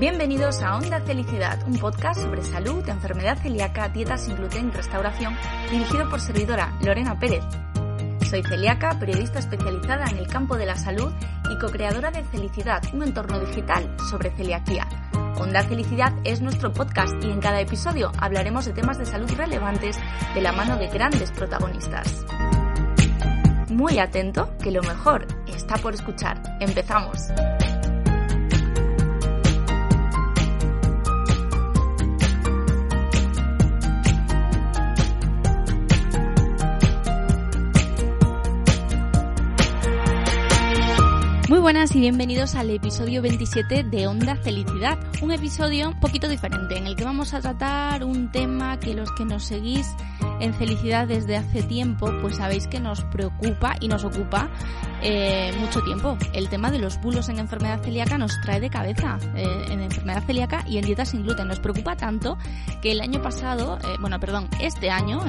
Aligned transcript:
Bienvenidos 0.00 0.62
a 0.62 0.78
Onda 0.78 0.98
Felicidad, 1.02 1.58
un 1.66 1.76
podcast 1.76 2.22
sobre 2.22 2.42
salud, 2.42 2.88
enfermedad 2.88 3.36
celíaca, 3.36 3.90
dietas 3.90 4.24
sin 4.24 4.34
gluten 4.34 4.68
y 4.68 4.70
restauración, 4.70 5.36
dirigido 5.70 6.08
por 6.08 6.22
servidora 6.22 6.72
Lorena 6.80 7.18
Pérez. 7.18 7.44
Soy 8.30 8.42
celíaca, 8.42 8.98
periodista 8.98 9.40
especializada 9.40 10.06
en 10.06 10.16
el 10.16 10.26
campo 10.26 10.56
de 10.56 10.64
la 10.64 10.76
salud 10.76 11.12
y 11.52 11.58
co-creadora 11.58 12.10
de 12.10 12.24
Felicidad, 12.24 12.82
un 12.94 13.02
entorno 13.02 13.40
digital 13.40 13.94
sobre 14.08 14.30
celiaquía. 14.30 14.88
Onda 15.38 15.64
Felicidad 15.64 16.14
es 16.24 16.40
nuestro 16.40 16.72
podcast 16.72 17.12
y 17.22 17.30
en 17.30 17.40
cada 17.42 17.60
episodio 17.60 18.10
hablaremos 18.16 18.64
de 18.64 18.72
temas 18.72 18.96
de 18.96 19.04
salud 19.04 19.30
relevantes 19.36 19.98
de 20.32 20.40
la 20.40 20.52
mano 20.52 20.78
de 20.78 20.88
grandes 20.88 21.30
protagonistas. 21.30 22.24
Muy 23.68 23.98
atento, 23.98 24.56
que 24.62 24.70
lo 24.70 24.80
mejor 24.80 25.26
está 25.46 25.76
por 25.76 25.92
escuchar. 25.92 26.40
Empezamos. 26.58 27.18
Muy 41.50 41.58
buenas 41.58 41.96
y 41.96 41.98
bienvenidos 41.98 42.54
al 42.54 42.70
episodio 42.70 43.22
27 43.22 43.82
de 43.82 44.06
Onda 44.06 44.36
Felicidad, 44.36 45.00
un 45.20 45.32
episodio 45.32 45.88
un 45.88 45.98
poquito 45.98 46.28
diferente 46.28 46.78
en 46.78 46.86
el 46.86 46.94
que 46.94 47.02
vamos 47.02 47.34
a 47.34 47.40
tratar 47.40 48.04
un 48.04 48.30
tema 48.30 48.78
que 48.78 48.94
los 48.94 49.10
que 49.10 49.24
nos 49.24 49.46
seguís 49.46 49.84
en 50.38 50.54
Felicidad 50.54 51.08
desde 51.08 51.36
hace 51.36 51.64
tiempo 51.64 52.08
pues 52.22 52.36
sabéis 52.36 52.68
que 52.68 52.78
nos 52.78 53.02
preocupa 53.06 53.74
y 53.80 53.88
nos 53.88 54.04
ocupa 54.04 54.48
eh, 55.02 55.52
mucho 55.58 55.82
tiempo. 55.82 56.16
El 56.32 56.48
tema 56.48 56.70
de 56.70 56.78
los 56.78 57.00
bulos 57.00 57.28
en 57.28 57.38
enfermedad 57.38 57.82
celíaca 57.82 58.18
nos 58.18 58.40
trae 58.40 58.60
de 58.60 58.70
cabeza 58.70 59.18
eh, 59.34 59.66
en 59.70 59.80
enfermedad 59.80 60.22
celíaca 60.24 60.64
y 60.66 60.78
en 60.78 60.84
dieta 60.84 61.04
sin 61.04 61.22
gluten. 61.22 61.48
Nos 61.48 61.60
preocupa 61.60 61.96
tanto 61.96 62.38
que 62.82 62.92
el 62.92 63.00
año 63.00 63.22
pasado, 63.22 63.78
eh, 63.78 63.96
bueno, 64.00 64.18
perdón, 64.20 64.48
este 64.60 64.90
año, 64.90 65.20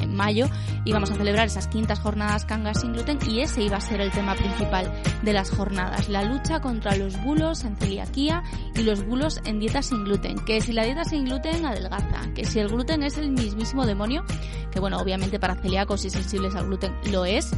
en 0.00 0.14
mayo, 0.14 0.46
íbamos 0.84 1.10
a 1.10 1.14
celebrar 1.14 1.46
esas 1.46 1.68
quintas 1.68 2.00
jornadas 2.00 2.44
cangas 2.44 2.80
sin 2.80 2.92
gluten 2.92 3.18
y 3.26 3.40
ese 3.40 3.62
iba 3.62 3.76
a 3.76 3.80
ser 3.80 4.00
el 4.00 4.10
tema 4.10 4.34
principal 4.34 4.92
de 5.22 5.32
las 5.32 5.50
jornadas, 5.50 6.08
la 6.08 6.22
lucha 6.24 6.60
contra 6.60 6.96
los 6.96 7.22
bulos 7.22 7.64
en 7.64 7.76
celiaquía 7.76 8.42
y 8.74 8.82
los 8.82 9.04
bulos 9.06 9.40
en 9.44 9.60
dieta 9.60 9.82
sin 9.82 10.04
gluten. 10.04 10.38
Que 10.44 10.60
si 10.60 10.72
la 10.72 10.84
dieta 10.84 11.04
sin 11.04 11.24
gluten 11.24 11.64
adelgaza, 11.64 12.32
que 12.34 12.44
si 12.44 12.58
el 12.58 12.68
gluten 12.68 13.02
es 13.02 13.16
el 13.18 13.30
mismísimo 13.30 13.86
demonio, 13.86 14.24
que 14.70 14.80
bueno, 14.80 14.98
obviamente 14.98 15.38
para 15.38 15.54
celíacos 15.54 16.04
y 16.04 16.10
sensibles 16.10 16.54
al 16.54 16.66
gluten 16.66 16.92
lo 17.10 17.24
es, 17.24 17.50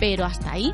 pero 0.00 0.24
hasta 0.24 0.52
ahí. 0.52 0.72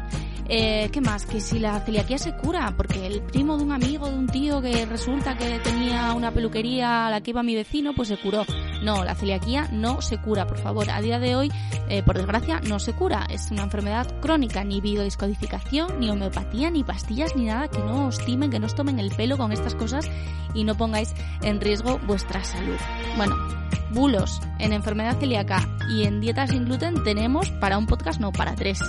Eh, 0.52 0.90
¿Qué 0.90 1.00
más? 1.00 1.26
Que 1.26 1.40
si 1.40 1.60
la 1.60 1.78
celiaquía 1.78 2.18
se 2.18 2.34
cura, 2.34 2.74
porque 2.76 3.06
el 3.06 3.22
primo 3.22 3.56
de 3.56 3.62
un 3.62 3.70
amigo, 3.70 4.08
de 4.10 4.16
un 4.16 4.26
tío 4.26 4.60
que 4.60 4.84
resulta 4.84 5.38
que 5.38 5.60
tenía 5.60 6.12
una 6.12 6.32
peluquería 6.32 7.06
a 7.06 7.10
la 7.10 7.20
que 7.20 7.30
iba 7.30 7.44
mi 7.44 7.54
vecino, 7.54 7.92
pues 7.94 8.08
se 8.08 8.16
curó. 8.16 8.44
No, 8.82 9.04
la 9.04 9.14
celiaquía 9.14 9.68
no 9.70 10.02
se 10.02 10.20
cura, 10.20 10.48
por 10.48 10.58
favor. 10.58 10.90
A 10.90 11.00
día 11.00 11.20
de 11.20 11.36
hoy, 11.36 11.52
eh, 11.88 12.02
por 12.02 12.16
desgracia, 12.16 12.60
no 12.68 12.80
se 12.80 12.94
cura. 12.94 13.28
Es 13.30 13.52
una 13.52 13.62
enfermedad 13.62 14.12
crónica, 14.20 14.64
ni 14.64 14.80
biodiscodificación, 14.80 16.00
ni 16.00 16.10
homeopatía, 16.10 16.68
ni 16.68 16.82
pastillas, 16.82 17.36
ni 17.36 17.44
nada. 17.44 17.68
Que 17.68 17.78
no 17.78 18.08
os 18.08 18.18
timen, 18.18 18.50
que 18.50 18.58
no 18.58 18.66
os 18.66 18.74
tomen 18.74 18.98
el 18.98 19.14
pelo 19.14 19.38
con 19.38 19.52
estas 19.52 19.76
cosas 19.76 20.10
y 20.52 20.64
no 20.64 20.76
pongáis 20.76 21.14
en 21.42 21.60
riesgo 21.60 22.00
vuestra 22.08 22.42
salud. 22.42 22.78
Bueno, 23.16 23.36
bulos 23.92 24.40
en 24.58 24.72
enfermedad 24.72 25.16
celíaca 25.20 25.68
y 25.88 26.02
en 26.02 26.20
dieta 26.20 26.48
sin 26.48 26.64
gluten 26.64 27.04
tenemos 27.04 27.50
para 27.52 27.78
un 27.78 27.86
podcast, 27.86 28.18
no, 28.20 28.32
para 28.32 28.56
tres. 28.56 28.80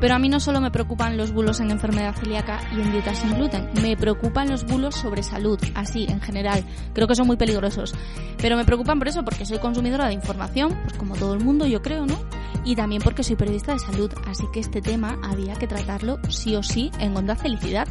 Pero 0.00 0.14
a 0.14 0.18
mí 0.18 0.28
no 0.28 0.40
solo 0.40 0.60
me 0.60 0.70
preocupan 0.70 1.16
los 1.16 1.32
bulos 1.32 1.60
en 1.60 1.70
enfermedad 1.70 2.14
celíaca 2.14 2.60
y 2.72 2.80
en 2.80 2.92
dieta 2.92 3.14
sin 3.14 3.34
gluten, 3.34 3.68
me 3.82 3.96
preocupan 3.96 4.48
los 4.48 4.64
bulos 4.64 4.94
sobre 4.94 5.22
salud, 5.22 5.58
así 5.74 6.06
en 6.08 6.20
general. 6.20 6.64
Creo 6.92 7.08
que 7.08 7.16
son 7.16 7.26
muy 7.26 7.36
peligrosos. 7.36 7.94
Pero 8.38 8.56
me 8.56 8.64
preocupan 8.64 8.98
por 8.98 9.08
eso, 9.08 9.24
porque 9.24 9.44
soy 9.44 9.58
consumidora 9.58 10.06
de 10.06 10.14
información, 10.14 10.78
pues 10.82 10.94
como 10.94 11.16
todo 11.16 11.34
el 11.34 11.44
mundo 11.44 11.66
yo 11.66 11.82
creo, 11.82 12.06
¿no? 12.06 12.18
Y 12.64 12.76
también 12.76 13.02
porque 13.02 13.22
soy 13.22 13.36
periodista 13.36 13.72
de 13.72 13.78
salud, 13.80 14.12
así 14.26 14.44
que 14.52 14.60
este 14.60 14.80
tema 14.80 15.18
había 15.22 15.54
que 15.54 15.66
tratarlo 15.66 16.18
sí 16.28 16.54
o 16.54 16.62
sí 16.62 16.90
en 17.00 17.16
Onda 17.16 17.34
Felicidad. 17.34 17.88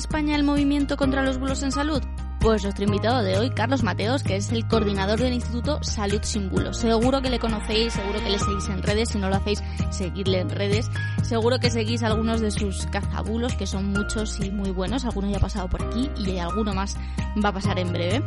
España 0.00 0.34
el 0.34 0.44
movimiento 0.44 0.96
contra 0.96 1.22
los 1.22 1.38
bulos 1.38 1.62
en 1.62 1.72
salud? 1.72 2.02
Pues 2.40 2.62
nuestro 2.62 2.84
invitado 2.86 3.22
de 3.22 3.36
hoy, 3.36 3.50
Carlos 3.50 3.82
Mateos, 3.82 4.22
que 4.22 4.36
es 4.36 4.50
el 4.50 4.66
coordinador 4.66 5.20
del 5.20 5.34
Instituto 5.34 5.78
Salud 5.82 6.20
Sin 6.22 6.48
Bulos. 6.48 6.78
Seguro 6.78 7.20
que 7.20 7.28
le 7.28 7.38
conocéis, 7.38 7.92
seguro 7.92 8.18
que 8.18 8.30
le 8.30 8.38
seguís 8.38 8.66
en 8.70 8.82
redes, 8.82 9.10
si 9.10 9.18
no 9.18 9.28
lo 9.28 9.36
hacéis, 9.36 9.62
seguidle 9.90 10.40
en 10.40 10.48
redes. 10.48 10.90
Seguro 11.22 11.58
que 11.58 11.70
seguís 11.70 12.02
algunos 12.02 12.40
de 12.40 12.50
sus 12.50 12.86
cazabulos, 12.86 13.54
que 13.56 13.66
son 13.66 13.92
muchos 13.92 14.40
y 14.40 14.50
muy 14.50 14.70
buenos. 14.70 15.04
Alguno 15.04 15.30
ya 15.30 15.36
ha 15.36 15.40
pasado 15.40 15.68
por 15.68 15.82
aquí 15.82 16.10
y 16.16 16.38
alguno 16.38 16.72
más 16.72 16.96
va 17.44 17.50
a 17.50 17.52
pasar 17.52 17.78
en 17.78 17.92
breve. 17.92 18.22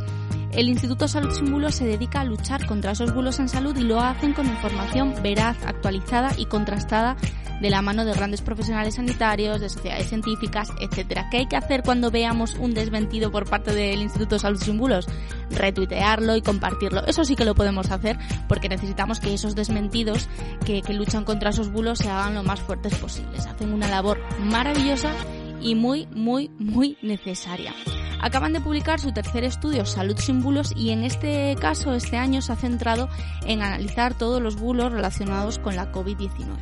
El 0.52 0.68
Instituto 0.68 1.08
Salud 1.08 1.32
Sin 1.32 1.50
Bulos 1.50 1.74
se 1.74 1.84
dedica 1.84 2.20
a 2.20 2.24
luchar 2.24 2.64
contra 2.66 2.92
esos 2.92 3.12
bulos 3.12 3.40
en 3.40 3.48
salud 3.48 3.76
y 3.76 3.82
lo 3.82 4.00
hacen 4.00 4.32
con 4.32 4.46
información 4.46 5.12
veraz, 5.24 5.56
actualizada 5.66 6.30
y 6.38 6.46
contrastada 6.46 7.16
de 7.64 7.70
la 7.70 7.80
mano 7.80 8.04
de 8.04 8.12
grandes 8.12 8.42
profesionales 8.42 8.96
sanitarios, 8.96 9.58
de 9.58 9.70
sociedades 9.70 10.10
científicas, 10.10 10.68
etcétera. 10.80 11.28
¿Qué 11.30 11.38
hay 11.38 11.46
que 11.46 11.56
hacer 11.56 11.82
cuando 11.82 12.10
veamos 12.10 12.56
un 12.56 12.74
desmentido 12.74 13.30
por 13.30 13.48
parte 13.48 13.72
del 13.72 14.02
Instituto 14.02 14.38
Salud 14.38 14.60
Sin 14.60 14.76
Bulos? 14.76 15.06
Retuitearlo 15.48 16.36
y 16.36 16.42
compartirlo. 16.42 17.06
Eso 17.06 17.24
sí 17.24 17.36
que 17.36 17.46
lo 17.46 17.54
podemos 17.54 17.90
hacer 17.90 18.18
porque 18.48 18.68
necesitamos 18.68 19.18
que 19.18 19.32
esos 19.32 19.54
desmentidos 19.54 20.28
que, 20.66 20.82
que 20.82 20.92
luchan 20.92 21.24
contra 21.24 21.50
esos 21.50 21.72
bulos 21.72 22.00
se 22.00 22.10
hagan 22.10 22.34
lo 22.34 22.42
más 22.42 22.60
fuertes 22.60 22.96
posibles. 22.96 23.46
Hacen 23.46 23.72
una 23.72 23.88
labor 23.88 24.20
maravillosa 24.40 25.14
y 25.60 25.74
muy, 25.74 26.06
muy, 26.14 26.50
muy 26.58 26.96
necesaria. 27.02 27.72
Acaban 28.20 28.52
de 28.52 28.60
publicar 28.60 29.00
su 29.00 29.12
tercer 29.12 29.44
estudio, 29.44 29.84
Salud 29.84 30.16
sin 30.16 30.42
bulos, 30.42 30.72
y 30.76 30.90
en 30.90 31.04
este 31.04 31.56
caso, 31.60 31.92
este 31.92 32.16
año, 32.16 32.40
se 32.40 32.52
ha 32.52 32.56
centrado 32.56 33.08
en 33.46 33.62
analizar 33.62 34.14
todos 34.14 34.40
los 34.40 34.56
bulos 34.56 34.92
relacionados 34.92 35.58
con 35.58 35.76
la 35.76 35.92
COVID-19. 35.92 36.56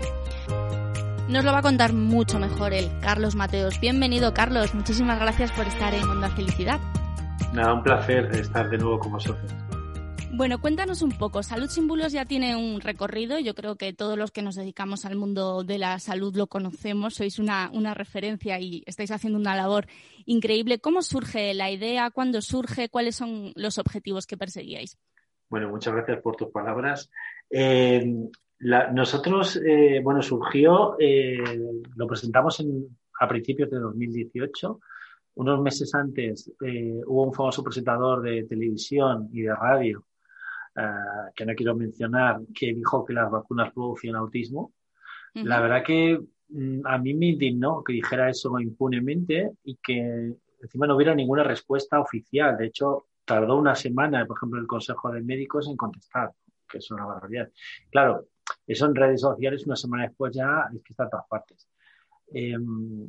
Nos 1.28 1.44
lo 1.44 1.52
va 1.52 1.58
a 1.58 1.62
contar 1.62 1.92
mucho 1.92 2.38
mejor 2.38 2.74
él, 2.74 2.90
Carlos 3.00 3.36
Mateos. 3.36 3.80
Bienvenido, 3.80 4.34
Carlos. 4.34 4.74
Muchísimas 4.74 5.20
gracias 5.20 5.52
por 5.52 5.66
estar 5.66 5.94
en 5.94 6.02
Onda 6.02 6.28
Felicidad. 6.30 6.80
Nada, 7.52 7.74
un 7.74 7.82
placer 7.82 8.26
estar 8.34 8.68
de 8.68 8.78
nuevo 8.78 8.98
con 8.98 9.12
vosotros. 9.12 9.52
Bueno, 10.34 10.62
cuéntanos 10.62 11.02
un 11.02 11.10
poco. 11.10 11.42
Salud 11.42 11.68
sin 11.68 11.86
bulos 11.86 12.10
ya 12.10 12.24
tiene 12.24 12.56
un 12.56 12.80
recorrido. 12.80 13.38
Yo 13.38 13.54
creo 13.54 13.76
que 13.76 13.92
todos 13.92 14.16
los 14.16 14.30
que 14.30 14.40
nos 14.40 14.54
dedicamos 14.54 15.04
al 15.04 15.14
mundo 15.14 15.62
de 15.62 15.76
la 15.76 15.98
salud 15.98 16.34
lo 16.34 16.46
conocemos. 16.46 17.16
Sois 17.16 17.38
una, 17.38 17.70
una 17.70 17.92
referencia 17.92 18.58
y 18.58 18.82
estáis 18.86 19.10
haciendo 19.10 19.38
una 19.38 19.54
labor 19.54 19.86
increíble. 20.24 20.78
¿Cómo 20.78 21.02
surge 21.02 21.52
la 21.52 21.70
idea? 21.70 22.10
¿Cuándo 22.10 22.40
surge? 22.40 22.88
¿Cuáles 22.88 23.14
son 23.14 23.52
los 23.56 23.76
objetivos 23.76 24.26
que 24.26 24.38
perseguíais? 24.38 24.96
Bueno, 25.50 25.68
muchas 25.68 25.92
gracias 25.92 26.22
por 26.22 26.34
tus 26.34 26.48
palabras. 26.48 27.10
Eh, 27.50 28.02
nosotros, 28.58 29.60
eh, 29.62 30.00
bueno, 30.02 30.22
surgió, 30.22 30.96
eh, 30.98 31.44
lo 31.94 32.06
presentamos 32.06 32.58
en, 32.60 32.86
a 33.20 33.28
principios 33.28 33.68
de 33.68 33.78
2018. 33.78 34.80
Unos 35.34 35.60
meses 35.60 35.94
antes 35.94 36.50
hubo 37.06 37.24
un 37.24 37.34
famoso 37.34 37.62
presentador 37.62 38.22
de 38.22 38.44
televisión 38.44 39.28
y 39.30 39.42
de 39.42 39.54
radio 39.54 40.06
eh, 40.76 41.30
que 41.34 41.46
no 41.46 41.54
quiero 41.54 41.74
mencionar, 41.74 42.40
que 42.54 42.74
dijo 42.74 43.04
que 43.04 43.12
las 43.12 43.30
vacunas 43.30 43.72
producían 43.72 44.16
autismo. 44.16 44.72
La 45.34 45.60
verdad 45.60 45.82
que 45.82 46.20
mm, 46.48 46.86
a 46.86 46.98
mí 46.98 47.14
me 47.14 47.26
indignó 47.26 47.82
que 47.82 47.94
dijera 47.94 48.28
eso 48.28 48.58
impunemente 48.60 49.52
y 49.64 49.76
que 49.76 50.34
encima 50.60 50.86
no 50.86 50.96
hubiera 50.96 51.14
ninguna 51.14 51.42
respuesta 51.42 52.00
oficial. 52.00 52.56
De 52.56 52.66
hecho, 52.66 53.06
tardó 53.24 53.56
una 53.56 53.74
semana, 53.74 54.26
por 54.26 54.36
ejemplo, 54.36 54.60
el 54.60 54.66
Consejo 54.66 55.10
de 55.10 55.22
Médicos 55.22 55.68
en 55.68 55.76
contestar, 55.76 56.32
que 56.68 56.78
es 56.78 56.90
una 56.90 57.06
barbaridad. 57.06 57.50
Claro, 57.90 58.26
eso 58.66 58.86
en 58.86 58.94
redes 58.94 59.20
sociales 59.20 59.66
una 59.66 59.76
semana 59.76 60.04
después 60.04 60.34
ya 60.34 60.68
es 60.74 60.82
que 60.82 60.92
está 60.92 61.04
en 61.04 61.10
todas 61.10 61.26
partes. 61.28 61.68
Em, 62.32 63.08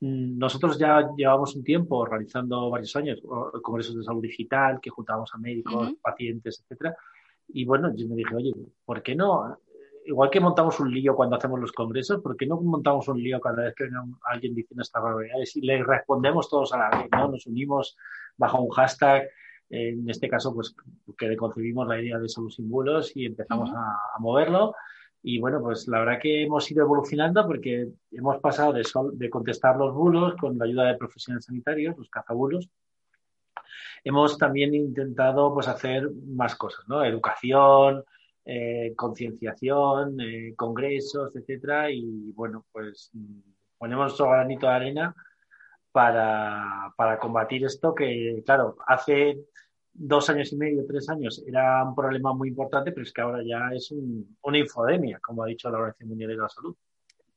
nosotros 0.00 0.78
ya 0.78 1.10
llevamos 1.16 1.56
un 1.56 1.64
tiempo 1.64 2.06
realizando 2.06 2.70
varios 2.70 2.94
años 2.96 3.20
congresos 3.62 3.96
de 3.96 4.04
salud 4.04 4.22
digital 4.22 4.78
que 4.80 4.90
juntábamos 4.90 5.34
a 5.34 5.38
médicos, 5.38 5.92
pacientes, 6.00 6.62
etcétera. 6.62 6.96
Y 7.48 7.64
bueno, 7.64 7.92
yo 7.94 8.06
me 8.08 8.14
dije, 8.14 8.34
oye, 8.34 8.52
¿por 8.84 9.02
qué 9.02 9.14
no? 9.16 9.58
Igual 10.04 10.30
que 10.30 10.40
montamos 10.40 10.78
un 10.80 10.92
lío 10.92 11.16
cuando 11.16 11.36
hacemos 11.36 11.60
los 11.60 11.72
congresos, 11.72 12.22
¿por 12.22 12.36
qué 12.36 12.46
no 12.46 12.60
montamos 12.60 13.08
un 13.08 13.22
lío 13.22 13.40
cada 13.40 13.64
vez 13.64 13.74
que 13.74 13.84
venga 13.84 14.04
alguien 14.24 14.54
diciendo 14.54 14.82
estas 14.82 15.02
barbaridades 15.02 15.56
y 15.56 15.62
le 15.62 15.82
respondemos 15.82 16.48
todos 16.48 16.72
a 16.72 16.78
la 16.78 16.90
vez, 16.90 17.08
¿no? 17.10 17.28
Nos 17.28 17.46
unimos 17.46 17.96
bajo 18.36 18.60
un 18.62 18.70
hashtag, 18.70 19.28
en 19.70 20.08
este 20.08 20.28
caso, 20.28 20.54
pues 20.54 20.74
que 21.18 21.36
concebimos 21.36 21.86
la 21.88 22.00
idea 22.00 22.18
de 22.18 22.28
salud 22.28 22.50
sin 22.50 22.70
bulos 22.70 23.14
y 23.16 23.26
empezamos 23.26 23.70
a 23.70 24.18
moverlo 24.20 24.74
y 25.22 25.38
bueno, 25.38 25.60
pues 25.60 25.88
la 25.88 26.00
verdad 26.00 26.20
que 26.20 26.42
hemos 26.44 26.70
ido 26.70 26.82
evolucionando 26.84 27.46
porque 27.46 27.88
hemos 28.12 28.38
pasado 28.40 28.72
de, 28.72 28.86
de 29.14 29.30
contestar 29.30 29.76
los 29.76 29.94
bulos 29.94 30.34
con 30.36 30.56
la 30.58 30.64
ayuda 30.64 30.84
de 30.84 30.96
profesionales 30.96 31.44
sanitarios, 31.44 31.96
los 31.96 32.08
cazabulos. 32.08 32.68
Hemos 34.04 34.38
también 34.38 34.74
intentado 34.74 35.52
pues 35.52 35.66
hacer 35.66 36.08
más 36.26 36.54
cosas, 36.54 36.88
¿no? 36.88 37.04
Educación, 37.04 38.04
eh, 38.44 38.94
concienciación, 38.96 40.20
eh, 40.20 40.54
congresos, 40.56 41.34
etcétera. 41.34 41.90
Y 41.90 42.32
bueno, 42.32 42.64
pues 42.72 43.10
ponemos 43.76 44.06
nuestro 44.06 44.30
granito 44.30 44.66
de 44.66 44.72
arena 44.72 45.14
para, 45.92 46.92
para 46.96 47.18
combatir 47.18 47.64
esto 47.64 47.94
que, 47.94 48.42
claro, 48.46 48.76
hace 48.86 49.40
dos 49.98 50.30
años 50.30 50.52
y 50.52 50.56
medio, 50.56 50.86
tres 50.86 51.08
años, 51.08 51.42
era 51.46 51.82
un 51.82 51.94
problema 51.94 52.32
muy 52.32 52.48
importante, 52.48 52.92
pero 52.92 53.02
es 53.02 53.12
que 53.12 53.20
ahora 53.20 53.42
ya 53.44 53.70
es 53.74 53.92
una 54.42 54.58
infodemia, 54.58 55.18
como 55.20 55.42
ha 55.42 55.46
dicho 55.46 55.68
la 55.70 55.78
Organización 55.78 56.10
Mundial 56.10 56.30
de 56.30 56.36
la 56.36 56.48
Salud. 56.48 56.76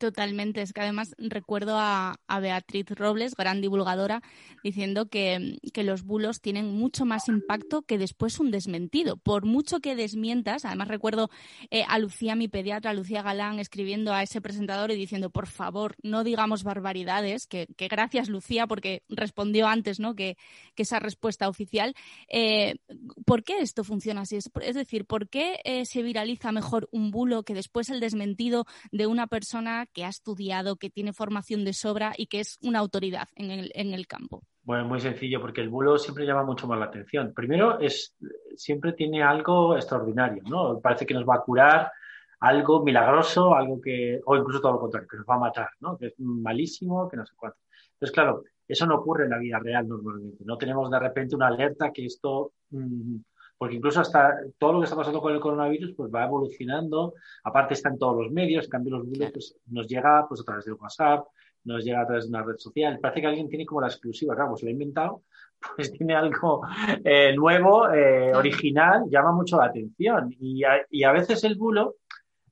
Totalmente, 0.01 0.63
es 0.63 0.73
que 0.73 0.81
además 0.81 1.13
recuerdo 1.19 1.75
a, 1.77 2.17
Beatriz 2.41 2.87
Robles, 2.89 3.35
gran 3.35 3.61
divulgadora, 3.61 4.23
diciendo 4.63 5.09
que, 5.09 5.59
los 5.75 6.03
bulos 6.03 6.41
tienen 6.41 6.73
mucho 6.73 7.05
más 7.05 7.27
impacto 7.27 7.83
que 7.83 7.99
después 7.99 8.39
un 8.39 8.49
desmentido. 8.49 9.17
Por 9.17 9.45
mucho 9.45 9.79
que 9.79 9.95
desmientas, 9.95 10.65
además 10.65 10.87
recuerdo 10.87 11.29
eh, 11.69 11.83
a 11.87 11.99
Lucía, 11.99 12.35
mi 12.35 12.47
pediatra, 12.47 12.95
Lucía 12.95 13.21
Galán, 13.21 13.59
escribiendo 13.59 14.11
a 14.11 14.23
ese 14.23 14.41
presentador 14.41 14.89
y 14.89 14.95
diciendo, 14.95 15.29
por 15.29 15.45
favor, 15.45 15.95
no 16.01 16.23
digamos 16.23 16.63
barbaridades, 16.63 17.45
que, 17.45 17.67
gracias 17.77 18.27
Lucía, 18.27 18.65
porque 18.65 19.03
respondió 19.07 19.67
antes 19.67 19.99
¿no? 19.99 20.15
que, 20.15 20.35
esa 20.77 20.97
respuesta 20.97 21.47
oficial. 21.47 21.93
Eh, 22.27 22.77
¿Por 23.23 23.43
qué 23.43 23.59
esto 23.59 23.83
funciona 23.83 24.21
así? 24.21 24.35
Es, 24.35 24.73
decir, 24.73 25.05
¿por 25.05 25.29
qué 25.29 25.59
eh, 25.63 25.85
se 25.85 26.01
viraliza 26.01 26.51
mejor 26.51 26.89
un 26.91 27.11
bulo 27.11 27.43
que 27.43 27.53
después 27.53 27.91
el 27.91 27.99
desmentido 27.99 28.65
de 28.91 29.05
una 29.05 29.27
persona 29.27 29.85
que 29.93 30.05
ha 30.05 30.09
estudiado, 30.09 30.75
que 30.75 30.89
tiene 30.89 31.13
formación 31.13 31.65
de 31.65 31.73
sobra 31.73 32.13
y 32.17 32.27
que 32.27 32.39
es 32.39 32.57
una 32.61 32.79
autoridad 32.79 33.27
en 33.35 33.51
el, 33.51 33.71
en 33.75 33.93
el 33.93 34.07
campo? 34.07 34.41
Bueno, 34.63 34.85
muy 34.85 34.99
sencillo, 34.99 35.41
porque 35.41 35.61
el 35.61 35.69
bulo 35.69 35.97
siempre 35.97 36.25
llama 36.25 36.43
mucho 36.43 36.67
más 36.67 36.79
la 36.79 36.85
atención. 36.85 37.33
Primero, 37.33 37.79
es, 37.79 38.15
siempre 38.55 38.93
tiene 38.93 39.23
algo 39.23 39.75
extraordinario, 39.75 40.43
¿no? 40.43 40.79
Parece 40.79 41.05
que 41.05 41.15
nos 41.15 41.27
va 41.27 41.35
a 41.35 41.41
curar 41.41 41.91
algo 42.39 42.83
milagroso, 42.83 43.55
algo 43.55 43.81
que, 43.81 44.19
o 44.25 44.35
incluso 44.35 44.61
todo 44.61 44.73
lo 44.73 44.79
contrario, 44.79 45.07
que 45.09 45.17
nos 45.17 45.25
va 45.25 45.35
a 45.35 45.39
matar, 45.39 45.69
¿no? 45.79 45.97
Que 45.97 46.07
es 46.07 46.13
malísimo, 46.19 47.09
que 47.09 47.17
no 47.17 47.25
sé 47.25 47.33
cuánto. 47.35 47.57
Entonces, 47.93 48.13
claro, 48.13 48.43
eso 48.67 48.85
no 48.85 48.95
ocurre 48.95 49.25
en 49.25 49.31
la 49.31 49.37
vida 49.37 49.59
real 49.59 49.87
normalmente. 49.87 50.43
No 50.45 50.57
tenemos 50.57 50.89
de 50.89 50.99
repente 50.99 51.35
una 51.35 51.47
alerta 51.47 51.91
que 51.91 52.05
esto 52.05 52.53
mm, 52.69 53.17
porque 53.61 53.75
incluso 53.75 54.01
hasta 54.01 54.39
todo 54.57 54.73
lo 54.73 54.79
que 54.79 54.85
está 54.85 54.95
pasando 54.95 55.21
con 55.21 55.31
el 55.35 55.39
coronavirus 55.39 55.93
pues 55.93 56.11
va 56.11 56.23
evolucionando, 56.23 57.13
aparte 57.43 57.75
está 57.75 57.89
en 57.89 57.99
todos 57.99 58.23
los 58.23 58.31
medios, 58.31 58.65
en 58.65 58.71
cambio 58.71 58.97
los 58.97 59.07
vídeos 59.07 59.31
pues, 59.31 59.55
nos 59.67 59.87
llega 59.87 60.25
pues 60.27 60.41
a 60.41 60.43
través 60.43 60.65
de 60.65 60.71
WhatsApp, 60.71 61.27
nos 61.65 61.85
llega 61.85 62.01
a 62.01 62.07
través 62.07 62.23
de 62.23 62.29
una 62.31 62.41
red 62.41 62.57
social, 62.57 62.97
parece 62.99 63.21
que 63.21 63.27
alguien 63.27 63.49
tiene 63.49 63.67
como 63.67 63.81
la 63.81 63.85
exclusiva, 63.85 64.33
claro, 64.33 64.49
pues 64.49 64.63
lo 64.63 64.69
ha 64.69 64.71
inventado, 64.71 65.21
pues 65.75 65.91
tiene 65.91 66.15
algo 66.15 66.63
eh, 67.03 67.35
nuevo, 67.35 67.87
eh, 67.93 68.33
original, 68.33 69.03
llama 69.07 69.31
mucho 69.31 69.57
la 69.57 69.65
atención. 69.65 70.35
Y 70.39 70.63
a, 70.63 70.83
y 70.89 71.03
a, 71.03 71.11
veces 71.11 71.43
el 71.43 71.53
bulo 71.53 71.97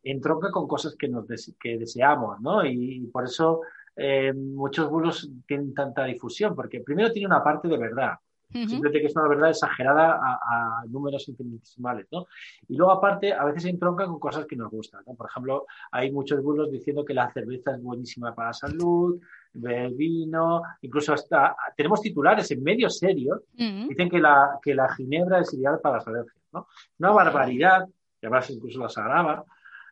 entronca 0.04 0.52
con 0.52 0.68
cosas 0.68 0.96
que, 0.96 1.08
nos 1.08 1.26
que 1.60 1.80
deseamos, 1.80 2.40
¿no? 2.40 2.64
Y, 2.64 3.10
por 3.12 3.24
eso 3.24 3.62
eh, 3.96 4.32
muchos 4.32 4.88
bulos 4.88 5.28
tienen 5.48 5.74
tanta 5.74 6.04
difusión, 6.04 6.56
porque 6.56 6.82
primero 6.82 7.12
tiene 7.12 7.26
una 7.26 7.44
parte 7.44 7.68
de 7.68 7.80
verdad, 7.80 8.14
Simplemente 8.52 9.00
que 9.00 9.06
es 9.06 9.16
una 9.16 9.28
verdad 9.28 9.50
exagerada 9.52 10.20
a, 10.22 10.84
números 10.88 11.28
infinitesimales, 11.30 12.08
¿no? 12.12 12.26
Y 12.68 12.76
luego, 12.76 12.92
aparte, 12.92 13.32
a 13.32 13.46
veces 13.46 13.64
se 13.64 13.70
entronca 13.70 14.06
con 14.06 14.20
cosas 14.20 14.48
que 14.48 14.56
nos 14.56 14.72
gustan, 14.72 15.04
¿no? 15.06 15.14
Por 15.14 15.30
ejemplo, 15.30 15.68
hay 15.92 16.12
muchos 16.12 16.42
bulos 16.42 16.72
diciendo 16.72 17.06
que 17.06 17.14
la 17.14 17.32
cerveza 17.32 17.76
es 17.76 17.82
buenísima 17.82 18.34
para 18.34 18.50
la 18.50 18.54
salud, 18.54 19.22
el 19.54 19.94
vino, 19.94 20.64
incluso 20.82 21.14
hasta 21.14 21.56
tenemos 21.78 22.02
titulares 22.02 22.50
en 22.50 22.64
medios 22.64 22.98
serios, 22.98 23.42
dicen 23.54 24.10
que 24.10 24.20
la, 24.20 24.60
que 24.62 24.74
la 24.74 24.92
ginebra 24.96 25.42
es 25.42 25.54
ideal 25.54 25.80
para 25.80 25.98
las 25.98 26.08
alergias, 26.08 26.44
¿no? 26.52 26.68
Una 26.98 27.12
barbaridad, 27.12 27.86
que 28.20 28.28
además 28.28 28.50
incluso 28.50 28.80
las 28.80 28.98
agrava, 28.98 29.46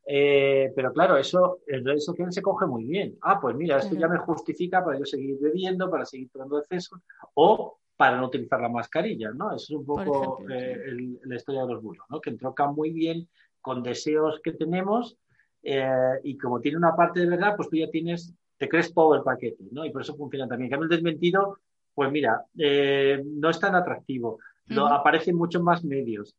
eh, 0.10 0.72
pero 0.76 0.94
claro, 0.94 1.18
eso 1.18 1.60
en 1.68 1.86
redes 1.86 2.06
sociales 2.06 2.34
se 2.34 2.42
coge 2.42 2.66
muy 2.66 2.86
bien. 2.86 3.18
Ah, 3.22 3.40
pues 3.40 3.56
mira, 3.56 3.78
esto 3.78 3.94
ya 3.96 4.08
me 4.08 4.18
justifica 4.18 4.84
para 4.84 4.98
yo 4.98 5.06
seguir 5.06 5.38
bebiendo, 5.40 5.92
para 5.92 6.06
seguir 6.06 6.30
tomando 6.32 6.60
exceso, 6.60 7.02
o 7.34 7.78
para 7.98 8.18
no 8.18 8.28
utilizar 8.28 8.62
la 8.62 8.70
mascarilla, 8.70 9.32
¿no? 9.32 9.48
Eso 9.56 9.66
es 9.66 9.72
un 9.72 9.86
poco 9.86 10.46
eh, 10.50 11.18
la 11.24 11.36
historia 11.36 11.64
de 11.64 11.74
los 11.74 11.82
bulos, 11.82 12.06
¿no? 12.10 12.22
Que 12.22 12.30
entroncan 12.30 12.76
muy 12.76 12.92
bien 12.92 13.28
con 13.60 13.82
deseos 13.82 14.40
que 14.44 14.54
tenemos 14.54 15.18
eh, 15.64 16.20
y 16.24 16.38
como 16.38 16.62
tiene 16.62 16.78
una 16.78 16.96
parte 16.96 17.22
de 17.22 17.28
verdad, 17.28 17.56
pues 17.58 17.70
tú 17.70 17.76
ya 17.76 17.90
tienes, 17.90 18.34
te 18.58 18.70
crees 18.70 18.94
todo 18.94 19.16
el 19.16 19.24
paquete, 19.24 19.66
¿no? 19.72 19.84
Y 19.84 19.90
por 19.90 20.04
eso 20.04 20.16
funciona 20.16 20.48
también. 20.48 20.68
En 20.68 20.72
cambio, 20.72 20.86
el 20.86 20.96
desmentido, 20.96 21.58
pues 21.94 22.12
mira, 22.12 22.46
eh, 22.58 23.22
no 23.26 23.50
es 23.50 23.60
tan 23.60 23.74
atractivo, 23.74 24.40
no, 24.68 24.86
aparecen 24.88 25.36
muchos 25.36 25.64
más 25.64 25.84
medios. 25.84 26.36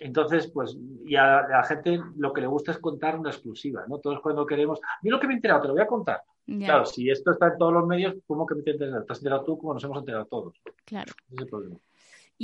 Entonces, 0.00 0.50
pues, 0.52 0.76
y 1.06 1.14
a, 1.14 1.46
la 1.46 1.62
gente 1.62 2.00
lo 2.16 2.32
que 2.32 2.40
le 2.40 2.48
gusta 2.48 2.72
es 2.72 2.78
contar 2.78 3.16
una 3.16 3.30
exclusiva, 3.30 3.84
¿no? 3.86 3.98
Todos 3.98 4.20
cuando 4.20 4.44
queremos, 4.44 4.80
a 4.82 4.98
mí 5.02 5.10
lo 5.10 5.20
que 5.20 5.28
me 5.28 5.34
he 5.34 5.36
enterado, 5.36 5.62
te 5.62 5.68
lo 5.68 5.74
voy 5.74 5.82
a 5.82 5.86
contar. 5.86 6.22
Claro, 6.46 6.84
si 6.86 7.08
esto 7.08 7.30
está 7.30 7.48
en 7.48 7.58
todos 7.58 7.72
los 7.72 7.86
medios, 7.86 8.14
¿cómo 8.26 8.46
que 8.46 8.54
me 8.54 8.62
te 8.62 8.72
enteras? 8.72 9.06
Te 9.06 9.12
has 9.12 9.18
enterado 9.18 9.44
tú 9.44 9.58
como 9.58 9.74
nos 9.74 9.84
hemos 9.84 9.98
enterado 9.98 10.26
todos. 10.26 10.54
Claro. 10.84 11.12
Ese 11.26 11.34
es 11.34 11.40
el 11.42 11.48
problema. 11.48 11.78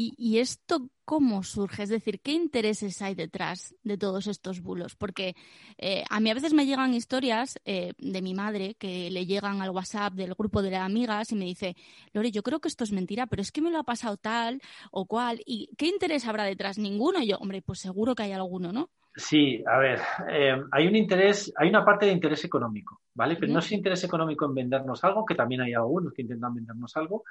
¿Y, 0.00 0.39
esto 0.39 0.91
cómo 1.05 1.43
surge? 1.43 1.83
Es 1.83 1.89
decir, 1.89 2.21
¿qué 2.21 2.31
intereses 2.31 3.02
hay 3.02 3.17
detrás 3.17 3.75
de 3.83 3.99
todos 3.99 4.28
estos 4.28 4.61
bulos? 4.61 4.95
Porque 4.95 5.35
eh, 5.76 6.05
a 6.09 6.21
mí 6.21 6.31
a 6.31 6.35
veces 6.35 6.52
me 6.55 6.67
llegan 6.67 6.95
historias 6.95 7.59
eh, 7.64 7.95
de 7.99 8.23
mi 8.23 8.33
madre 8.33 8.76
que 8.76 9.11
le 9.11 9.26
llegan 9.26 9.61
al 9.61 9.71
WhatsApp 9.71 10.12
del 10.14 10.35
grupo 10.35 10.62
de 10.62 10.71
las 10.71 10.83
amigas 10.83 11.33
y 11.33 11.35
me 11.35 11.47
dice, 11.47 11.75
Lore, 12.12 12.31
yo 12.31 12.45
creo 12.45 12.61
que 12.61 12.69
esto 12.69 12.85
es 12.85 12.93
mentira, 12.93 13.26
pero 13.26 13.43
es 13.43 13.50
que 13.50 13.61
me 13.61 13.73
lo 13.73 13.78
ha 13.81 13.83
pasado 13.83 14.17
tal 14.17 14.61
o 14.93 15.07
cual. 15.07 15.43
¿Y 15.45 15.75
qué 15.76 15.88
interés 15.88 16.28
habrá 16.28 16.45
detrás? 16.45 16.78
Ninguno. 16.78 17.21
Y 17.21 17.26
yo, 17.31 17.38
hombre, 17.38 17.61
pues 17.61 17.81
seguro 17.81 18.14
que 18.14 18.23
hay 18.23 18.33
alguno, 18.33 18.73
¿no? 18.73 18.90
Sí, 19.19 19.65
a 19.67 19.79
ver, 19.79 19.99
eh, 20.31 20.63
hay 20.71 20.87
un 20.87 20.95
interés, 20.95 21.53
hay 21.57 21.69
una 21.69 21.85
parte 21.85 22.07
de 22.07 22.13
interés 22.13 22.45
económico, 22.45 23.01
¿vale? 23.15 23.35
Pero 23.35 23.53
no 23.53 23.59
es 23.59 23.73
interés 23.73 24.05
económico 24.05 24.45
en 24.45 24.55
vendernos 24.55 25.03
algo, 25.03 25.27
que 25.27 25.35
también 25.35 25.61
hay 25.61 25.75
algunos 25.75 26.13
que 26.13 26.23
intentan 26.23 26.55
vendernos 26.55 26.97
algo, 26.97 27.25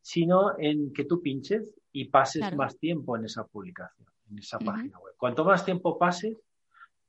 sino 0.00 0.58
en 0.58 0.94
que 0.94 1.04
tú 1.04 1.20
pinches 1.20 1.74
y 1.92 2.06
pases 2.06 2.56
más 2.56 2.78
tiempo 2.78 3.18
en 3.18 3.26
esa 3.26 3.44
publicación, 3.44 4.08
en 4.30 4.38
esa 4.38 4.58
página 4.58 4.98
web. 4.98 5.12
Cuanto 5.18 5.44
más 5.44 5.62
tiempo 5.62 5.98
pases, 5.98 6.42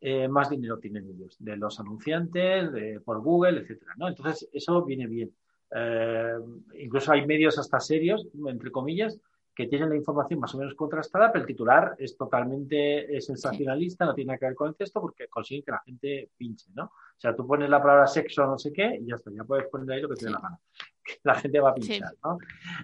eh, 0.02 0.28
más 0.28 0.50
dinero 0.50 0.78
tienen 0.78 1.08
ellos, 1.08 1.38
de 1.40 1.56
los 1.56 1.80
anunciantes, 1.80 2.70
de, 2.74 3.00
por 3.00 3.22
Google, 3.22 3.62
etcétera, 3.62 3.94
¿no? 3.96 4.10
Entonces, 4.10 4.50
eso 4.52 4.84
viene 4.84 5.08
bien. 5.08 5.32
Eh, 5.74 6.36
incluso 6.80 7.14
hay 7.14 7.26
medios 7.26 7.58
hasta 7.58 7.80
serios, 7.80 8.28
entre 8.46 8.72
comillas, 8.72 9.18
que 9.58 9.66
tienen 9.66 9.90
la 9.90 9.96
información 9.96 10.40
más 10.40 10.54
o 10.54 10.60
menos 10.60 10.76
contrastada, 10.76 11.32
pero 11.32 11.42
el 11.42 11.48
titular 11.48 11.96
es 11.98 12.16
totalmente 12.16 13.20
sensacionalista, 13.20 14.06
no 14.06 14.14
tiene 14.14 14.28
nada 14.28 14.38
que 14.38 14.46
ver 14.46 14.56
con 14.56 14.68
el 14.68 14.76
texto 14.76 15.02
porque 15.02 15.28
consigue 15.28 15.64
que 15.64 15.72
la 15.72 15.82
gente 15.84 16.30
pinche, 16.38 16.70
¿no? 16.76 16.84
O 16.84 17.20
sea, 17.20 17.36
tú 17.36 17.48
pones 17.48 17.68
la 17.68 17.82
palabra 17.82 18.06
sexo 18.06 18.44
o 18.44 18.48
no 18.52 18.60
sé 18.60 18.72
qué 18.72 19.00
y 19.02 19.08
ya 19.08 19.16
está, 19.16 19.32
ya 19.32 19.44
puedes 19.44 19.66
poner 19.70 19.96
ahí 19.96 20.02
lo 20.04 20.10
que 20.10 20.16
te 20.18 20.26
dé 20.26 20.32
la 20.32 20.42
gana. 20.42 20.60
La 21.24 21.36
gente 21.36 21.60
va 21.60 21.70
a 21.70 21.74
pinchar, 21.74 22.14
¿no? 22.22 22.38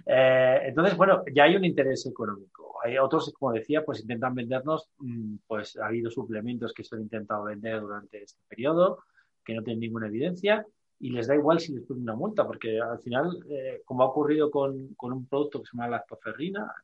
Eh, 0.06 0.62
entonces, 0.64 0.96
bueno, 0.96 1.22
ya 1.32 1.44
hay 1.44 1.56
un 1.56 1.64
interés 1.64 2.06
económico. 2.06 2.78
Hay 2.82 2.96
otros, 2.96 3.32
como 3.38 3.52
decía, 3.52 3.84
pues 3.84 4.00
intentan 4.00 4.34
vendernos, 4.34 4.88
mm, 4.98 5.36
pues 5.46 5.76
ha 5.76 5.86
habido 5.86 6.10
suplementos 6.10 6.72
que 6.72 6.82
se 6.82 6.96
han 6.96 7.02
intentado 7.02 7.44
vender 7.44 7.82
durante 7.82 8.22
este 8.22 8.40
periodo, 8.48 9.04
que 9.44 9.54
no 9.54 9.62
tienen 9.62 9.80
ninguna 9.80 10.06
evidencia, 10.06 10.66
y 11.04 11.10
les 11.10 11.26
da 11.26 11.34
igual 11.34 11.60
si 11.60 11.74
les 11.74 11.84
ponen 11.84 12.04
una 12.04 12.16
multa, 12.16 12.46
porque 12.46 12.80
al 12.80 12.98
final, 13.00 13.38
eh, 13.50 13.82
como 13.84 14.04
ha 14.04 14.06
ocurrido 14.06 14.50
con, 14.50 14.94
con, 14.94 15.12
un 15.12 15.26
producto 15.26 15.60
que 15.60 15.66
se 15.66 15.76
llama 15.76 15.90
lactoferrina, 15.90 16.74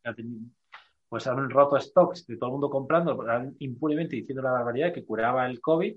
pues 1.08 1.26
han 1.26 1.48
roto 1.48 1.80
stocks 1.80 2.26
de 2.26 2.36
todo 2.36 2.48
el 2.48 2.52
mundo 2.52 2.68
comprando, 2.68 3.18
impunemente 3.60 4.16
diciendo 4.16 4.42
la 4.42 4.50
barbaridad 4.50 4.92
que 4.92 5.06
curaba 5.06 5.46
el 5.46 5.58
COVID, 5.58 5.96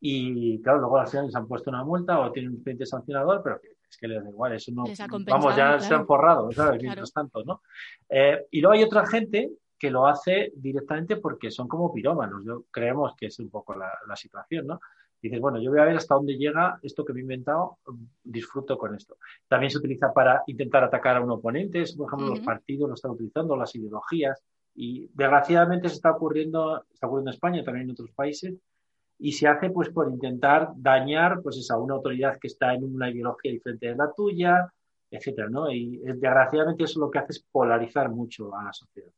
y 0.00 0.62
claro, 0.62 0.78
luego 0.78 0.96
al 0.96 1.08
final 1.08 1.26
les 1.26 1.36
han 1.36 1.46
puesto 1.46 1.68
una 1.68 1.84
multa 1.84 2.20
o 2.20 2.32
tienen 2.32 2.52
un 2.52 2.56
expediente 2.56 2.86
sancionador, 2.86 3.42
pero 3.44 3.60
es 3.90 3.98
que 3.98 4.08
les 4.08 4.24
da 4.24 4.30
igual, 4.30 4.54
eso 4.54 4.72
no, 4.72 4.84
vamos, 5.26 5.54
ya 5.54 5.78
se 5.78 5.92
han 5.92 6.06
forrado, 6.06 6.50
¿sabes? 6.52 6.82
Mientras 6.82 7.12
tanto, 7.12 7.44
¿no? 7.44 7.60
Eh, 8.08 8.46
y 8.50 8.62
luego 8.62 8.72
hay 8.72 8.82
otra 8.82 9.06
gente 9.06 9.50
que 9.78 9.90
lo 9.90 10.06
hace 10.06 10.52
directamente 10.56 11.16
porque 11.18 11.50
son 11.50 11.68
como 11.68 11.92
pirómanos, 11.92 12.42
yo 12.46 12.64
creemos 12.70 13.14
que 13.14 13.26
es 13.26 13.38
un 13.40 13.50
poco 13.50 13.74
la, 13.74 13.92
la 14.08 14.16
situación, 14.16 14.68
¿no? 14.68 14.80
Dices, 15.28 15.40
bueno, 15.40 15.60
yo 15.60 15.70
voy 15.70 15.80
a 15.80 15.84
ver 15.84 15.96
hasta 15.96 16.14
dónde 16.14 16.36
llega 16.36 16.78
esto 16.82 17.04
que 17.04 17.12
me 17.12 17.20
he 17.20 17.22
inventado, 17.22 17.78
disfruto 18.22 18.76
con 18.76 18.94
esto. 18.94 19.16
También 19.48 19.70
se 19.70 19.78
utiliza 19.78 20.12
para 20.12 20.42
intentar 20.46 20.84
atacar 20.84 21.16
a 21.16 21.20
un 21.20 21.30
oponente, 21.30 21.84
por 21.96 22.08
ejemplo, 22.08 22.28
los 22.28 22.40
partidos 22.40 22.88
lo 22.88 22.94
están 22.94 23.12
utilizando, 23.12 23.56
las 23.56 23.74
ideologías, 23.74 24.42
y 24.74 25.08
desgraciadamente 25.14 25.88
se 25.88 25.96
está 25.96 26.10
ocurriendo, 26.10 26.84
está 26.92 27.06
ocurriendo 27.06 27.30
en 27.30 27.34
España, 27.34 27.64
también 27.64 27.86
en 27.86 27.92
otros 27.92 28.10
países, 28.12 28.54
y 29.18 29.32
se 29.32 29.46
hace 29.46 29.70
pues 29.70 29.90
por 29.90 30.10
intentar 30.10 30.70
dañar 30.74 31.40
pues 31.42 31.70
a 31.70 31.78
una 31.78 31.94
autoridad 31.94 32.38
que 32.40 32.48
está 32.48 32.74
en 32.74 32.84
una 32.84 33.10
ideología 33.10 33.52
diferente 33.52 33.86
de 33.86 33.96
la 33.96 34.12
tuya, 34.12 34.72
etcétera, 35.10 35.48
¿no? 35.48 35.70
Y 35.70 35.98
desgraciadamente 35.98 36.84
eso 36.84 36.98
lo 36.98 37.10
que 37.10 37.18
hace 37.20 37.32
es 37.32 37.46
polarizar 37.52 38.10
mucho 38.10 38.54
a 38.56 38.64
la 38.64 38.72
sociedad 38.72 39.12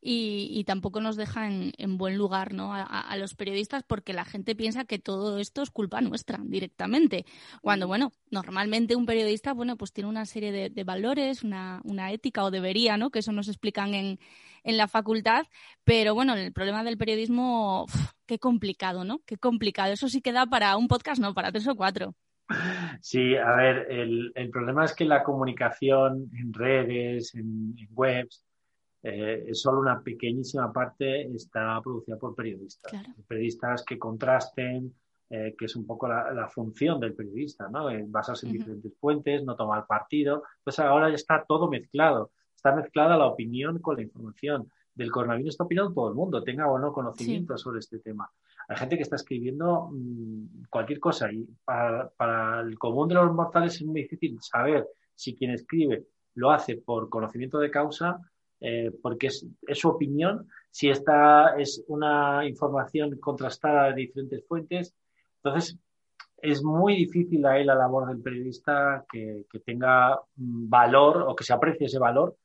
y, 0.00 0.64
tampoco 0.64 1.00
nos 1.00 1.16
deja 1.16 1.48
en, 1.48 1.98
buen 1.98 2.16
lugar 2.16 2.52
¿no? 2.52 2.72
A, 2.74 3.16
los 3.16 3.34
periodistas 3.34 3.82
porque 3.82 4.12
la 4.12 4.24
gente 4.24 4.54
piensa 4.54 4.84
que 4.84 4.98
todo 4.98 5.38
esto 5.38 5.62
es 5.62 5.70
culpa 5.70 6.00
nuestra 6.00 6.40
directamente. 6.42 7.24
Cuando, 7.62 7.86
bueno, 7.86 8.12
normalmente 8.30 8.96
un 8.96 9.06
periodista 9.06 9.52
bueno, 9.52 9.76
pues 9.76 9.92
tiene 9.92 10.08
una 10.08 10.26
serie 10.26 10.52
de, 10.52 10.84
valores, 10.84 11.42
una, 11.42 11.80
ética 12.12 12.44
o 12.44 12.50
debería, 12.50 12.96
¿no? 12.96 13.10
que 13.10 13.20
eso 13.20 13.32
nos 13.32 13.48
explican 13.48 13.94
en, 13.94 14.18
en 14.62 14.76
la 14.76 14.88
facultad. 14.88 15.46
Pero 15.84 16.14
bueno, 16.14 16.34
el 16.34 16.52
problema 16.52 16.84
del 16.84 16.98
periodismo, 16.98 17.86
qué 18.26 18.38
complicado, 18.38 19.04
¿no? 19.04 19.20
Qué 19.26 19.36
complicado. 19.36 19.92
Eso 19.92 20.08
sí 20.08 20.20
queda 20.20 20.46
para 20.46 20.76
un 20.76 20.88
podcast, 20.88 21.20
no, 21.20 21.34
para 21.34 21.52
tres 21.52 21.66
o 21.68 21.76
cuatro. 21.76 22.14
Sí, 23.00 23.36
a 23.36 23.56
ver, 23.56 23.86
el, 23.90 24.50
problema 24.50 24.84
es 24.84 24.94
que 24.94 25.04
la 25.04 25.22
comunicación 25.22 26.30
en 26.38 26.52
redes, 26.52 27.34
en 27.34 27.74
webs, 27.90 28.44
eh, 29.06 29.50
solo 29.52 29.80
una 29.80 30.00
pequeñísima 30.00 30.72
parte 30.72 31.26
está 31.36 31.78
producida 31.82 32.16
por 32.16 32.34
periodistas. 32.34 32.90
Periodistas 33.28 33.84
que 33.84 33.98
contrasten, 33.98 34.94
eh, 35.28 35.54
que 35.58 35.66
es 35.66 35.76
un 35.76 35.86
poco 35.86 36.08
la, 36.08 36.48
función 36.48 36.98
del 37.00 37.12
periodista, 37.12 37.68
¿no? 37.68 37.90
Eh, 37.90 38.02
basarse 38.08 38.46
en 38.46 38.54
diferentes 38.54 38.94
fuentes, 38.98 39.44
no 39.44 39.56
tomar 39.56 39.86
partido. 39.86 40.44
Pues 40.62 40.78
ahora 40.78 41.10
ya 41.10 41.16
está 41.16 41.44
todo 41.46 41.68
mezclado. 41.68 42.30
Está 42.56 42.74
mezclada 42.74 43.18
la 43.18 43.26
opinión 43.26 43.78
con 43.80 43.96
la 43.96 44.02
información. 44.02 44.70
Del 44.94 45.10
coronavirus 45.10 45.50
está 45.50 45.64
opinando 45.64 45.92
todo 45.92 46.08
el 46.08 46.14
mundo, 46.14 46.42
tenga 46.42 46.70
o 46.70 46.78
no 46.78 46.90
conocimiento 46.90 47.58
sobre 47.58 47.80
este 47.80 47.98
tema. 47.98 48.30
Hay 48.68 48.76
gente 48.78 48.96
que 48.96 49.02
está 49.02 49.16
escribiendo 49.16 49.90
mm, 49.92 50.64
cualquier 50.70 50.98
cosa 50.98 51.30
y 51.30 51.46
para, 51.62 52.08
para 52.08 52.60
el 52.60 52.78
común 52.78 53.08
de 53.08 53.16
los 53.16 53.34
mortales 53.34 53.74
es 53.74 53.82
muy 53.82 54.02
difícil 54.02 54.38
saber 54.40 54.86
si 55.14 55.34
quien 55.34 55.50
escribe 55.50 56.06
lo 56.36 56.52
hace 56.52 56.76
por 56.76 57.10
conocimiento 57.10 57.58
de 57.58 57.70
causa 57.70 58.18
eh, 58.66 58.90
porque 59.02 59.26
es, 59.26 59.46
su 59.74 59.88
opinión, 59.90 60.48
si 60.70 60.88
esta 60.88 61.54
es 61.58 61.84
una 61.88 62.48
información 62.48 63.18
contrastada 63.18 63.88
de 63.88 63.96
diferentes 63.96 64.42
fuentes. 64.48 64.94
Entonces, 65.42 65.78
es 66.38 66.64
muy 66.64 66.96
difícil 66.96 67.44
ahí 67.44 67.62
la 67.62 67.74
labor 67.74 68.08
del 68.08 68.22
periodista 68.22 69.04
que, 69.12 69.44
tenga 69.66 70.18
valor 70.34 71.26
o 71.28 71.36
que 71.36 71.44
se 71.44 71.52
aprecie 71.52 71.88
ese 71.88 71.98
valor 71.98 72.38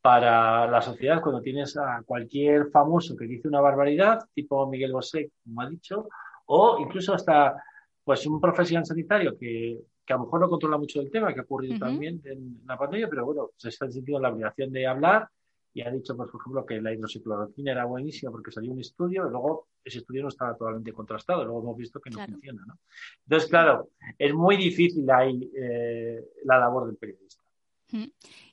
para 0.00 0.66
la 0.66 0.80
sociedad 0.80 1.20
cuando 1.20 1.42
tienes 1.42 1.76
a 1.76 2.02
cualquier 2.06 2.70
famoso 2.70 3.14
que 3.14 3.26
dice 3.26 3.46
una 3.46 3.60
barbaridad, 3.60 4.20
tipo 4.32 4.66
Miguel 4.70 4.94
Bosé, 4.94 5.32
como 5.44 5.60
ha 5.60 5.68
dicho, 5.68 6.08
o 6.46 6.78
incluso 6.80 7.12
hasta 7.12 7.62
pues 8.02 8.26
un 8.26 8.40
profesional 8.40 8.86
sanitario 8.86 9.36
que, 9.38 9.78
a 10.08 10.14
lo 10.14 10.20
mejor 10.20 10.40
no 10.40 10.48
controla 10.48 10.78
mucho 10.78 11.02
el 11.02 11.10
tema, 11.10 11.34
que 11.34 11.40
ha 11.40 11.42
ocurrido 11.42 11.78
también 11.78 12.22
en 12.24 12.62
la 12.66 12.78
pandemia, 12.78 13.06
pero 13.10 13.26
bueno, 13.26 13.50
se 13.58 13.68
está 13.68 13.86
sintiendo 13.90 14.22
la 14.22 14.30
obligación 14.30 14.72
de 14.72 14.86
hablar 14.86 15.28
y 15.78 15.82
ha 15.82 15.90
dicho, 15.92 16.16
pues, 16.16 16.28
por 16.28 16.40
ejemplo, 16.40 16.66
que 16.66 16.80
la 16.80 16.92
hidroxicloroquina 16.92 17.70
era 17.70 17.84
buenísima 17.84 18.32
porque 18.32 18.50
salió 18.50 18.72
un 18.72 18.80
estudio 18.80 19.28
y 19.28 19.30
luego 19.30 19.68
ese 19.84 19.98
estudio 19.98 20.22
no 20.22 20.28
estaba 20.28 20.56
totalmente 20.56 20.92
contrastado, 20.92 21.44
luego 21.44 21.62
hemos 21.62 21.76
visto 21.76 22.00
que 22.00 22.10
no 22.10 22.26
funciona. 22.26 22.64
¿no? 22.66 22.80
Entonces, 23.22 23.48
claro, 23.48 23.90
es 24.18 24.34
muy 24.34 24.56
difícil 24.56 25.08
ahí 25.08 25.48
eh, 25.56 26.20
la 26.44 26.58
labor 26.58 26.88
del 26.88 26.96
periodista. 26.96 27.44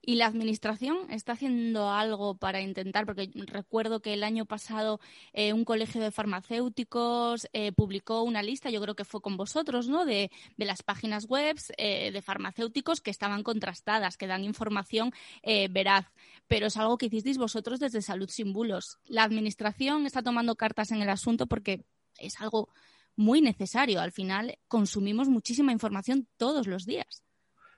¿Y 0.08 0.18
la 0.18 0.28
administración 0.28 0.98
está 1.10 1.32
haciendo 1.32 1.90
algo 1.90 2.38
para 2.38 2.62
intentar? 2.62 3.08
Porque 3.08 3.32
recuerdo 3.48 4.02
que 4.02 4.14
el 4.14 4.24
año 4.24 4.46
pasado 4.46 5.00
eh, 5.34 5.52
un 5.52 5.66
colegio 5.66 6.00
de 6.00 6.12
farmacéuticos 6.12 7.48
eh, 7.54 7.72
publicó 7.72 8.22
una 8.22 8.44
lista, 8.44 8.70
yo 8.70 8.80
creo 8.82 8.96
que 8.96 9.04
fue 9.04 9.20
con 9.22 9.36
vosotros, 9.36 9.88
¿no? 9.88 10.06
De, 10.06 10.30
las 10.58 10.84
páginas 10.84 11.26
web 11.26 11.58
eh, 11.78 12.12
de 12.12 12.22
farmacéuticos 12.22 13.02
que 13.02 13.10
estaban 13.10 13.42
contrastadas, 13.42 14.16
que 14.16 14.28
dan 14.28 14.44
información 14.44 15.12
veraz. 15.72 16.06
Pero 16.48 16.68
es 16.68 16.78
algo 16.78 17.00
que 17.00 17.08
hicisteis 17.08 17.40
vosotros 17.40 17.80
desde 17.80 18.04
Salud 18.04 18.30
Sin 18.30 18.54
Bulos. 18.54 19.00
La 19.06 19.24
administración 19.24 20.06
está 20.06 20.22
tomando 20.22 20.56
cartas 20.56 20.92
en 20.92 21.02
el 21.02 21.10
asunto 21.10 21.48
porque 21.48 21.84
es 22.20 22.40
algo 22.42 22.70
muy 23.16 23.42
necesario. 23.42 24.02
Al 24.02 24.12
final 24.12 24.60
consumimos 24.68 25.30
muchísima 25.30 25.72
información 25.72 26.28
todos 26.38 26.68
los 26.68 26.86
días. 26.86 27.25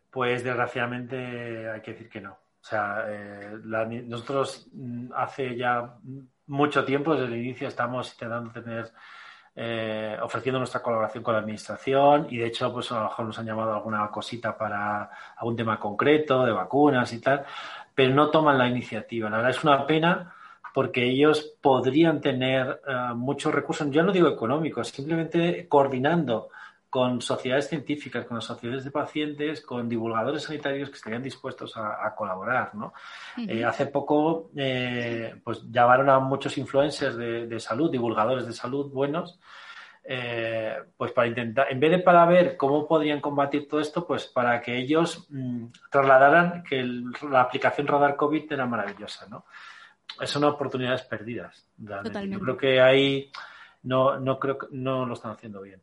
Pues 0.09 0.43
desgraciadamente 0.43 1.69
hay 1.69 1.81
que 1.81 1.91
decir 1.91 2.09
que 2.09 2.21
no. 2.21 2.31
O 2.31 2.69
sea, 2.69 3.05
eh, 3.07 3.57
nosotros 4.05 4.67
mm, 4.73 5.11
hace 5.15 5.55
ya 5.55 5.95
mucho 6.47 6.83
tiempo, 6.83 7.13
desde 7.13 7.33
el 7.33 7.37
inicio, 7.41 7.67
estamos 7.67 8.11
intentando 8.11 8.51
tener, 8.51 8.91
eh, 9.55 10.17
ofreciendo 10.21 10.59
nuestra 10.59 10.81
colaboración 10.81 11.23
con 11.23 11.33
la 11.33 11.39
administración 11.39 12.27
y 12.29 12.37
de 12.37 12.47
hecho, 12.47 12.73
pues 12.73 12.91
a 12.91 12.95
lo 12.95 13.03
mejor 13.03 13.25
nos 13.25 13.39
han 13.39 13.45
llamado 13.45 13.73
alguna 13.73 14.09
cosita 14.09 14.57
para 14.57 15.09
algún 15.37 15.55
tema 15.55 15.79
concreto 15.79 16.45
de 16.45 16.51
vacunas 16.51 17.11
y 17.13 17.21
tal, 17.21 17.45
pero 17.95 18.13
no 18.13 18.29
toman 18.29 18.57
la 18.57 18.67
iniciativa. 18.67 19.29
La 19.29 19.37
verdad 19.37 19.51
es 19.51 19.63
una 19.63 19.85
pena 19.85 20.33
porque 20.73 21.05
ellos 21.05 21.55
podrían 21.61 22.21
tener 22.21 22.81
eh, 22.87 23.13
muchos 23.15 23.53
recursos, 23.53 23.89
ya 23.89 24.03
no 24.03 24.11
digo 24.11 24.27
económicos, 24.27 24.89
simplemente 24.89 25.67
coordinando 25.67 26.49
con 26.97 27.21
sociedades 27.21 27.69
científicas, 27.69 28.25
con 28.25 28.37
las 28.37 28.45
sociedades 28.45 28.83
de 28.83 28.89
pacientes, 28.89 29.61
con 29.61 29.87
divulgadores 29.87 30.41
sanitarios 30.41 30.89
que 30.89 30.95
estarían 30.95 31.21
dispuestos 31.21 31.77
a, 31.77 32.15
colaborar. 32.15 32.73
¿no? 32.73 32.91
Eh, 33.37 33.63
hace 33.63 33.85
poco 33.85 34.49
eh, 34.55 35.39
pues 35.43 35.61
llamaron 35.69 36.09
a 36.09 36.17
muchos 36.17 36.57
influencers 36.57 37.15
de, 37.15 37.59
salud, 37.59 37.91
divulgadores 37.91 38.47
de 38.47 38.53
salud 38.53 38.91
buenos, 38.91 39.39
eh, 40.05 40.75
pues 40.97 41.11
para 41.11 41.27
intentar, 41.27 41.71
en 41.71 41.79
vez 41.79 41.91
de 41.91 41.99
para 41.99 42.25
ver 42.25 42.57
cómo 42.57 42.87
podrían 42.87 43.21
combatir 43.21 43.67
todo 43.67 43.79
esto, 43.79 44.07
pues 44.07 44.25
para 44.25 44.59
que 44.59 44.75
ellos 44.75 45.27
mm, 45.29 45.65
trasladaran 45.91 46.63
que 46.63 46.83
la 47.29 47.41
aplicación 47.41 47.85
Radar 47.85 48.15
COVID 48.15 48.51
era 48.51 48.65
maravillosa. 48.65 49.27
¿no? 49.29 49.45
Son 50.25 50.43
oportunidades 50.45 51.03
perdidas. 51.03 51.63
Yo 51.77 52.39
creo 52.39 52.57
que 52.57 52.81
ahí 52.81 53.31
no, 53.83 54.19
no 54.19 54.39
creo 54.39 54.57
que 54.57 54.65
no 54.71 55.05
lo 55.05 55.13
están 55.13 55.33
haciendo 55.33 55.61
bien 55.61 55.79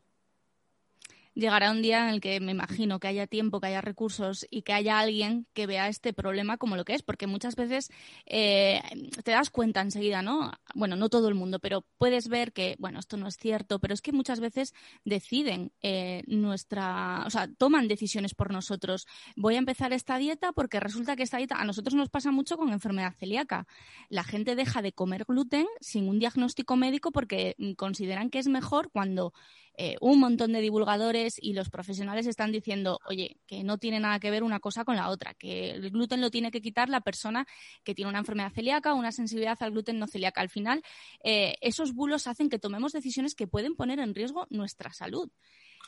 llegará 1.35 1.69
un 1.71 1.81
día 1.81 2.07
en 2.07 2.15
el 2.15 2.21
que 2.21 2.39
me 2.39 2.51
imagino 2.51 2.99
que 2.99 3.07
haya 3.07 3.27
tiempo, 3.27 3.59
que 3.59 3.67
haya 3.67 3.81
recursos 3.81 4.47
y 4.49 4.63
que 4.63 4.73
haya 4.73 4.99
alguien 4.99 5.45
que 5.53 5.67
vea 5.67 5.89
este 5.89 6.13
problema 6.13 6.57
como 6.57 6.75
lo 6.75 6.85
que 6.85 6.95
es, 6.95 7.03
porque 7.03 7.27
muchas 7.27 7.55
veces 7.55 7.91
eh, 8.25 8.81
te 9.23 9.31
das 9.31 9.49
cuenta 9.49 9.81
enseguida, 9.81 10.21
¿no? 10.21 10.51
Bueno, 10.73 10.95
no 10.95 11.09
todo 11.09 11.27
el 11.27 11.35
mundo, 11.35 11.59
pero 11.59 11.85
puedes 11.97 12.29
ver 12.29 12.53
que, 12.53 12.75
bueno, 12.79 12.99
esto 12.99 13.17
no 13.17 13.27
es 13.27 13.37
cierto, 13.37 13.79
pero 13.79 13.93
es 13.93 14.01
que 14.01 14.13
muchas 14.13 14.39
veces 14.39 14.73
deciden 15.03 15.71
eh, 15.81 16.23
nuestra, 16.27 17.23
o 17.25 17.29
sea, 17.29 17.49
toman 17.57 17.87
decisiones 17.87 18.33
por 18.33 18.51
nosotros. 18.51 19.05
Voy 19.35 19.55
a 19.55 19.59
empezar 19.59 19.93
esta 19.93 20.17
dieta 20.17 20.53
porque 20.53 20.79
resulta 20.79 21.15
que 21.15 21.23
esta 21.23 21.37
dieta, 21.37 21.55
a 21.55 21.65
nosotros 21.65 21.95
nos 21.95 22.09
pasa 22.09 22.31
mucho 22.31 22.57
con 22.57 22.71
enfermedad 22.71 23.13
celíaca. 23.19 23.67
La 24.09 24.23
gente 24.23 24.55
deja 24.55 24.81
de 24.81 24.93
comer 24.93 25.25
gluten 25.25 25.67
sin 25.81 26.07
un 26.07 26.19
diagnóstico 26.19 26.77
médico 26.77 27.11
porque 27.11 27.55
consideran 27.77 28.29
que 28.29 28.39
es 28.39 28.47
mejor 28.47 28.89
cuando 28.91 29.33
eh, 29.77 29.97
un 29.99 30.19
montón 30.19 30.53
de 30.53 30.61
divulgadores 30.61 31.35
y 31.37 31.53
los 31.53 31.69
profesionales 31.69 32.27
están 32.27 32.51
diciendo, 32.51 32.99
oye, 33.07 33.37
que 33.45 33.63
no 33.63 33.77
tiene 33.77 33.99
nada 33.99 34.19
que 34.19 34.31
ver 34.31 34.43
una 34.43 34.59
cosa 34.59 34.85
con 34.85 34.95
la 34.95 35.09
otra, 35.09 35.33
que 35.33 35.71
el 35.71 35.91
gluten 35.91 36.21
lo 36.21 36.31
tiene 36.31 36.51
que 36.51 36.61
quitar 36.61 36.89
la 36.89 37.01
persona 37.01 37.45
que 37.83 37.93
tiene 37.93 38.09
una 38.09 38.19
enfermedad 38.19 38.53
celíaca 38.53 38.93
o 38.93 38.97
una 38.97 39.11
sensibilidad 39.11 39.57
al 39.59 39.71
gluten 39.71 39.99
no 39.99 40.07
celíaca. 40.07 40.39
Al 40.41 40.49
final, 40.49 40.81
eh, 41.23 41.55
esos 41.59 41.93
bulos 41.93 42.27
hacen 42.27 42.49
que 42.49 42.59
tomemos 42.59 42.93
decisiones 42.93 43.35
que 43.35 43.47
pueden 43.47 43.75
poner 43.75 43.99
en 43.99 44.15
riesgo 44.15 44.47
nuestra 44.49 44.93
salud. 44.93 45.29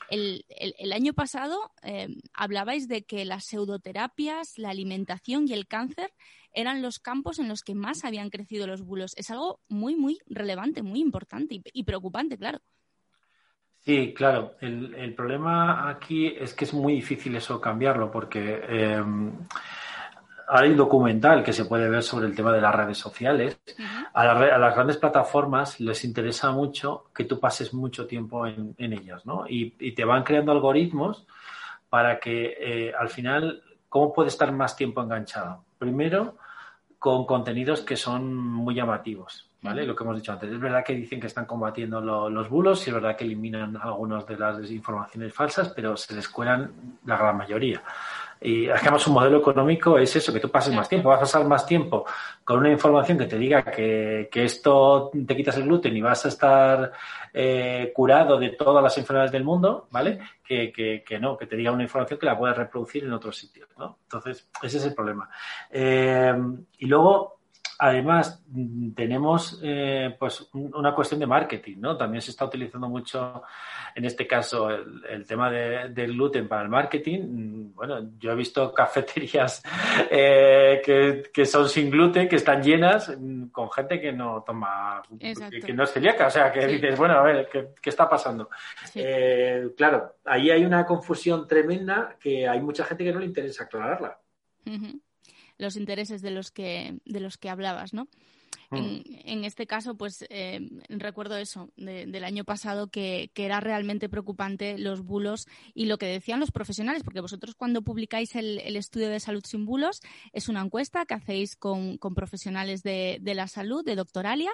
El, 0.10 0.94
año 0.94 1.14
pasado 1.14 1.72
eh, 1.82 2.08
hablabais 2.34 2.88
de 2.88 3.04
que 3.04 3.26
las 3.26 3.46
pseudoterapias, 3.46 4.58
la 4.58 4.70
alimentación 4.70 5.48
y 5.48 5.54
el 5.54 5.68
cáncer 5.68 6.14
eran 6.54 6.82
los 6.82 7.00
campos 7.00 7.40
en 7.40 7.48
los 7.48 7.62
que 7.62 7.76
más 7.76 8.04
habían 8.04 8.30
crecido 8.30 8.68
los 8.68 8.82
bulos. 8.82 9.14
Es 9.16 9.30
algo 9.32 9.60
muy, 9.68 9.96
muy 9.96 10.20
relevante, 10.28 10.82
muy 10.82 11.00
importante 11.00 11.62
y 11.74 11.84
preocupante, 11.84 12.38
claro. 12.38 12.62
Sí, 13.88 14.14
claro. 14.14 14.56
El, 14.60 15.14
problema 15.16 15.88
aquí 15.88 16.28
es 16.28 16.54
que 16.54 16.66
es 16.66 16.74
muy 16.74 16.92
difícil 16.96 17.34
eso 17.38 17.62
cambiarlo 17.62 18.12
porque 18.12 18.62
em, 18.68 19.32
hay 20.46 20.72
un 20.72 20.76
documental 20.76 21.42
que 21.42 21.54
se 21.54 21.64
puede 21.64 21.90
ver 21.90 22.04
sobre 22.04 22.28
el 22.28 22.36
tema 22.36 22.52
de 22.52 22.60
las 22.60 22.76
redes 22.76 22.98
sociales. 22.98 23.62
a, 24.14 24.26
las 24.58 24.76
grandes 24.76 24.98
plataformas 24.98 25.80
les 25.80 26.04
interesa 26.04 26.52
mucho 26.52 27.06
que 27.16 27.24
tú 27.24 27.40
pases 27.40 27.74
mucho 27.74 28.06
tiempo 28.06 28.46
en, 28.46 28.76
ellas, 28.78 29.26
¿no? 29.26 29.46
Y, 29.48 29.72
te 29.94 30.04
van 30.04 30.26
creando 30.26 30.52
algoritmos 30.52 31.26
para 31.88 32.20
que 32.20 32.58
eh, 32.60 32.94
al 32.94 33.08
final, 33.08 33.64
¿cómo 33.88 34.12
puede 34.12 34.28
estar 34.28 34.52
más 34.52 34.76
tiempo 34.76 35.02
enganchado? 35.02 35.64
Primero, 35.78 36.36
con 37.00 37.26
contenidos 37.26 37.84
que 37.84 37.96
son 37.96 38.36
muy 38.36 38.76
llamativos, 38.76 39.47
¿vale? 39.68 39.86
Lo 39.86 39.96
que 39.96 40.04
hemos 40.04 40.16
dicho 40.16 40.32
antes. 40.32 40.52
Es 40.52 40.60
verdad 40.60 40.84
que 40.84 40.94
dicen 40.94 41.20
que 41.20 41.28
están 41.28 41.46
combatiendo 41.46 42.00
los 42.02 42.50
bulos 42.50 42.86
y 42.88 42.90
es 42.90 42.94
verdad 42.94 43.16
que 43.16 43.26
eliminan 43.26 43.78
algunas 43.78 44.26
de 44.26 44.38
las 44.38 44.58
desinformaciones 44.58 45.34
falsas, 45.34 45.70
pero 45.76 45.98
se 45.98 46.16
les 46.16 46.30
cuelan 46.30 46.72
la 47.06 47.18
gran 47.18 47.38
mayoría. 47.38 47.84
Y 48.40 48.70
además 48.70 49.06
un 49.08 49.16
modelo 49.16 49.40
económico 49.40 49.98
es 49.98 50.16
eso, 50.16 50.32
que 50.32 50.40
tú 50.40 50.50
pases 50.50 50.74
más 50.74 50.88
tiempo, 50.88 51.10
vas 51.10 51.18
a 51.18 51.22
pasar 51.22 51.46
más 51.46 51.66
tiempo 51.66 52.06
con 52.44 52.60
una 52.60 52.70
información 52.70 53.18
que 53.18 53.26
te 53.26 53.38
diga 53.38 53.64
que, 53.64 54.30
esto 54.32 55.10
te 55.26 55.36
quitas 55.36 55.58
el 55.58 55.64
gluten 55.64 55.98
y 55.98 56.02
vas 56.02 56.24
a 56.26 56.30
estar 56.30 56.92
eh, 57.34 57.92
curado 57.94 58.38
de 58.38 58.52
todas 58.52 58.84
las 58.84 58.98
enfermedades 58.98 59.32
del 59.32 59.44
mundo, 59.44 59.88
¿vale? 59.92 60.20
Que, 60.44 60.72
que, 60.72 61.20
no, 61.20 61.36
que 61.36 61.48
te 61.48 61.56
diga 61.56 61.72
una 61.72 61.84
información 61.84 62.20
que 62.20 62.26
la 62.26 62.38
puedas 62.38 62.56
reproducir 62.56 63.04
en 63.04 63.14
otros 63.14 63.36
sitios, 63.36 63.70
¿no? 63.78 63.98
Entonces, 64.04 64.48
ese 64.62 64.78
es 64.78 64.86
el 64.86 64.94
problema. 64.94 65.30
Eh, 65.70 66.34
y 66.78 66.86
luego, 66.86 67.37
además, 67.80 68.44
tenemos 68.96 69.60
eh, 69.64 70.16
pues 70.20 70.50
una 70.54 70.94
cuestión 70.94 71.20
de 71.20 71.28
marketing, 71.28 71.78
¿no? 71.80 71.98
También 71.98 72.22
se 72.22 72.32
está 72.32 72.46
utilizando 72.46 72.88
mucho 72.90 73.44
en 73.96 74.06
este 74.06 74.28
caso 74.28 74.70
el, 74.70 75.26
tema 75.26 75.50
de, 75.50 75.90
del 75.90 76.14
gluten 76.14 76.48
para 76.48 76.62
el 76.62 76.70
marketing, 76.70 77.20
mm, 77.20 77.74
bueno, 77.74 78.12
yo 78.20 78.32
he 78.32 78.36
visto 78.36 78.72
cafeterías 78.72 79.64
eh, 80.12 80.82
que, 81.34 81.46
son 81.46 81.68
sin 81.68 81.90
gluten, 81.90 82.28
que 82.28 82.36
están 82.36 82.62
llenas 82.62 83.10
mm, 83.18 83.48
con 83.48 83.72
gente 83.72 84.00
que 84.00 84.12
no 84.12 84.44
toma, 84.46 85.02
que, 85.20 85.74
no 85.74 85.84
es 85.84 85.92
celíaca, 85.92 86.28
o 86.28 86.30
sea, 86.30 86.52
que 86.52 86.68
dices, 86.68 86.98
bueno, 86.98 87.16
a 87.16 87.24
ver, 87.24 87.50
¿qué, 87.52 87.90
está 87.90 88.08
pasando? 88.08 88.50
Eh, 88.94 89.70
claro, 89.76 90.18
ahí 90.26 90.52
hay 90.52 90.64
una 90.64 90.86
confusión 90.86 91.48
tremenda 91.48 92.16
que 92.20 92.48
hay 92.48 92.62
mucha 92.62 92.86
gente 92.86 93.04
que 93.04 93.14
no 93.14 93.20
le 93.20 93.26
interesa 93.26 93.64
aclararla. 93.64 94.20
Los 95.58 95.76
intereses 95.76 96.22
de 96.22 96.32
los 96.32 96.52
que, 96.52 97.00
de 97.06 97.20
los 97.20 97.38
que 97.38 97.50
hablabas, 97.50 97.94
¿no? 97.94 98.08
Mm. 98.70 99.00
En, 99.24 99.46
este 99.46 99.66
caso, 99.66 99.96
pues 99.96 100.26
eh, 100.30 100.60
recuerdo 100.90 101.38
eso 101.38 101.70
del 101.78 102.24
año 102.26 102.44
pasado 102.44 102.88
que, 102.88 103.32
era 103.36 103.62
realmente 103.62 104.10
preocupante 104.10 104.78
los 104.78 105.04
bulos 105.04 105.48
y 105.74 105.86
lo 105.86 105.98
que 105.98 106.08
decían 106.08 106.42
los 106.42 106.52
profesionales, 106.52 107.04
porque 107.04 107.22
vosotros 107.22 107.56
cuando 107.56 107.82
publicáis 107.82 108.36
el, 108.36 108.60
estudio 108.76 109.10
de 109.10 109.22
salud 109.22 109.44
sin 109.46 109.66
bulos 109.66 110.02
es 110.34 110.50
una 110.50 110.62
encuesta 110.62 111.06
que 111.06 111.14
hacéis 111.14 111.56
con, 111.56 111.98
profesionales 112.14 112.84
de, 112.84 113.22
la 113.24 113.48
salud, 113.48 113.86
de 113.86 113.96
doctoralia, 113.96 114.52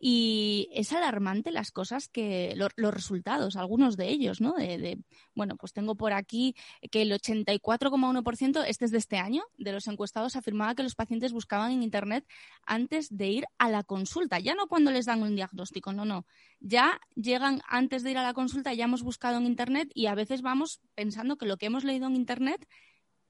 y 0.00 0.68
es 0.72 0.92
alarmante 0.92 1.52
las 1.52 1.70
cosas 1.70 2.08
que, 2.08 2.54
los 2.56 2.94
resultados, 2.94 3.54
algunos 3.54 3.96
de 3.96 4.08
ellos, 4.08 4.40
¿no? 4.40 4.54
De, 4.54 4.98
bueno, 5.36 5.56
pues 5.56 5.72
tengo 5.72 5.94
por 5.94 6.12
aquí 6.12 6.56
que 6.90 7.02
el 7.02 7.12
84,1%, 7.12 8.64
este 8.66 8.84
es 8.86 8.90
de 8.90 8.98
este 8.98 9.18
año, 9.18 9.44
de 9.56 9.70
los 9.70 9.86
encuestados 9.86 10.34
afirmaba 10.34 10.74
que 10.74 10.82
los 10.82 10.96
pacientes 10.96 11.32
buscaban 11.32 11.70
en 11.70 11.82
Internet 11.84 12.26
antes 12.66 13.16
de 13.16 13.28
ir 13.28 13.44
a 13.58 13.68
la 13.68 13.82
consulta, 13.82 14.38
ya 14.38 14.54
no 14.54 14.66
cuando 14.66 14.90
les 14.90 15.06
dan 15.06 15.22
un 15.22 15.36
diagnóstico, 15.36 15.92
no, 15.92 16.04
no, 16.04 16.26
ya 16.60 17.00
llegan 17.14 17.60
antes 17.68 18.02
de 18.02 18.10
ir 18.10 18.18
a 18.18 18.22
la 18.22 18.34
consulta, 18.34 18.74
ya 18.74 18.84
hemos 18.84 19.02
buscado 19.02 19.38
en 19.38 19.46
Internet 19.46 19.90
y 19.94 20.06
a 20.06 20.14
veces 20.14 20.42
vamos 20.42 20.80
pensando 20.94 21.36
que 21.36 21.46
lo 21.46 21.56
que 21.56 21.66
hemos 21.66 21.84
leído 21.84 22.06
en 22.06 22.16
Internet 22.16 22.66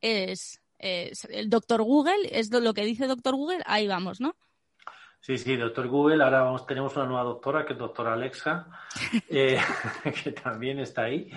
es, 0.00 0.60
el 0.78 1.48
doctor 1.48 1.82
Google, 1.82 2.28
es 2.30 2.50
lo 2.50 2.74
que 2.74 2.84
dice 2.84 3.06
doctor 3.06 3.36
Google, 3.36 3.62
ahí 3.66 3.86
vamos, 3.86 4.20
¿no? 4.20 4.36
Sí, 5.22 5.38
sí, 5.38 5.56
doctor 5.56 5.86
Google. 5.86 6.24
Ahora 6.24 6.42
vamos, 6.42 6.66
tenemos 6.66 6.96
una 6.96 7.06
nueva 7.06 7.22
doctora 7.22 7.64
que 7.64 7.74
es 7.74 7.78
doctora 7.78 8.14
Alexa, 8.14 8.66
eh, 9.30 9.56
que 10.24 10.32
también 10.32 10.80
está 10.80 11.02
ahí. 11.02 11.30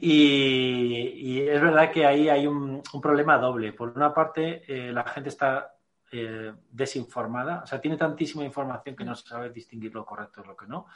Y, 0.00 1.42
es 1.42 1.60
verdad 1.60 1.92
que 1.92 2.04
ahí 2.04 2.28
hay 2.28 2.48
un, 2.48 2.82
problema 3.00 3.38
doble. 3.38 3.72
Por 3.72 3.90
una 3.90 4.12
parte, 4.12 4.64
eh, 4.66 4.92
la 4.92 5.04
gente 5.04 5.28
está 5.28 5.77
eh, 6.10 6.52
desinformada, 6.70 7.62
o 7.64 7.66
sea, 7.66 7.80
tiene 7.80 7.96
tantísima 7.96 8.44
información 8.44 8.96
que 8.96 9.04
no 9.04 9.14
sabe 9.14 9.50
distinguir 9.50 9.94
lo 9.94 10.04
correcto 10.04 10.42
de 10.42 10.48
lo 10.48 10.56
que 10.56 10.66
no. 10.66 10.86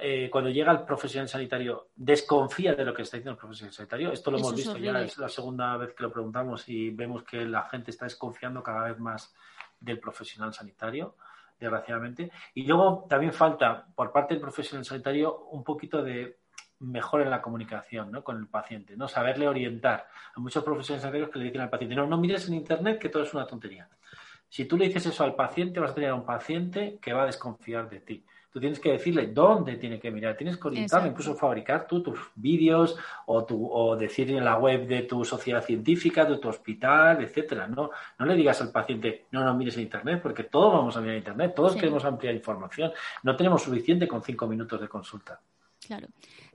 Eh, 0.00 0.28
cuando 0.30 0.50
llega 0.50 0.70
el 0.70 0.84
profesional 0.84 1.28
sanitario, 1.28 1.88
desconfía 1.96 2.74
de 2.74 2.84
lo 2.84 2.94
que 2.94 3.02
está 3.02 3.16
diciendo 3.16 3.32
el 3.32 3.38
profesional 3.38 3.72
sanitario. 3.72 4.12
Esto 4.12 4.30
lo 4.30 4.38
hemos 4.38 4.54
visto 4.54 4.76
ya, 4.76 5.00
es 5.00 5.18
la 5.18 5.28
segunda 5.28 5.76
vez 5.76 5.92
que 5.92 6.04
lo 6.04 6.12
preguntamos 6.12 6.68
y 6.68 6.90
vemos 6.90 7.24
que 7.24 7.44
la 7.44 7.64
gente 7.64 7.90
está 7.90 8.04
desconfiando 8.04 8.62
cada 8.62 8.84
vez 8.84 8.98
más 8.98 9.34
del 9.80 9.98
profesional 9.98 10.54
sanitario, 10.54 11.16
desgraciadamente. 11.58 12.30
Y 12.54 12.64
luego 12.64 13.06
también 13.08 13.32
falta, 13.32 13.86
por 13.94 14.12
parte 14.12 14.34
del 14.34 14.40
profesional 14.40 14.84
sanitario, 14.84 15.46
un 15.50 15.64
poquito 15.64 16.02
de 16.02 16.38
mejor 16.80 17.22
en 17.22 17.30
la 17.30 17.42
comunicación 17.42 18.12
¿no? 18.12 18.22
con 18.22 18.38
el 18.38 18.46
paciente, 18.46 18.96
¿no? 18.96 19.08
saberle 19.08 19.48
orientar. 19.48 20.06
Hay 20.36 20.42
muchos 20.42 20.62
profesionales 20.62 21.02
sanitarios 21.02 21.30
que 21.30 21.38
le 21.40 21.46
dicen 21.46 21.60
al 21.62 21.70
paciente, 21.70 21.96
no, 21.96 22.06
no 22.06 22.18
mires 22.18 22.46
en 22.46 22.54
Internet 22.54 23.00
que 23.00 23.08
todo 23.08 23.24
es 23.24 23.34
una 23.34 23.46
tontería. 23.46 23.88
Si 24.48 24.64
tú 24.64 24.76
le 24.76 24.86
dices 24.86 25.06
eso 25.06 25.24
al 25.24 25.34
paciente, 25.34 25.80
vas 25.80 25.90
a 25.90 25.94
tener 25.94 26.10
a 26.10 26.14
un 26.14 26.24
paciente 26.24 26.98
que 27.00 27.12
va 27.12 27.24
a 27.24 27.26
desconfiar 27.26 27.88
de 27.88 28.00
ti. 28.00 28.24
Tú 28.50 28.60
tienes 28.60 28.80
que 28.80 28.92
decirle 28.92 29.26
dónde 29.26 29.76
tiene 29.76 30.00
que 30.00 30.10
mirar, 30.10 30.34
tienes 30.34 30.56
que 30.56 30.68
orientarlo, 30.68 31.08
incluso 31.08 31.34
fabricar 31.34 31.86
tú 31.86 32.02
tus 32.02 32.18
vídeos 32.34 32.96
o, 33.26 33.44
tu, 33.44 33.70
o 33.70 33.94
decir 33.94 34.30
en 34.30 34.42
la 34.42 34.56
web 34.56 34.86
de 34.86 35.02
tu 35.02 35.22
sociedad 35.22 35.62
científica, 35.62 36.24
de 36.24 36.38
tu 36.38 36.48
hospital, 36.48 37.22
etcétera. 37.22 37.68
No, 37.68 37.90
no 38.18 38.26
le 38.26 38.34
digas 38.34 38.60
al 38.62 38.72
paciente, 38.72 39.26
no, 39.32 39.44
no 39.44 39.54
mires 39.54 39.76
en 39.76 39.82
Internet, 39.82 40.20
porque 40.22 40.44
todos 40.44 40.72
vamos 40.72 40.96
a 40.96 41.00
mirar 41.02 41.18
Internet, 41.18 41.52
todos 41.54 41.76
queremos 41.76 42.04
ampliar 42.06 42.34
información. 42.34 42.90
No 43.22 43.36
tenemos 43.36 43.62
suficiente 43.62 44.08
con 44.08 44.22
cinco 44.22 44.46
minutos 44.46 44.80
de 44.80 44.88
consulta. 44.88 45.38
Claro. 45.86 46.08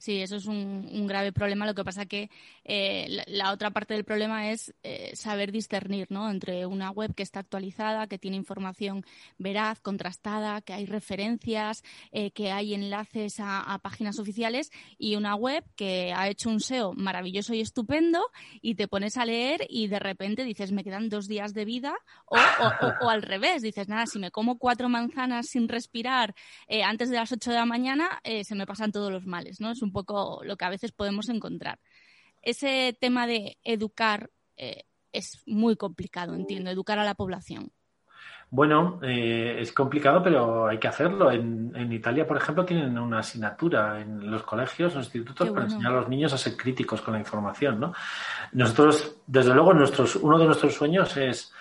Sí, 0.04 0.20
eso 0.20 0.36
es 0.36 0.48
un, 0.48 1.08
grave 1.08 1.32
problema. 1.32 1.66
Lo 1.66 1.74
que 1.74 1.86
pasa 1.86 2.06
que 2.06 2.30
eh, 2.66 3.24
la, 3.28 3.54
otra 3.54 3.72
parte 3.72 3.94
del 3.94 4.04
problema 4.04 4.52
es 4.52 4.74
eh, 4.84 5.16
saber 5.16 5.54
discernir 5.54 6.08
¿no? 6.10 6.30
entre 6.30 6.66
una 6.66 6.92
web 6.92 7.16
que 7.16 7.24
está 7.24 7.40
actualizada, 7.40 8.08
que 8.08 8.20
tiene 8.20 8.36
información 8.36 9.06
veraz, 9.38 9.80
contrastada, 9.80 10.60
que 10.60 10.74
hay 10.74 10.88
referencias, 10.88 11.86
eh, 12.12 12.32
que 12.32 12.52
hay 12.52 12.74
enlaces 12.74 13.36
a, 13.40 13.80
páginas 13.82 14.20
oficiales 14.20 14.72
y 14.98 15.16
una 15.16 15.36
web 15.36 15.64
que 15.78 16.12
ha 16.14 16.28
hecho 16.28 16.50
un 16.50 16.60
SEO 16.60 16.92
maravilloso 16.92 17.54
y 17.54 17.62
estupendo 17.62 18.20
y 18.62 18.76
te 18.76 18.90
pones 18.90 19.16
a 19.16 19.24
leer 19.24 19.66
y 19.70 19.88
de 19.88 20.00
repente 20.00 20.44
dices, 20.44 20.74
me 20.74 20.84
quedan 20.84 21.08
dos 21.08 21.30
días 21.30 21.54
de 21.54 21.64
vida 21.64 21.96
o, 22.26 22.36
al 23.10 23.22
revés, 23.22 23.62
dices, 23.62 23.88
nada, 23.88 24.06
si 24.06 24.20
me 24.20 24.32
como 24.32 24.58
cuatro 24.58 24.90
manzanas 24.90 25.48
sin 25.48 25.70
respirar 25.70 26.36
antes 26.86 27.10
de 27.10 27.16
las 27.16 27.32
ocho 27.32 27.52
de 27.52 27.58
la 27.58 27.66
mañana, 27.66 28.22
se 28.44 28.56
me 28.56 28.66
pasan 28.66 28.92
todos 28.92 29.10
los 29.10 29.26
males. 29.26 29.62
¿no? 29.62 29.72
Es 29.72 29.82
un 29.82 29.93
poco 29.94 30.42
lo 30.44 30.58
que 30.58 30.66
a 30.66 30.70
veces 30.70 30.92
podemos 30.92 31.30
encontrar. 31.30 31.80
Ese 32.42 32.98
tema 33.00 33.26
de 33.26 33.58
educar 33.64 34.30
eh, 34.58 34.84
es 35.14 35.42
muy 35.46 35.78
complicado, 35.78 36.36
entiendo, 36.36 36.70
educar 36.70 37.00
a 37.00 37.06
la 37.06 37.16
población. 37.16 37.72
Bueno, 38.50 39.00
eh, 39.02 39.58
es 39.60 39.72
complicado, 39.72 40.22
pero 40.22 40.68
hay 40.68 40.78
que 40.78 40.88
hacerlo. 40.88 41.32
En, 41.32 41.92
Italia, 41.92 42.28
por 42.28 42.38
ejemplo, 42.38 42.64
tienen 42.64 43.00
una 43.00 43.20
asignatura 43.20 44.00
en 44.00 44.30
los 44.30 44.44
colegios, 44.44 44.94
los 44.94 45.06
institutos, 45.06 45.50
para 45.50 45.66
enseñar 45.66 45.92
a 45.92 46.02
los 46.02 46.08
niños 46.08 46.34
a 46.34 46.38
ser 46.38 46.56
críticos 46.56 47.02
con 47.02 47.16
la 47.16 47.20
información. 47.20 47.80
¿no? 47.80 47.94
Nosotros, 48.52 49.18
desde 49.26 49.56
luego, 49.56 49.74
nuestros, 49.74 50.16
uno 50.18 50.38
de 50.38 50.46
nuestros 50.46 50.76
sueños 50.76 51.18
es 51.18 51.52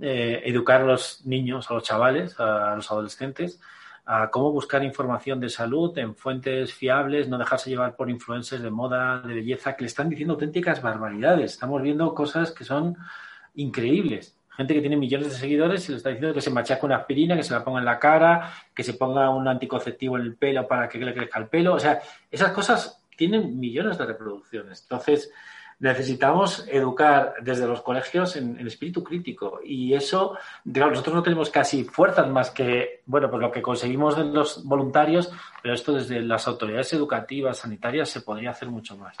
eh, 0.00 0.40
educar 0.46 0.80
a 0.80 0.86
los 0.86 1.26
niños, 1.26 1.70
a 1.70 1.74
los 1.74 1.82
chavales, 1.82 2.40
a 2.40 2.74
los 2.76 2.90
adolescentes, 2.90 3.60
a 4.10 4.30
cómo 4.30 4.50
buscar 4.50 4.82
información 4.82 5.38
de 5.38 5.50
salud 5.50 5.96
en 5.98 6.16
fuentes 6.16 6.72
fiables, 6.72 7.28
no 7.28 7.36
dejarse 7.36 7.68
llevar 7.68 7.94
por 7.94 8.08
influencers 8.08 8.62
de 8.62 8.70
moda, 8.70 9.20
de 9.20 9.34
belleza, 9.34 9.76
que 9.76 9.82
le 9.82 9.88
están 9.88 10.08
diciendo 10.08 10.32
auténticas 10.32 10.80
barbaridades. 10.80 11.52
Estamos 11.52 11.82
viendo 11.82 12.14
cosas 12.14 12.52
que 12.52 12.64
son 12.64 12.96
increíbles. 13.56 14.34
Gente 14.48 14.72
que 14.72 14.80
tiene 14.80 14.96
millones 14.96 15.28
de 15.28 15.34
seguidores 15.34 15.86
y 15.86 15.92
le 15.92 15.98
está 15.98 16.08
diciendo 16.08 16.32
que 16.32 16.40
se 16.40 16.48
machaca 16.48 16.86
una 16.86 16.96
aspirina, 16.96 17.36
que 17.36 17.42
se 17.42 17.52
la 17.52 17.62
ponga 17.62 17.80
en 17.80 17.84
la 17.84 17.98
cara, 17.98 18.50
que 18.74 18.82
se 18.82 18.94
ponga 18.94 19.28
un 19.28 19.46
anticonceptivo 19.46 20.16
en 20.16 20.22
el 20.22 20.36
pelo 20.36 20.66
para 20.66 20.88
que 20.88 20.96
le 20.96 21.12
crezca 21.12 21.38
el 21.38 21.48
pelo. 21.48 21.74
O 21.74 21.78
sea, 21.78 22.00
esas 22.30 22.52
cosas 22.52 23.04
tienen 23.14 23.60
millones 23.60 23.98
de 23.98 24.06
reproducciones. 24.06 24.80
Entonces, 24.84 25.30
necesitamos 25.80 26.66
educar 26.68 27.34
desde 27.40 27.66
los 27.66 27.82
colegios 27.82 28.36
en, 28.36 28.66
espíritu 28.66 29.02
crítico 29.04 29.60
y 29.64 29.94
eso, 29.94 30.36
digamos, 30.64 30.92
nosotros 30.92 31.16
no 31.16 31.22
tenemos 31.22 31.50
casi 31.50 31.84
fuerzas 31.84 32.28
más 32.28 32.50
que, 32.50 33.02
bueno, 33.06 33.30
pues 33.30 33.40
lo 33.40 33.52
que 33.52 33.62
conseguimos 33.62 34.16
de 34.16 34.24
los 34.24 34.64
voluntarios, 34.64 35.30
pero 35.62 35.74
esto 35.74 35.92
desde 35.92 36.20
las 36.20 36.48
autoridades 36.48 36.92
educativas, 36.92 37.58
sanitarias, 37.58 38.08
se 38.08 38.22
podría 38.22 38.50
hacer 38.50 38.68
mucho 38.68 38.96
más. 38.96 39.16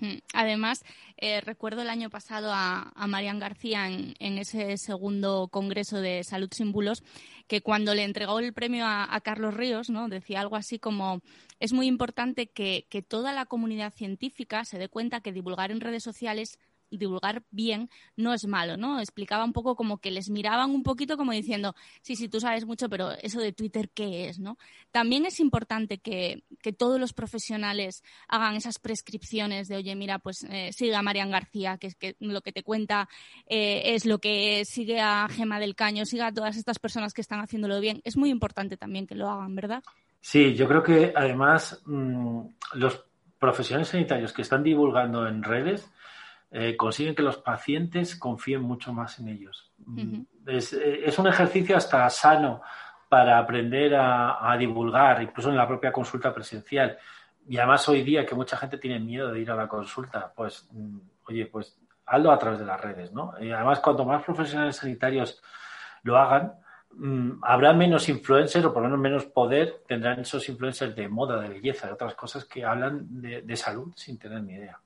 Hmm. 0.00 0.18
Además, 0.32 0.82
eh, 1.18 1.42
recuerdo 1.42 1.82
el 1.82 1.90
año 1.90 2.08
pasado 2.08 2.50
a, 2.52 2.90
a 2.94 3.06
Marian 3.06 3.38
García 3.38 3.88
en, 3.88 4.38
ese 4.38 4.78
segundo 4.78 5.48
Congreso 5.48 6.00
de 6.00 6.24
Salud 6.24 6.48
sin 6.50 6.72
Bulos, 6.72 7.02
que 7.50 7.62
cuando 7.62 7.96
le 7.96 8.04
entregó 8.04 8.38
el 8.38 8.52
premio 8.52 8.86
a, 8.86 9.20
Carlos 9.24 9.54
Ríos, 9.54 9.90
¿no? 9.90 10.08
decía 10.08 10.40
algo 10.40 10.54
así 10.54 10.78
como 10.78 11.20
es 11.58 11.72
muy 11.72 11.88
importante 11.88 12.46
que, 12.46 12.86
toda 13.08 13.32
la 13.32 13.44
comunidad 13.44 13.92
científica 13.92 14.64
se 14.64 14.78
dé 14.78 14.88
cuenta 14.88 15.20
que 15.20 15.32
divulgar 15.32 15.72
en 15.72 15.80
redes 15.80 16.04
sociales 16.04 16.60
divulgar 16.90 17.42
bien 17.50 17.90
no 18.16 18.32
es 18.34 18.46
malo, 18.46 18.76
¿no? 18.76 19.00
Explicaba 19.00 19.44
un 19.44 19.52
poco 19.52 19.76
como 19.76 19.98
que 19.98 20.10
les 20.10 20.30
miraban 20.30 20.70
un 20.70 20.82
poquito 20.82 21.16
como 21.16 21.32
diciendo, 21.32 21.74
sí, 22.02 22.16
sí, 22.16 22.28
tú 22.28 22.40
sabes 22.40 22.66
mucho, 22.66 22.88
pero 22.88 23.12
eso 23.22 23.40
de 23.40 23.52
Twitter, 23.52 23.90
¿qué 23.90 24.28
es, 24.28 24.38
no? 24.38 24.58
También 24.90 25.26
es 25.26 25.40
importante 25.40 25.98
que, 25.98 26.42
todos 26.78 27.00
los 27.00 27.12
profesionales 27.12 28.02
hagan 28.28 28.54
esas 28.54 28.78
prescripciones 28.78 29.66
de, 29.68 29.76
oye, 29.76 29.96
mira, 29.96 30.18
pues 30.18 30.44
eh, 30.44 30.70
siga 30.72 31.00
a 31.00 31.02
Marian 31.02 31.30
García, 31.30 31.78
que 31.78 31.88
es 31.88 31.96
que 31.96 32.16
lo 32.20 32.42
que 32.42 32.52
te 32.52 32.62
cuenta 32.62 33.08
eh, 33.46 33.82
es 33.94 34.06
lo 34.06 34.18
que 34.18 34.64
sigue 34.64 35.00
a 35.00 35.28
Gema 35.28 35.58
del 35.58 35.74
Caño, 35.74 36.06
siga 36.06 36.28
a 36.28 36.32
todas 36.32 36.56
estas 36.56 36.78
personas 36.78 37.12
que 37.12 37.20
están 37.20 37.40
haciéndolo 37.40 37.80
bien. 37.80 38.00
Es 38.04 38.16
muy 38.16 38.30
importante 38.30 38.76
también 38.76 39.06
que 39.06 39.16
lo 39.16 39.28
hagan, 39.28 39.54
¿verdad? 39.56 39.82
Sí, 40.20 40.54
yo 40.54 40.68
creo 40.68 40.82
que 40.82 41.12
además 41.16 41.82
mm, 41.86 42.40
los 42.74 43.04
profesionales 43.38 43.88
sanitarios 43.88 44.32
que 44.32 44.42
están 44.42 44.62
divulgando 44.62 45.26
en 45.26 45.42
redes 45.42 45.90
eh, 46.50 46.76
consiguen 46.76 47.14
que 47.14 47.22
los 47.22 47.38
pacientes 47.38 48.16
confíen 48.16 48.62
mucho 48.62 48.92
más 48.92 49.18
en 49.18 49.28
ellos. 49.28 49.72
Mm, 49.78 50.22
eh, 50.46 51.02
es, 51.04 51.18
un 51.18 51.26
ejercicio 51.26 51.76
hasta 51.76 52.08
sano 52.10 52.62
para 53.08 53.38
aprender 53.38 53.94
a, 53.96 54.56
divulgar, 54.58 55.22
incluso 55.22 55.50
en 55.50 55.56
la 55.56 55.66
propia 55.66 55.92
consulta 55.92 56.32
presencial. 56.32 56.96
Y 57.48 57.56
además 57.58 57.88
hoy 57.88 58.02
día 58.02 58.24
que 58.24 58.34
mucha 58.34 58.56
gente 58.56 58.78
tiene 58.78 59.00
miedo 59.00 59.32
de 59.32 59.40
ir 59.40 59.50
a 59.50 59.56
la 59.56 59.66
consulta, 59.66 60.32
pues, 60.34 60.68
mm, 60.72 60.98
oye, 61.28 61.46
pues 61.46 61.76
hazlo 62.06 62.30
a 62.30 62.38
través 62.38 62.58
de 62.60 62.66
las 62.66 62.80
redes, 62.80 63.12
¿no? 63.12 63.34
Y 63.40 63.50
además, 63.50 63.80
cuanto 63.80 64.04
más 64.04 64.22
profesionales 64.24 64.76
sanitarios 64.76 65.42
lo 66.02 66.18
hagan, 66.18 66.54
Mm, 66.92 67.38
habrá 67.42 67.72
menos 67.72 68.08
influencers 68.08 68.64
o 68.64 68.72
por 68.72 68.82
lo 68.82 68.88
menos 68.88 69.00
menos 69.00 69.24
poder 69.26 69.82
tendrán 69.86 70.20
esos 70.20 70.48
influencers 70.48 70.94
de 70.96 71.08
moda, 71.08 71.40
de 71.40 71.48
belleza, 71.48 71.86
de 71.86 71.92
otras 71.92 72.14
cosas 72.14 72.44
que 72.44 72.64
hablan 72.64 73.06
de, 73.20 73.56
salud 73.56 73.92
sin 73.94 74.18
tener 74.18 74.42
ni 74.42 74.54
idea. 74.54 74.78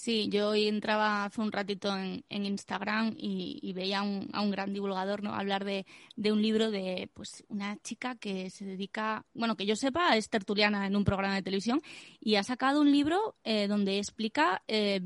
Sí, 0.00 0.28
yo 0.30 0.50
hoy 0.50 0.68
entraba 0.68 1.24
hace 1.24 1.40
un 1.40 1.50
ratito 1.50 1.92
en, 1.96 2.22
Instagram 2.30 3.16
y, 3.18 3.72
veía 3.72 3.98
a 3.98 4.42
un 4.42 4.50
gran 4.52 4.72
divulgador 4.72 5.24
¿no? 5.24 5.34
hablar 5.34 5.64
de, 5.64 5.86
un 6.30 6.40
libro 6.40 6.70
de 6.70 7.10
pues 7.14 7.44
una 7.48 7.76
chica 7.82 8.14
que 8.14 8.48
se 8.48 8.64
dedica, 8.64 9.26
bueno, 9.34 9.56
que 9.56 9.66
yo 9.66 9.74
sepa, 9.74 10.16
es 10.16 10.30
tertuliana 10.30 10.86
en 10.86 10.94
un 10.94 11.02
programa 11.02 11.34
de 11.34 11.42
televisión 11.42 11.82
y 12.20 12.36
ha 12.36 12.44
sacado 12.44 12.80
un 12.80 12.92
libro 12.92 13.36
eh, 13.42 13.66
donde 13.66 13.98
explica 13.98 14.62
eh, 14.68 15.00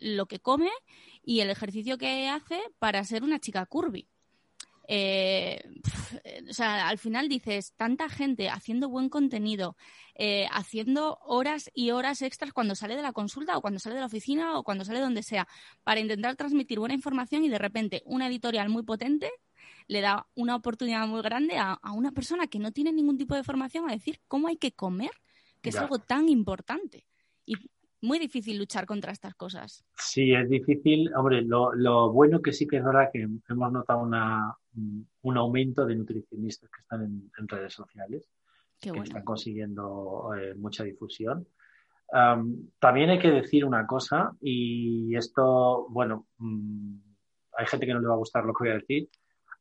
lo 0.00 0.24
que 0.24 0.40
come 0.40 0.70
y 1.22 1.40
el 1.40 1.50
ejercicio 1.50 1.98
que 1.98 2.30
hace 2.30 2.58
para 2.78 3.04
ser 3.04 3.24
una 3.24 3.40
chica 3.40 3.66
curvy. 3.66 4.08
Eh, 4.90 5.60
o 6.48 6.52
sea, 6.54 6.88
al 6.88 6.96
final 6.96 7.28
dices, 7.28 7.74
tanta 7.76 8.08
gente 8.08 8.48
haciendo 8.48 8.88
buen 8.88 9.10
contenido, 9.10 9.76
eh, 10.14 10.46
haciendo 10.50 11.18
horas 11.22 11.70
y 11.74 11.90
horas 11.90 12.22
extras 12.22 12.54
cuando 12.54 12.74
sale 12.74 12.96
de 12.96 13.02
la 13.02 13.12
consulta 13.12 13.56
o 13.56 13.60
cuando 13.60 13.80
sale 13.80 13.96
de 13.96 14.00
la 14.00 14.06
oficina 14.06 14.58
o 14.58 14.64
cuando 14.64 14.86
sale 14.86 15.00
donde 15.00 15.22
sea, 15.22 15.46
para 15.84 16.00
intentar 16.00 16.36
transmitir 16.36 16.78
buena 16.78 16.94
información 16.94 17.44
y 17.44 17.50
de 17.50 17.58
repente 17.58 18.02
una 18.06 18.28
editorial 18.28 18.70
muy 18.70 18.82
potente 18.82 19.30
le 19.88 20.00
da 20.00 20.26
una 20.34 20.56
oportunidad 20.56 21.06
muy 21.06 21.22
grande 21.22 21.56
a, 21.58 21.78
una 21.94 22.12
persona 22.12 22.46
que 22.46 22.58
no 22.58 22.72
tiene 22.72 22.92
ningún 22.92 23.18
tipo 23.18 23.34
de 23.34 23.44
formación 23.44 23.88
a 23.88 23.92
decir 23.92 24.20
cómo 24.26 24.48
hay 24.48 24.56
que 24.56 24.72
comer, 24.72 25.10
que 25.62 25.70
es 25.70 25.76
algo 25.76 25.98
tan 25.98 26.28
importante. 26.28 27.04
Y 27.44 27.56
muy 28.00 28.18
difícil 28.18 28.58
luchar 28.58 28.86
contra 28.86 29.12
estas 29.12 29.34
cosas. 29.34 29.84
Sí, 29.96 30.32
es 30.32 30.48
difícil. 30.48 31.10
Hombre, 31.14 31.42
lo, 31.42 32.12
bueno 32.12 32.40
que 32.40 32.52
sí 32.52 32.66
que 32.66 32.76
es 32.76 32.84
verdad 32.84 33.08
que 33.12 33.26
hemos 33.48 33.72
notado 33.72 34.00
una, 34.00 34.56
un 35.22 35.36
aumento 35.36 35.86
de 35.86 35.96
nutricionistas 35.96 36.70
que 36.70 36.80
están 36.80 37.02
en, 37.02 37.48
redes 37.48 37.72
sociales, 37.72 38.28
que 38.80 38.90
están 38.90 39.24
consiguiendo 39.24 40.30
eh, 40.38 40.54
mucha 40.54 40.84
difusión. 40.84 41.46
también 42.78 43.10
hay 43.10 43.18
que 43.18 43.30
decir 43.30 43.64
una 43.64 43.86
cosa, 43.86 44.32
y 44.40 45.14
esto, 45.16 45.86
bueno, 45.90 46.26
mm, 46.38 46.94
hay 47.58 47.66
gente 47.66 47.86
que 47.86 47.94
no 47.94 48.00
le 48.00 48.08
va 48.08 48.14
a 48.14 48.18
gustar 48.18 48.44
lo 48.44 48.52
que 48.52 48.64
voy 48.64 48.70
a 48.70 48.78
decir. 48.78 49.08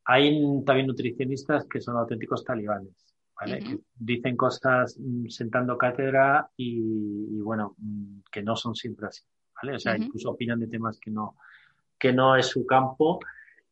Hay 0.06 0.64
también 0.66 0.88
nutricionistas 0.88 1.68
que 1.68 1.82
son 1.82 1.98
auténticos 1.98 2.44
talibanes 2.44 3.08
dicen 3.96 4.36
cosas 4.36 4.98
mm, 5.00 5.28
sentando 5.28 5.78
cátedra 5.78 6.50
y, 6.56 7.40
bueno, 7.42 7.76
mm, 7.78 8.20
que 8.32 8.42
no 8.42 8.56
son 8.56 8.76
siempre 8.76 9.08
así, 9.08 9.24
¿vale? 9.62 9.76
O 9.76 9.80
sea, 9.80 9.98
incluso 9.98 10.32
opinan 10.32 10.60
de 10.60 10.68
temas 10.68 11.00
que 11.00 11.12
no, 11.12 11.36
que 11.98 12.14
no 12.14 12.36
es 12.36 12.48
su 12.48 12.66
campo 12.66 13.20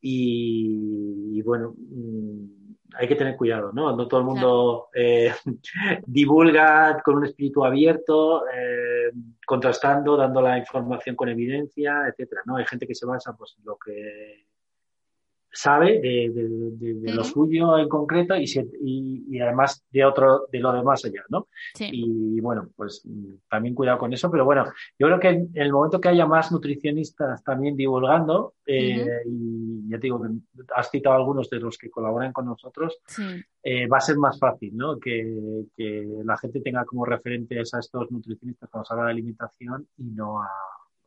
y, 0.07 1.41
bueno, 1.41 1.73
mm, 1.75 2.45
hay 2.93 3.07
que 3.07 3.15
tener 3.15 3.35
cuidado, 3.35 3.71
¿no? 3.73 3.95
No 3.95 4.07
todo 4.07 4.19
el 4.19 4.25
mundo 4.27 4.89
eh, 4.93 5.33
divulga 6.05 7.01
con 7.03 7.15
un 7.17 7.25
espíritu 7.25 7.65
abierto, 7.65 8.47
eh, 8.47 9.11
contrastando, 9.45 10.15
dando 10.15 10.41
la 10.41 10.59
información 10.59 11.15
con 11.15 11.29
evidencia, 11.29 12.03
etcétera, 12.07 12.43
¿no? 12.45 12.57
Hay 12.57 12.65
gente 12.65 12.85
que 12.85 12.93
se 12.93 13.07
basa 13.07 13.35
pues, 13.35 13.55
en 13.57 13.65
lo 13.65 13.77
que 13.77 14.45
sabe 15.55 15.99
de, 16.01 17.13
lo 17.13 17.23
suyo 17.23 17.77
en 17.77 17.87
concreto 17.87 18.35
y, 18.35 18.45
y, 18.81 19.39
además 19.39 19.85
de 19.89 20.03
otro 20.03 20.47
de 20.51 20.59
lo 20.59 20.73
demás 20.73 21.05
allá, 21.05 21.23
¿no? 21.29 21.47
Y 21.79 22.39
bueno, 22.41 22.69
pues 22.75 23.03
también 23.49 23.73
cuidado 23.73 23.97
con 23.97 24.13
eso, 24.13 24.29
pero 24.29 24.43
bueno, 24.45 24.65
yo 24.99 25.07
creo 25.07 25.19
que 25.19 25.29
en 25.29 25.49
el 25.53 25.71
momento 25.71 26.01
que 26.01 26.09
haya 26.09 26.25
más 26.25 26.51
nutricionistas 26.51 27.43
también 27.43 27.75
divulgando, 27.75 28.55
eh, 28.65 29.05
y 29.25 29.89
ya 29.89 29.97
te 29.97 30.07
digo 30.07 30.21
que 30.21 30.29
has 30.75 30.91
citado 30.91 31.15
algunos 31.15 31.49
de 31.49 31.59
los 31.59 31.77
que 31.77 31.89
colaboran 31.89 32.33
con 32.33 32.45
nosotros, 32.45 32.97
eh, 33.63 33.87
va 33.87 33.97
a 33.97 34.01
ser 34.01 34.17
más 34.17 34.37
fácil, 34.37 34.75
¿no? 34.75 34.99
Que, 34.99 35.65
la 36.25 36.37
gente 36.37 36.59
tenga 36.61 36.85
como 36.85 37.05
referentes 37.05 37.73
a 37.73 37.79
estos 37.79 38.11
nutricionistas 38.11 38.69
cuando 38.69 38.85
se 38.85 38.93
habla 38.93 39.05
de 39.05 39.11
alimentación 39.11 39.87
y 39.97 40.03
no 40.05 40.41
a, 40.41 40.49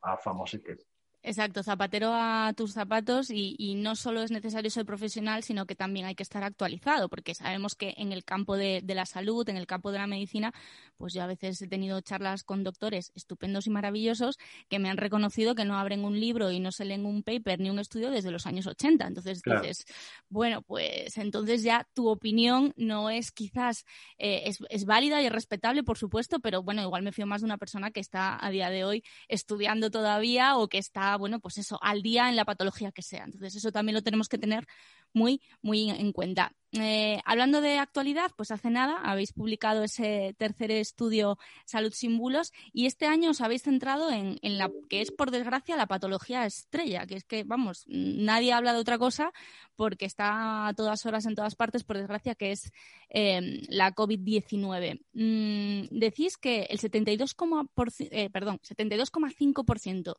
a 0.03 0.17
famosetes. 0.17 0.87
Exacto, 1.21 1.65
zapatero 1.65 2.13
a 2.15 2.53
tus 2.57 2.73
zapatos 2.73 3.31
y, 3.31 3.75
no 3.75 3.97
solo 3.97 4.23
es 4.23 4.31
necesario 4.31 4.71
ser 4.71 4.87
profesional, 4.87 5.43
sino 5.43 5.67
que 5.67 5.75
también 5.75 6.07
hay 6.07 6.15
que 6.15 6.23
estar 6.23 6.45
actualizado, 6.45 7.09
porque 7.09 7.35
sabemos 7.35 7.75
que 7.75 7.95
en 7.97 8.13
el 8.13 8.25
campo 8.25 8.57
de, 8.57 8.83
la 8.87 9.05
salud, 9.05 9.49
en 9.49 9.57
el 9.57 9.67
campo 9.67 9.91
de 9.91 9.99
la 9.99 10.07
medicina, 10.07 10.55
pues 10.97 11.13
yo 11.15 11.23
a 11.23 11.27
veces 11.27 11.61
he 11.61 11.67
tenido 11.67 12.01
charlas 12.01 12.45
con 12.45 12.63
doctores 12.63 13.13
estupendos 13.17 13.67
y 13.67 13.71
maravillosos 13.71 14.39
que 14.69 14.79
me 14.79 14.91
han 14.91 14.97
reconocido 14.97 15.55
que 15.55 15.65
no 15.65 15.77
abren 15.77 16.05
un 16.05 16.19
libro 16.19 16.53
y 16.53 16.61
no 16.61 16.71
se 16.71 16.85
leen 16.85 17.05
un 17.05 17.23
paper 17.23 17.61
ni 17.61 17.69
un 17.69 17.81
estudio 17.81 18.11
desde 18.11 18.31
los 18.31 18.47
años 18.47 18.67
80. 18.67 19.07
Entonces 19.07 19.43
dices, 19.43 19.87
bueno, 20.29 20.63
pues 20.63 21.19
entonces 21.19 21.63
ya 21.63 21.87
tu 21.95 22.09
opinión 22.09 22.73
no 22.77 23.11
es 23.11 23.33
quizás, 23.33 23.85
eh, 24.19 24.43
es, 24.47 24.59
es 24.71 24.85
válida 24.85 25.21
y 25.21 25.27
es 25.27 25.33
respetable, 25.33 25.83
por 25.83 25.99
supuesto, 25.99 26.39
pero 26.39 26.63
bueno, 26.63 26.83
igual 26.83 27.03
me 27.03 27.13
fío 27.13 27.27
más 27.27 27.41
de 27.41 27.47
una 27.47 27.59
persona 27.59 27.91
que 27.91 28.01
está 28.01 28.45
a 28.45 28.51
día 28.51 28.71
de 28.71 28.85
hoy 28.85 29.05
estudiando 29.27 29.91
todavía 29.91 30.57
o 30.57 30.69
que 30.69 30.79
está 30.79 31.08
bueno, 31.17 31.41
pues 31.41 31.59
eso, 31.59 31.79
al 31.83 32.03
día 32.03 32.29
en 32.29 32.37
la 32.37 32.45
patología 32.45 32.93
que 32.93 33.03
sea. 33.03 33.25
Entonces, 33.25 33.57
eso 33.57 33.73
también 33.73 33.95
lo 33.95 34.03
tenemos 34.03 34.29
que 34.29 34.39
tener 34.39 34.67
muy, 35.13 35.41
muy 35.63 35.91
en 35.91 36.13
cuenta. 36.13 36.53
Eh, 36.73 37.19
hablando 37.25 37.63
de 37.63 37.79
actualidad, 37.79 38.31
pues 38.37 38.51
hace 38.51 38.69
nada 38.69 38.99
habéis 39.03 39.33
publicado 39.33 39.83
ese 39.85 40.35
tercer 40.37 40.71
estudio 40.71 41.39
Salud 41.65 41.95
sin 41.95 42.19
bulos 42.19 42.53
y 42.75 42.85
este 42.85 43.07
año 43.07 43.31
os 43.31 43.41
habéis 43.41 43.63
centrado 43.63 44.11
en, 44.11 44.39
la 44.43 44.71
que 44.91 45.01
es, 45.01 45.11
por 45.11 45.31
desgracia, 45.31 45.79
la 45.79 45.87
patología 45.87 46.45
estrella, 46.45 47.07
que 47.07 47.17
es 47.17 47.25
que, 47.25 47.45
vamos, 47.45 47.85
nadie 47.87 48.53
habla 48.53 48.75
de 48.75 48.81
otra 48.81 48.99
cosa 48.99 49.33
porque 49.77 50.05
está 50.05 50.69
a 50.69 50.75
todas 50.75 51.07
horas 51.07 51.25
en 51.25 51.35
todas 51.35 51.55
partes, 51.55 51.85
por 51.85 51.97
desgracia, 51.97 52.35
que 52.35 52.53
es 52.53 52.71
em, 53.09 53.63
la 53.69 53.95
COVID-19. 53.95 55.01
Mm, 55.15 55.99
decís 55.99 56.37
que 56.37 56.65
el 56.65 56.79
72,5% 56.81 58.09
eh, 58.11 58.29
perdón, 58.29 58.61
72,5% 58.61 60.17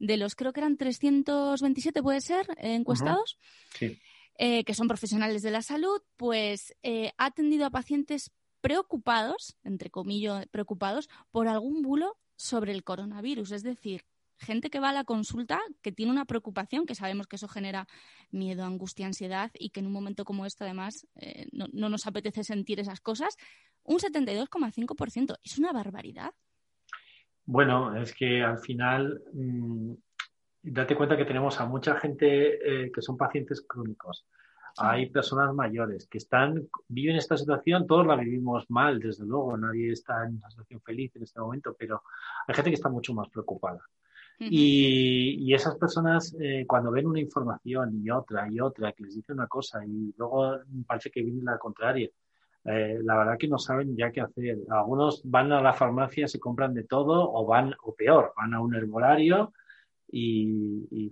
de 0.00 0.16
los, 0.16 0.34
creo 0.34 0.52
que 0.52 0.60
eran 0.60 0.76
327, 0.76 2.02
puede 2.02 2.20
ser, 2.20 2.46
encuestados. 2.58 3.38
Sí 3.78 4.00
eh, 4.36 4.64
que 4.64 4.74
son 4.74 4.88
profesionales 4.88 5.42
de 5.42 5.50
la 5.50 5.62
salud, 5.62 6.02
pues 6.16 6.74
eh, 6.82 7.12
ha 7.18 7.26
atendido 7.26 7.66
a 7.66 7.70
pacientes 7.70 8.30
preocupados, 8.60 9.56
entre 9.64 9.90
comillas, 9.90 10.46
preocupados, 10.48 11.08
por 11.30 11.48
algún 11.48 11.82
bulo 11.82 12.16
sobre 12.36 12.72
el 12.72 12.84
coronavirus. 12.84 13.52
Es 13.52 13.62
decir, 13.62 14.04
gente 14.38 14.70
que 14.70 14.80
va 14.80 14.90
a 14.90 14.92
la 14.92 15.04
consulta 15.04 15.60
que 15.82 15.92
tiene 15.92 16.12
una 16.12 16.24
preocupación, 16.24 16.86
que 16.86 16.94
sabemos 16.94 17.26
que 17.26 17.36
eso 17.36 17.48
genera 17.48 17.86
miedo, 18.30 18.64
angustia, 18.64 19.06
ansiedad 19.06 19.50
y 19.54 19.70
que 19.70 19.80
en 19.80 19.86
un 19.86 19.92
momento 19.92 20.24
como 20.24 20.46
este 20.46 20.64
además 20.64 21.06
eh, 21.16 21.46
no, 21.52 21.68
nos 21.72 22.06
apetece 22.06 22.44
sentir 22.44 22.80
esas 22.80 23.00
cosas, 23.00 23.36
un 23.84 23.98
72,5%. 23.98 25.36
Es 25.42 25.58
una 25.58 25.72
barbaridad. 25.72 26.32
Bueno, 27.44 27.96
es 28.00 28.14
que 28.14 28.42
al 28.42 28.58
final 28.58 29.22
mm, 29.32 29.94
date 30.62 30.96
cuenta 30.96 31.16
que 31.16 31.24
tenemos 31.24 31.60
a 31.60 31.66
mucha 31.66 31.96
gente 31.96 32.84
eh, 32.84 32.92
que 32.92 33.02
son 33.02 33.16
pacientes 33.16 33.64
crónicos. 33.66 34.24
Hay 34.78 35.10
personas 35.10 35.54
mayores 35.54 36.06
que 36.06 36.16
están, 36.16 36.66
viven 36.88 37.16
esta 37.16 37.36
situación, 37.36 37.86
todos 37.86 38.06
la 38.06 38.16
vivimos 38.16 38.70
mal, 38.70 38.98
desde 39.00 39.26
luego, 39.26 39.56
nadie 39.58 39.92
está 39.92 40.24
en 40.24 40.36
una 40.36 40.48
situación 40.48 40.80
feliz 40.80 41.14
en 41.16 41.24
este 41.24 41.40
momento, 41.40 41.76
pero 41.78 42.02
hay 42.46 42.54
gente 42.54 42.70
que 42.70 42.76
está 42.76 42.88
mucho 42.88 43.12
más 43.12 43.28
preocupada. 43.28 43.80
y, 44.38 45.52
esas 45.52 45.76
personas, 45.76 46.34
eh, 46.40 46.64
cuando 46.66 46.90
ven 46.90 47.06
una 47.06 47.20
información 47.20 48.00
y 48.02 48.10
otra 48.10 48.50
y 48.50 48.60
otra, 48.60 48.92
que 48.92 49.04
les 49.04 49.14
dice 49.14 49.32
una 49.32 49.46
cosa 49.46 49.84
y 49.84 50.14
luego 50.16 50.58
parece 50.86 51.10
que 51.10 51.22
viene 51.22 51.42
la 51.42 51.58
contraria, 51.58 52.08
eh, 52.64 52.98
la 53.02 53.18
verdad 53.18 53.36
que 53.38 53.48
no 53.48 53.58
saben 53.58 53.94
ya 53.96 54.10
qué 54.10 54.20
hacer. 54.20 54.58
Algunos 54.70 55.20
van 55.24 55.52
a 55.52 55.60
la 55.60 55.74
farmacia, 55.74 56.26
se 56.26 56.40
compran 56.40 56.72
de 56.74 56.84
todo 56.84 57.30
o 57.30 57.44
van, 57.46 57.74
o 57.82 57.94
peor, 57.94 58.32
van 58.36 58.54
a 58.54 58.60
un 58.60 58.74
herbolario 58.74 59.52
y, 60.12 61.10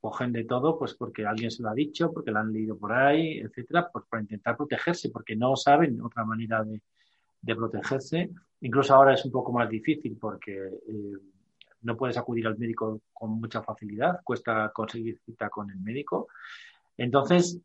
cogen 0.00 0.32
de 0.32 0.44
todo, 0.44 0.78
pues 0.78 0.94
porque 0.94 1.24
alguien 1.24 1.50
se 1.50 1.62
lo 1.62 1.70
ha 1.70 1.74
dicho, 1.74 2.12
porque 2.12 2.30
lo 2.30 2.38
han 2.38 2.52
leído 2.52 2.76
por 2.76 2.92
ahí, 2.92 3.38
etcétera, 3.38 3.88
pues 3.90 4.04
para 4.06 4.22
intentar 4.22 4.56
protegerse, 4.56 5.10
porque 5.10 5.34
no 5.34 5.56
saben 5.56 6.00
otra 6.02 6.24
manera 6.24 6.62
de, 6.64 6.80
protegerse. 7.54 8.30
Incluso 8.60 8.94
ahora 8.94 9.14
es 9.14 9.24
un 9.24 9.32
poco 9.32 9.52
más 9.52 9.68
difícil 9.68 10.16
porque 10.20 10.52
eh, 10.56 11.12
no 11.82 11.96
puedes 11.96 12.16
acudir 12.16 12.46
al 12.46 12.58
médico 12.58 13.02
con 13.12 13.32
mucha 13.40 13.62
facilidad, 13.62 14.20
cuesta 14.24 14.70
conseguir 14.74 15.18
cita 15.24 15.48
con 15.48 15.70
el 15.70 15.78
médico. 15.80 16.28
Entonces, 16.96 17.60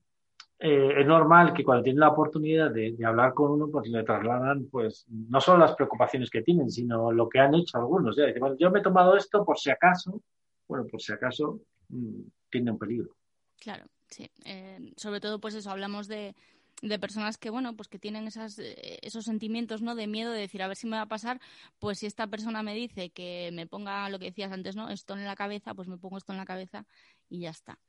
eh, 0.60 0.94
es 1.00 1.08
normal 1.08 1.54
que 1.54 1.64
cuando 1.64 1.84
tienen 1.84 2.02
la 2.02 2.10
oportunidad 2.10 2.72
de, 2.72 2.98
hablar 3.06 3.34
con 3.34 3.52
uno, 3.52 3.70
pues 3.70 3.90
le 3.90 4.04
trasladan, 4.04 4.68
pues, 4.70 5.06
no 5.10 5.40
solo 5.40 5.60
las 5.60 5.76
preocupaciones 5.76 6.30
que 6.30 6.42
tienen, 6.42 6.70
sino 6.70 7.12
lo 7.12 7.30
que 7.30 7.40
han 7.40 7.56
hecho 7.56 7.78
algunos. 7.78 8.18
Ya, 8.18 8.26
yo 8.58 8.70
me 8.72 8.80
he 8.80 8.84
tomado 8.84 9.16
esto 9.16 9.46
por 9.46 9.58
si 9.58 9.70
acaso, 9.70 10.22
bueno, 10.70 10.88
por 10.88 11.02
si 11.02 11.12
acaso 11.12 11.60
mm, 11.90 12.22
tiene 12.50 12.72
un 12.72 12.80
peligro. 12.80 13.18
Claro, 13.58 13.86
sí. 14.08 14.30
Eh, 14.46 14.94
sobre 14.96 15.20
todo, 15.20 15.42
pues 15.42 15.56
eso, 15.56 15.70
hablamos 15.70 16.08
de, 16.08 16.36
de 16.82 17.00
personas 17.00 17.38
que 17.38 17.50
bueno 17.50 17.76
pues 17.76 17.88
que 17.90 18.00
tienen 18.00 18.28
esas, 18.28 18.58
eh, 18.60 19.00
esos 19.02 19.26
sentimientos 19.26 19.82
no 19.82 19.96
de 19.96 20.08
miedo 20.08 20.32
de 20.32 20.40
decir 20.40 20.62
a 20.62 20.68
ver 20.68 20.78
si 20.78 20.88
me 20.88 20.96
va 20.96 21.04
a 21.04 21.08
pasar 21.08 21.42
pues 21.80 22.00
si 22.00 22.06
esta 22.06 22.28
persona 22.28 22.64
me 22.64 22.74
dice 22.74 23.10
que 23.10 23.50
me 23.54 23.68
ponga 23.68 24.10
lo 24.10 24.20
que 24.20 24.26
decías 24.26 24.52
antes 24.52 24.76
no 24.76 24.90
esto 24.90 25.16
en 25.16 25.26
la 25.26 25.36
cabeza 25.36 25.74
pues 25.74 25.88
me 25.88 25.98
pongo 25.98 26.18
esto 26.18 26.32
en 26.32 26.38
la 26.38 26.46
cabeza 26.46 26.86
y 27.30 27.42
ya 27.42 27.50
está 27.50 27.80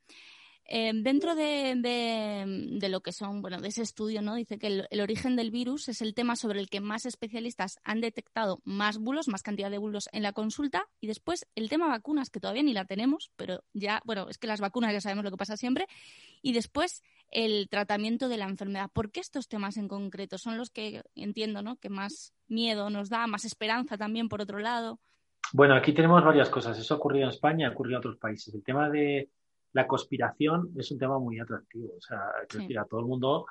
Em, 0.65 1.03
dentro 1.03 1.35
de, 1.35 2.87
lo 2.89 3.01
que 3.01 3.11
son, 3.11 3.41
bueno, 3.41 3.59
de 3.59 3.67
ese 3.67 3.81
estudio, 3.81 4.21
¿no? 4.21 4.35
Dice 4.35 4.57
que 4.57 4.85
el, 4.89 5.01
origen 5.01 5.35
del 5.35 5.51
virus 5.51 5.89
es 5.89 6.01
el 6.01 6.13
tema 6.13 6.35
sobre 6.35 6.59
el 6.59 6.69
que 6.69 6.79
más 6.79 7.05
especialistas 7.05 7.79
han 7.83 7.99
detectado 7.99 8.61
más 8.63 8.97
bulos, 8.97 9.27
más 9.27 9.43
cantidad 9.43 9.69
de 9.69 9.77
bulos 9.77 10.07
en 10.13 10.23
la 10.23 10.31
consulta. 10.31 10.87
Y 10.99 11.07
después 11.07 11.45
el 11.55 11.69
tema 11.69 11.87
vacunas, 11.87 12.29
que 12.29 12.39
todavía 12.39 12.63
ni 12.63 12.73
la 12.73 12.85
tenemos, 12.85 13.31
pero 13.35 13.63
ya, 13.73 14.01
bueno, 14.05 14.29
es 14.29 14.37
que 14.37 14.47
las 14.47 14.61
vacunas 14.61 14.93
ya 14.93 15.01
sabemos 15.01 15.25
lo 15.25 15.31
que 15.31 15.37
pasa 15.37 15.57
siempre. 15.57 15.87
Y 16.41 16.53
después 16.53 17.03
el 17.31 17.67
tratamiento 17.69 18.29
de 18.29 18.37
la 18.37 18.45
enfermedad. 18.45 18.89
¿Por 18.93 19.11
qué 19.11 19.21
estos 19.21 19.47
temas 19.47 19.77
en 19.77 19.87
concreto 19.87 20.37
son 20.37 20.57
los 20.57 20.69
que 20.69 21.01
entiendo, 21.15 21.61
¿no? 21.61 21.77
Que 21.77 21.89
más 21.89 22.33
miedo 22.47 22.89
nos 22.89 23.09
da, 23.09 23.25
más 23.27 23.45
esperanza 23.45 23.97
también, 23.97 24.29
por 24.29 24.41
otro 24.41 24.59
lado. 24.59 24.99
Bueno, 25.53 25.75
aquí 25.75 25.93
tenemos 25.93 26.23
varias 26.23 26.49
cosas. 26.49 26.77
Eso 26.77 26.93
ha 26.93 26.97
ocurrido 26.97 27.25
en 27.25 27.31
España, 27.31 27.67
ha 27.67 27.71
ocurrido 27.71 27.97
en 27.97 27.99
otros 27.99 28.17
países. 28.17 28.53
El 28.53 28.63
tema 28.63 28.89
de 28.89 29.29
la 29.73 29.87
conspiración 29.87 30.71
es 30.77 30.91
un 30.91 30.97
tema 30.97 31.19
muy 31.19 31.39
atractivo. 31.39 31.93
O 31.97 32.01
sea, 32.01 32.19
a 32.19 32.85
todo 32.85 32.99
el 32.99 33.05
mundo 33.05 33.45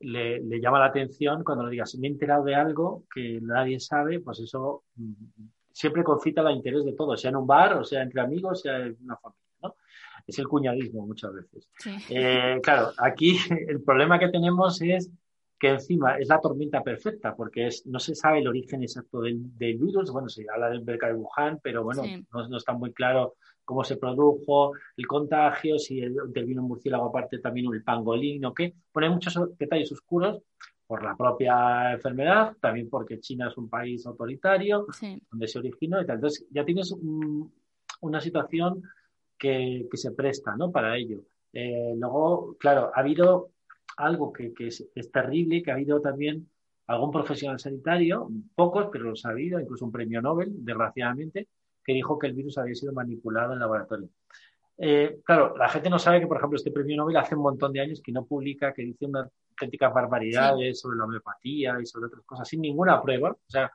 le, 0.00 0.60
llama 0.60 0.78
la 0.78 0.86
atención 0.86 1.44
cuando 1.44 1.64
le 1.64 1.70
digas, 1.70 1.96
me 1.96 2.06
he 2.06 2.10
enterado 2.10 2.44
de 2.44 2.54
algo 2.54 3.04
que 3.12 3.40
nadie 3.40 3.80
sabe, 3.80 4.20
pues 4.20 4.40
eso 4.40 4.84
mm, 4.96 5.12
siempre 5.72 6.04
concita 6.04 6.42
el 6.42 6.56
interés 6.56 6.84
de 6.84 6.92
todos, 6.92 7.20
sea 7.20 7.30
en 7.30 7.36
un 7.36 7.46
bar, 7.46 7.74
o 7.74 7.84
sea 7.84 8.02
entre 8.02 8.20
amigos, 8.20 8.62
sea 8.62 8.78
en 8.78 8.96
una 9.02 9.16
familia. 9.16 9.42
¿no? 9.62 9.74
Es 10.26 10.38
el 10.38 10.48
cuñadismo 10.48 11.06
muchas 11.06 11.32
veces. 11.34 11.68
Eh, 12.10 12.58
claro, 12.62 12.92
aquí 12.98 13.36
el 13.68 13.82
problema 13.82 14.18
que 14.18 14.28
tenemos 14.28 14.80
es 14.82 15.10
que 15.58 15.68
encima 15.70 16.18
es 16.18 16.28
la 16.28 16.40
tormenta 16.40 16.82
perfecta, 16.82 17.34
porque 17.34 17.68
es, 17.68 17.86
no 17.86 17.98
se 17.98 18.14
sabe 18.14 18.40
el 18.40 18.48
origen 18.48 18.82
exacto 18.82 19.22
del, 19.22 19.38
virus. 19.58 20.10
Bueno, 20.10 20.28
se 20.28 20.44
habla 20.52 20.68
del 20.68 20.84
mercado 20.84 21.14
de 21.14 21.18
Wuhan, 21.18 21.60
pero 21.62 21.82
bueno, 21.82 22.02
no, 22.30 22.48
no, 22.48 22.56
está 22.58 22.74
muy 22.74 22.92
claro 22.92 23.36
cómo 23.66 23.84
se 23.84 23.96
produjo 23.96 24.72
el 24.96 25.06
contagio, 25.06 25.78
si 25.78 26.00
el, 26.00 26.16
intervino 26.26 26.62
un 26.62 26.68
murciélago 26.68 27.06
aparte 27.06 27.40
también 27.40 27.66
el 27.70 27.82
pangolín 27.82 28.44
o 28.46 28.54
qué. 28.54 28.72
Bueno, 28.94 29.08
hay 29.08 29.14
muchos 29.14 29.58
detalles 29.58 29.92
oscuros 29.92 30.40
por 30.86 31.02
la 31.02 31.16
propia 31.16 31.92
enfermedad, 31.92 32.56
también 32.60 32.88
porque 32.88 33.18
China 33.18 33.48
es 33.48 33.58
un 33.58 33.68
país 33.68 34.06
autoritario, 34.06 34.86
donde 35.30 35.48
se 35.48 35.58
originó 35.58 36.00
y 36.00 36.06
tal. 36.06 36.16
Entonces 36.16 36.46
ya 36.48 36.64
tienes 36.64 36.94
una 38.00 38.20
situación 38.20 38.82
que, 39.36 39.88
se 39.92 40.12
presta 40.12 40.54
¿no? 40.56 40.70
para 40.70 40.96
ello. 40.96 41.22
Eh, 41.52 41.92
luego, 41.96 42.56
claro, 42.58 42.92
ha 42.94 43.00
habido 43.00 43.50
algo 43.96 44.32
que, 44.32 44.52
es, 44.60 44.86
es, 44.94 45.10
terrible, 45.10 45.62
que 45.62 45.72
ha 45.72 45.74
habido 45.74 46.00
también 46.00 46.48
algún 46.86 47.10
profesional 47.10 47.58
sanitario, 47.58 48.28
pocos, 48.54 48.88
pero 48.92 49.06
los 49.06 49.26
ha 49.26 49.30
habido, 49.30 49.58
incluso 49.58 49.84
un 49.84 49.92
premio 49.92 50.22
Nobel, 50.22 50.52
desgraciadamente, 50.64 51.48
que 51.86 51.92
dijo 51.92 52.18
que 52.18 52.26
el 52.26 52.34
virus 52.34 52.58
había 52.58 52.74
sido 52.74 52.92
manipulado 52.92 53.52
en 53.52 53.60
laboratorio. 53.60 54.08
Eh, 54.78 55.20
claro, 55.24 55.56
la 55.56 55.68
gente 55.68 55.88
no 55.88 55.98
sabe 55.98 56.20
que, 56.20 56.26
por 56.26 56.36
ejemplo, 56.36 56.56
este 56.56 56.70
premio 56.70 56.96
Nobel 56.96 57.16
hace 57.16 57.34
un 57.34 57.42
montón 57.42 57.72
de 57.72 57.80
años 57.80 58.02
que 58.02 58.12
no 58.12 58.26
publica, 58.26 58.74
que 58.74 58.82
dice 58.82 59.06
unas 59.06 59.30
auténticas 59.52 59.94
barbaridades 59.94 60.80
sobre 60.80 60.98
la 60.98 61.04
homeopatía 61.04 61.78
y 61.80 61.86
sobre 61.86 62.08
otras 62.08 62.24
cosas, 62.24 62.46
sin 62.46 62.60
ninguna 62.60 63.00
prueba. 63.00 63.30
O 63.30 63.50
sea, 63.50 63.72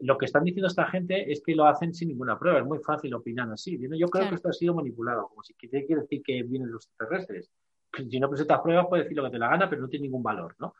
lo 0.00 0.18
que 0.18 0.26
están 0.26 0.42
diciendo 0.42 0.66
esta 0.66 0.86
gente 0.86 1.30
es 1.30 1.40
que 1.44 1.54
lo 1.54 1.66
hacen 1.66 1.94
sin 1.94 2.08
ninguna 2.08 2.36
prueba. 2.36 2.58
Es 2.58 2.66
muy 2.66 2.80
fácil 2.80 3.14
opinar 3.14 3.48
así. 3.52 3.78
Yo 3.96 4.08
creo 4.08 4.28
que 4.28 4.34
esto 4.34 4.48
ha 4.48 4.52
sido 4.52 4.74
manipulado, 4.74 5.28
como 5.28 5.42
si 5.42 5.54
quiere 5.54 5.86
decir 5.86 6.22
que 6.24 6.42
vienen 6.42 6.72
los 6.72 6.88
terrestres. 6.98 7.52
Si 7.92 8.20
no 8.20 8.28
presentas 8.28 8.60
pruebas, 8.60 8.86
puedes 8.88 9.04
decir 9.04 9.16
lo 9.16 9.24
que 9.24 9.30
te 9.30 9.38
la 9.38 9.48
gana, 9.48 9.68
pero 9.68 9.82
no 9.82 9.88
tiene 9.88 10.04
ningún 10.04 10.22
valor, 10.22 10.54
¿no? 10.58 10.74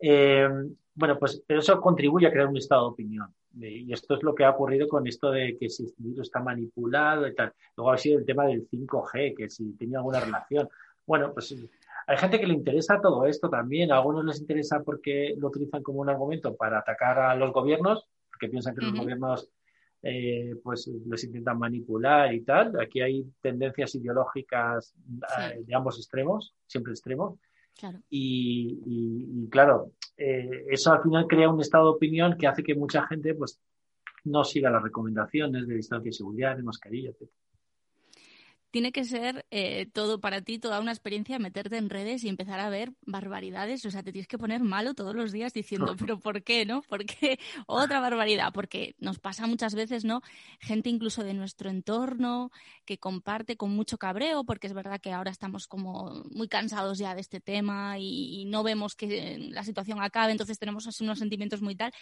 Eh, 0.00 0.48
bueno, 0.94 1.18
pues 1.18 1.42
eso 1.46 1.80
contribuye 1.80 2.26
a 2.26 2.32
crear 2.32 2.48
un 2.48 2.56
estado 2.56 2.82
de 2.82 2.92
opinión. 2.92 3.32
Y 3.60 3.92
esto 3.92 4.16
es 4.16 4.22
lo 4.22 4.34
que 4.34 4.44
ha 4.44 4.50
ocurrido 4.50 4.88
con 4.88 5.06
esto 5.06 5.30
de 5.30 5.56
que 5.58 5.68
si 5.68 5.84
el 5.84 5.94
virus 5.96 6.26
está 6.26 6.40
manipulado 6.40 7.26
y 7.26 7.34
tal. 7.34 7.52
Luego 7.76 7.92
ha 7.92 7.98
sido 7.98 8.18
el 8.18 8.26
tema 8.26 8.46
del 8.46 8.68
5G, 8.68 9.36
que 9.36 9.48
si 9.48 9.72
tenía 9.76 9.98
alguna 9.98 10.20
relación. 10.20 10.68
Bueno, 11.06 11.32
pues 11.32 11.56
hay 12.06 12.16
gente 12.16 12.40
que 12.40 12.46
le 12.46 12.54
interesa 12.54 13.00
todo 13.00 13.26
esto 13.26 13.48
también. 13.48 13.92
A 13.92 13.96
algunos 13.96 14.24
les 14.24 14.40
interesa 14.40 14.82
porque 14.82 15.34
lo 15.38 15.48
utilizan 15.48 15.82
como 15.82 16.00
un 16.00 16.08
argumento 16.08 16.56
para 16.56 16.78
atacar 16.78 17.18
a 17.18 17.34
los 17.34 17.52
gobiernos, 17.52 18.06
porque 18.30 18.48
piensan 18.48 18.74
que 18.74 18.84
los 18.84 18.98
gobiernos 18.98 19.50
eh, 20.02 20.54
pues 20.62 20.90
les 21.06 21.24
intentan 21.24 21.58
manipular 21.58 22.32
y 22.32 22.42
tal. 22.42 22.78
Aquí 22.80 23.00
hay 23.00 23.24
tendencias 23.40 23.94
ideológicas 23.94 24.94
eh, 25.40 25.62
de 25.64 25.74
ambos 25.74 25.98
extremos, 25.98 26.54
siempre 26.66 26.92
extremos. 26.92 27.38
Y, 28.10 29.48
claro, 29.50 29.92
eh, 30.16 30.66
eso 30.68 30.92
al 30.92 31.02
final 31.02 31.26
crea 31.28 31.48
un 31.48 31.60
estado 31.60 31.84
de 31.84 31.96
opinión 31.96 32.36
que 32.36 32.48
hace 32.48 32.64
que 32.64 32.74
mucha 32.74 33.06
gente 33.06 33.34
pues 33.34 33.60
no 34.24 34.42
siga 34.42 34.68
las 34.70 34.82
recomendaciones 34.82 35.68
de 35.68 35.74
distancia 35.76 36.08
y 36.08 36.12
seguridad, 36.12 36.56
de 36.56 36.64
mascarilla, 36.64 37.10
etc 37.10 37.28
tiene 38.70 38.92
que 38.92 39.04
ser 39.04 39.46
eh, 39.50 39.86
todo 39.92 40.20
para 40.20 40.42
ti, 40.42 40.58
toda 40.58 40.80
una 40.80 40.92
experiencia 40.92 41.38
meterte 41.38 41.78
en 41.78 41.88
redes 41.88 42.22
y 42.24 42.28
empezar 42.28 42.60
a 42.60 42.68
ver 42.68 42.92
barbaridades. 43.02 43.84
O 43.86 43.90
sea, 43.90 44.02
te 44.02 44.12
tienes 44.12 44.28
que 44.28 44.38
poner 44.38 44.62
malo 44.62 44.94
todos 44.94 45.14
los 45.14 45.32
días 45.32 45.52
diciendo, 45.54 45.96
pero 45.98 46.18
¿por 46.18 46.42
qué, 46.42 46.66
no? 46.66 46.82
¿Por 46.82 47.06
qué 47.06 47.38
otra 47.66 48.00
barbaridad? 48.00 48.52
Porque 48.52 48.94
nos 48.98 49.18
pasa 49.18 49.46
muchas 49.46 49.74
veces, 49.74 50.04
¿no? 50.04 50.20
Gente 50.60 50.90
incluso 50.90 51.24
de 51.24 51.34
nuestro 51.34 51.70
entorno 51.70 52.50
que 52.84 52.98
comparte 52.98 53.56
con 53.56 53.70
mucho 53.70 53.96
cabreo, 53.98 54.44
porque 54.44 54.66
es 54.66 54.74
verdad 54.74 55.00
que 55.00 55.12
ahora 55.12 55.30
estamos 55.30 55.66
como 55.66 56.24
muy 56.30 56.48
cansados 56.48 56.98
ya 56.98 57.14
de 57.14 57.20
este 57.22 57.40
tema 57.40 57.98
y, 57.98 58.44
no 58.48 58.62
vemos 58.62 58.94
que 58.94 59.36
la 59.50 59.62
situación 59.64 60.00
acabe, 60.00 60.32
entonces 60.32 60.58
tenemos 60.58 60.86
así 60.86 61.04
unos 61.04 61.18
sentimientos 61.18 61.60
muy 61.60 61.74
tal. 61.74 61.92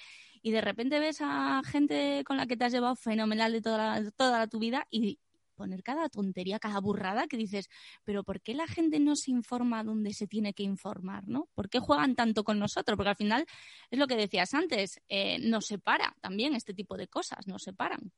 Y 0.42 0.52
de 0.52 0.60
repente 0.60 1.00
ves 1.00 1.18
a 1.20 1.62
gente 1.64 2.22
con 2.24 2.36
la 2.36 2.46
que 2.46 2.56
te 2.56 2.64
has 2.64 2.72
llevado 2.72 2.94
fenomenal 2.94 3.52
de 3.52 3.62
toda, 3.62 4.10
toda 4.12 4.46
tu 4.46 4.58
vida 4.60 4.86
y, 4.90 5.18
poner 5.56 5.82
cada 5.82 6.08
tontería, 6.08 6.58
cada 6.58 6.78
burrada 6.80 7.26
que 7.26 7.36
dices, 7.36 7.68
pero 8.04 8.22
¿por 8.22 8.40
qué 8.40 8.54
la 8.54 8.66
gente 8.66 9.00
no 9.00 9.16
se 9.16 9.30
informa 9.32 9.82
donde 9.82 10.12
se 10.12 10.26
tiene 10.26 10.54
que 10.54 10.62
informar? 10.62 11.26
¿no? 11.26 11.48
¿Por 11.54 11.68
qué 11.68 11.80
juegan 11.80 12.14
tanto 12.14 12.44
con 12.44 12.58
nosotros? 12.58 12.96
Porque 12.96 13.10
al 13.10 13.16
final 13.16 13.44
es 13.90 13.98
lo 13.98 14.06
que 14.06 14.16
decías 14.16 14.54
antes, 14.54 15.00
eh, 15.08 15.38
nos 15.40 15.66
separa 15.66 16.14
también 16.20 16.54
este 16.54 16.74
tipo 16.74 16.96
de 16.96 17.08
cosas, 17.08 17.46
nos 17.48 17.62
separan. 17.62 18.12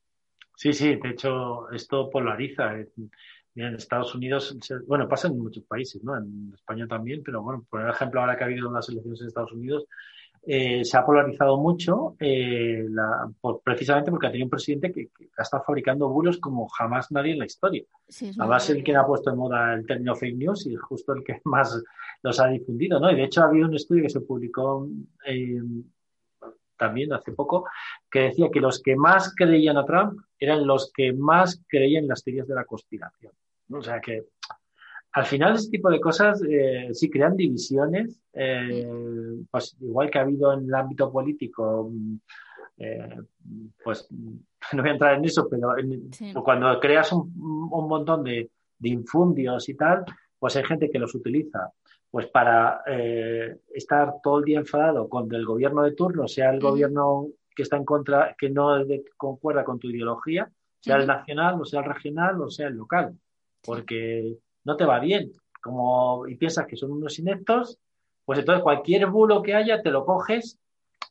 Sí, 0.56 0.72
sí, 0.72 0.96
de 0.96 1.10
hecho 1.10 1.70
esto 1.70 2.10
polariza. 2.10 2.74
en 2.74 3.74
Estados 3.74 4.14
Unidos, 4.14 4.56
bueno, 4.86 5.08
pasa 5.08 5.28
en 5.28 5.38
muchos 5.38 5.64
países, 5.64 6.02
¿no? 6.02 6.16
En 6.16 6.52
España 6.54 6.86
también, 6.86 7.22
pero 7.24 7.42
bueno, 7.42 7.64
por 7.70 7.88
ejemplo, 7.88 8.20
ahora 8.20 8.36
que 8.36 8.44
ha 8.44 8.46
habido 8.46 8.68
unas 8.68 8.88
elecciones 8.88 9.20
en 9.20 9.28
Estados 9.28 9.52
Unidos, 9.52 9.84
eh, 10.42 10.84
se 10.84 10.96
ha 10.96 11.04
polarizado 11.04 11.58
mucho 11.58 12.16
eh, 12.18 12.86
precisamente 13.62 14.10
porque 14.10 14.26
ha 14.26 14.30
tenido 14.30 14.46
un 14.46 14.50
presidente 14.50 14.92
que, 14.92 15.10
ha 15.36 15.42
estado 15.42 15.62
fabricando 15.64 16.08
bulos 16.08 16.38
como 16.38 16.68
jamás 16.68 17.10
nadie 17.12 17.32
en 17.32 17.38
la 17.38 17.46
historia. 17.46 17.84
Además, 18.38 18.70
el 18.70 18.82
que 18.82 18.96
ha 18.96 19.06
puesto 19.06 19.30
en 19.30 19.36
moda 19.36 19.74
el 19.74 19.86
término 19.86 20.14
fake 20.14 20.36
news 20.36 20.66
y 20.66 20.76
justo 20.76 21.12
el 21.12 21.22
que 21.22 21.40
más 21.44 21.82
los 22.22 22.40
ha 22.40 22.48
difundido. 22.48 22.98
¿no? 22.98 23.10
Y 23.10 23.16
de 23.16 23.24
hecho, 23.24 23.42
ha 23.42 23.46
habido 23.46 23.68
un 23.68 23.74
estudio 23.74 24.02
que 24.02 24.10
se 24.10 24.20
publicó 24.20 24.88
también 26.78 27.12
hace 27.12 27.32
poco 27.32 27.68
que 28.10 28.20
decía 28.20 28.48
que 28.50 28.60
los 28.60 28.80
que 28.80 28.96
más 28.96 29.34
creían 29.34 29.76
a 29.76 29.84
Trump 29.84 30.20
eran 30.38 30.66
los 30.66 30.92
que 30.94 31.12
más 31.12 31.62
creían 31.68 32.04
en 32.04 32.08
las 32.08 32.22
teorías 32.22 32.46
de 32.46 32.54
la 32.54 32.64
conspiración. 32.64 33.32
O 33.70 33.82
sea 33.82 34.00
que 34.00 34.28
al 35.18 35.26
final 35.26 35.56
ese 35.56 35.70
tipo 35.70 35.90
de 35.90 36.00
cosas 36.00 36.40
eh, 36.48 36.90
sí 36.92 37.10
crean 37.10 37.36
divisiones, 37.36 38.20
eh, 38.32 38.88
pues 39.50 39.76
igual 39.80 40.08
que 40.10 40.18
ha 40.18 40.22
habido 40.22 40.52
en 40.52 40.66
el 40.66 40.74
ámbito 40.74 41.10
político, 41.10 41.90
mm, 41.92 42.16
eh, 42.76 43.16
pues 43.82 44.08
no 44.72 44.82
voy 44.82 44.90
a 44.90 44.92
entrar 44.92 45.14
en 45.14 45.24
eso, 45.24 45.48
pero 45.50 45.74
cuando 46.44 46.78
creas 46.78 47.12
un, 47.12 47.32
montón 47.34 48.22
de, 48.22 48.48
infundios 48.82 49.68
y 49.68 49.74
tal, 49.74 50.04
pues 50.38 50.54
hay 50.54 50.62
gente 50.62 50.88
que 50.88 51.00
los 51.00 51.12
utiliza. 51.16 51.72
Pues 52.10 52.26
para 52.28 52.80
estar 53.74 54.14
todo 54.22 54.38
el 54.38 54.44
día 54.44 54.60
enfadado 54.60 55.10
con 55.10 55.30
el 55.34 55.44
gobierno 55.44 55.82
de 55.82 55.92
turno, 55.92 56.26
sea 56.26 56.50
el 56.50 56.58
gobierno 56.58 57.26
que 57.54 57.64
está 57.64 57.76
en 57.76 57.84
contra, 57.84 58.34
que 58.38 58.48
no 58.48 58.78
concuerda 59.18 59.62
con 59.62 59.78
tu 59.78 59.90
ideología, 59.90 60.50
sea 60.80 60.96
el 60.96 61.06
nacional, 61.06 61.60
o 61.60 61.66
sea 61.66 61.80
el 61.80 61.86
regional, 61.86 62.40
o 62.40 62.48
sea 62.48 62.68
el 62.68 62.76
local, 62.76 63.18
porque 63.62 64.38
no 64.68 64.76
te 64.76 64.84
va 64.84 65.00
bien. 65.00 65.32
Como, 65.62 66.28
y 66.28 66.36
piensas 66.36 66.66
que 66.66 66.76
son 66.76 66.92
unos 66.92 67.18
ineptos, 67.18 67.78
pues 68.24 68.38
entonces 68.38 68.62
cualquier 68.62 69.06
bulo 69.06 69.42
que 69.42 69.54
haya 69.54 69.82
te 69.82 69.90
lo 69.90 70.04
coges 70.04 70.58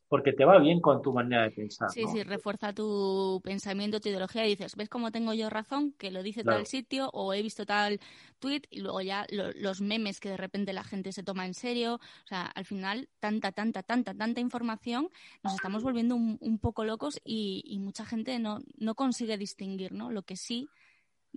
porque 0.07 0.31
te 0.31 0.45
va 0.45 0.57
bien 0.59 0.79
con 0.79 1.01
tu 1.01 1.11
manera 1.11 1.43
de 1.43 1.51
pensar. 1.51 1.89
Sí, 1.89 2.05
sí, 2.07 2.23
refuerza 2.23 2.71
tu 2.71 3.41
pensamiento, 3.43 3.99
tu 3.99 4.07
ideología 4.07 4.45
y 4.45 4.51
dices, 4.51 4.75
¿ves 4.77 4.87
cómo 4.87 5.11
tengo 5.11 5.33
yo 5.33 5.49
razón? 5.49 5.91
Que 5.97 6.11
lo 6.11 6.23
dice 6.23 6.45
tal 6.45 6.65
sitio 6.65 7.09
o 7.11 7.33
he 7.33 7.41
visto 7.41 7.65
tal 7.65 7.99
tweet 8.39 8.61
y 8.69 8.79
luego 8.79 9.01
ya 9.01 9.25
los 9.29 9.81
memes 9.81 10.21
que 10.21 10.29
de 10.29 10.37
repente 10.37 10.71
la 10.71 10.83
gente 10.83 11.11
se 11.11 11.23
toma 11.23 11.45
en 11.45 11.53
serio. 11.53 11.95
O 11.95 12.27
sea, 12.27 12.45
al 12.45 12.63
final, 12.63 13.09
tanta, 13.19 13.51
tanta, 13.51 13.83
tanta, 13.83 14.13
tanta 14.13 14.39
información, 14.39 15.09
nos 15.43 15.55
estamos 15.55 15.83
volviendo 15.83 16.15
un, 16.15 16.59
poco 16.59 16.85
locos 16.85 17.19
y, 17.25 17.77
mucha 17.81 18.05
gente 18.05 18.39
no, 18.39 18.59
no 18.77 18.95
consigue 18.95 19.37
distinguir, 19.37 19.91
¿no? 19.91 20.09
Lo 20.11 20.21
que 20.21 20.37
sí 20.37 20.69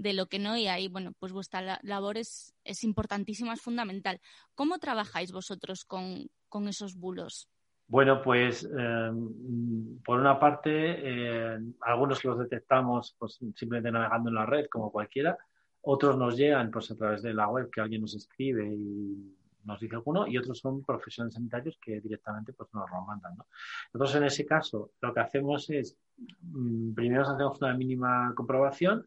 de 0.00 0.14
lo 0.14 0.26
que 0.26 0.38
no 0.38 0.56
y 0.56 0.66
ahí, 0.66 0.88
bueno, 0.88 1.12
pues 1.18 1.30
vuestra 1.30 1.78
labor 1.82 2.16
es, 2.16 2.54
es 2.64 2.84
importantísima, 2.84 3.52
es 3.52 3.60
fundamental. 3.60 4.18
¿Cómo 4.54 4.78
trabajáis 4.78 5.30
vosotros 5.30 5.84
con, 5.84 6.30
con 6.48 6.68
esos 6.68 6.96
bulos? 6.96 7.50
Bueno, 7.86 8.22
pues 8.22 8.64
em, 8.64 9.98
por 10.02 10.18
una 10.18 10.40
parte, 10.40 10.70
eh, 10.72 11.58
algunos 11.82 12.24
los 12.24 12.38
detectamos 12.38 13.14
pues, 13.18 13.38
simplemente 13.54 13.92
navegando 13.92 14.30
en 14.30 14.36
la 14.36 14.46
red, 14.46 14.68
como 14.70 14.90
cualquiera, 14.90 15.36
otros 15.82 16.16
nos 16.16 16.34
llegan 16.34 16.70
pues, 16.70 16.90
a 16.90 16.96
través 16.96 17.20
de 17.20 17.34
la 17.34 17.48
web 17.48 17.68
que 17.70 17.82
alguien 17.82 18.00
nos 18.00 18.14
escribe 18.14 18.66
y 18.66 19.36
nos 19.64 19.80
dice 19.80 19.96
alguno, 19.96 20.26
y 20.26 20.38
otros 20.38 20.58
son 20.58 20.82
profesionales 20.82 21.34
sanitarios 21.34 21.78
que 21.78 22.00
directamente 22.00 22.54
pues, 22.54 22.72
nos 22.72 22.88
lo 22.90 23.02
mandan. 23.02 23.36
¿no? 23.36 23.46
Nosotros 23.92 24.16
en 24.16 24.24
ese 24.24 24.46
caso 24.46 24.92
lo 25.02 25.12
que 25.12 25.20
hacemos 25.20 25.68
es, 25.68 25.94
mm, 26.40 26.94
primero 26.94 27.22
hacemos 27.24 27.60
una 27.60 27.74
mínima 27.74 28.32
comprobación 28.34 29.06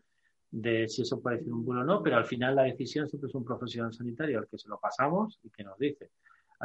de 0.54 0.88
si 0.88 1.02
eso 1.02 1.20
puede 1.20 1.40
ser 1.40 1.52
un 1.52 1.66
bulo 1.66 1.82
o 1.82 1.84
no, 1.84 2.04
pero 2.04 2.16
al 2.16 2.26
final 2.26 2.56
la 2.56 2.62
decisión 2.62 3.10
siempre 3.10 3.28
es 3.28 3.34
un 3.34 3.44
profesional 3.44 3.92
sanitario 3.92 4.38
al 4.38 4.48
que 4.48 4.60
se 4.60 4.70
lo 4.70 4.80
pasamos 4.80 5.40
y 5.42 5.50
que 5.50 5.64
nos 5.64 5.80
dice. 5.80 6.12